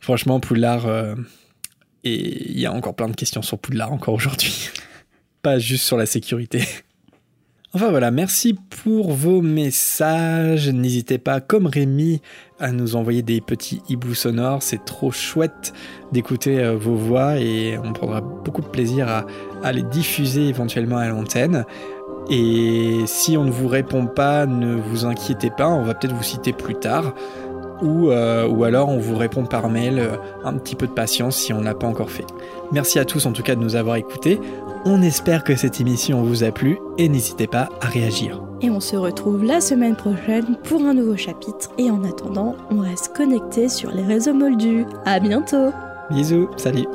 [0.00, 1.14] Franchement, Poudlard, euh,
[2.04, 4.70] et il y a encore plein de questions sur Poudlard encore aujourd'hui.
[5.42, 6.62] pas juste sur la sécurité.
[7.76, 10.70] Enfin voilà, merci pour vos messages.
[10.70, 12.22] N'hésitez pas, comme Rémi,
[12.58, 14.62] à nous envoyer des petits hiboux sonores.
[14.62, 15.74] C'est trop chouette
[16.10, 19.26] d'écouter euh, vos voix et on prendra beaucoup de plaisir
[19.62, 21.66] à, les diffuser éventuellement à l'antenne.
[22.30, 26.22] Et si on ne vous répond pas, ne vous inquiétez pas, on va peut-être vous
[26.22, 27.14] citer plus tard.
[27.82, 31.36] Ou, euh, ou alors on vous répond par mail, euh, un petit peu de patience
[31.36, 32.26] si on ne l'a pas encore fait.
[32.72, 34.40] Merci à tous en tout cas de nous avoir écoutés.
[34.84, 38.40] On espère que cette émission vous a plu et n'hésitez pas à réagir.
[38.62, 41.70] Et on se retrouve la semaine prochaine pour un nouveau chapitre.
[41.76, 44.86] Et en attendant, on reste connecté sur les réseaux moldus.
[45.04, 45.72] À bientôt
[46.10, 46.86] Bisous, salut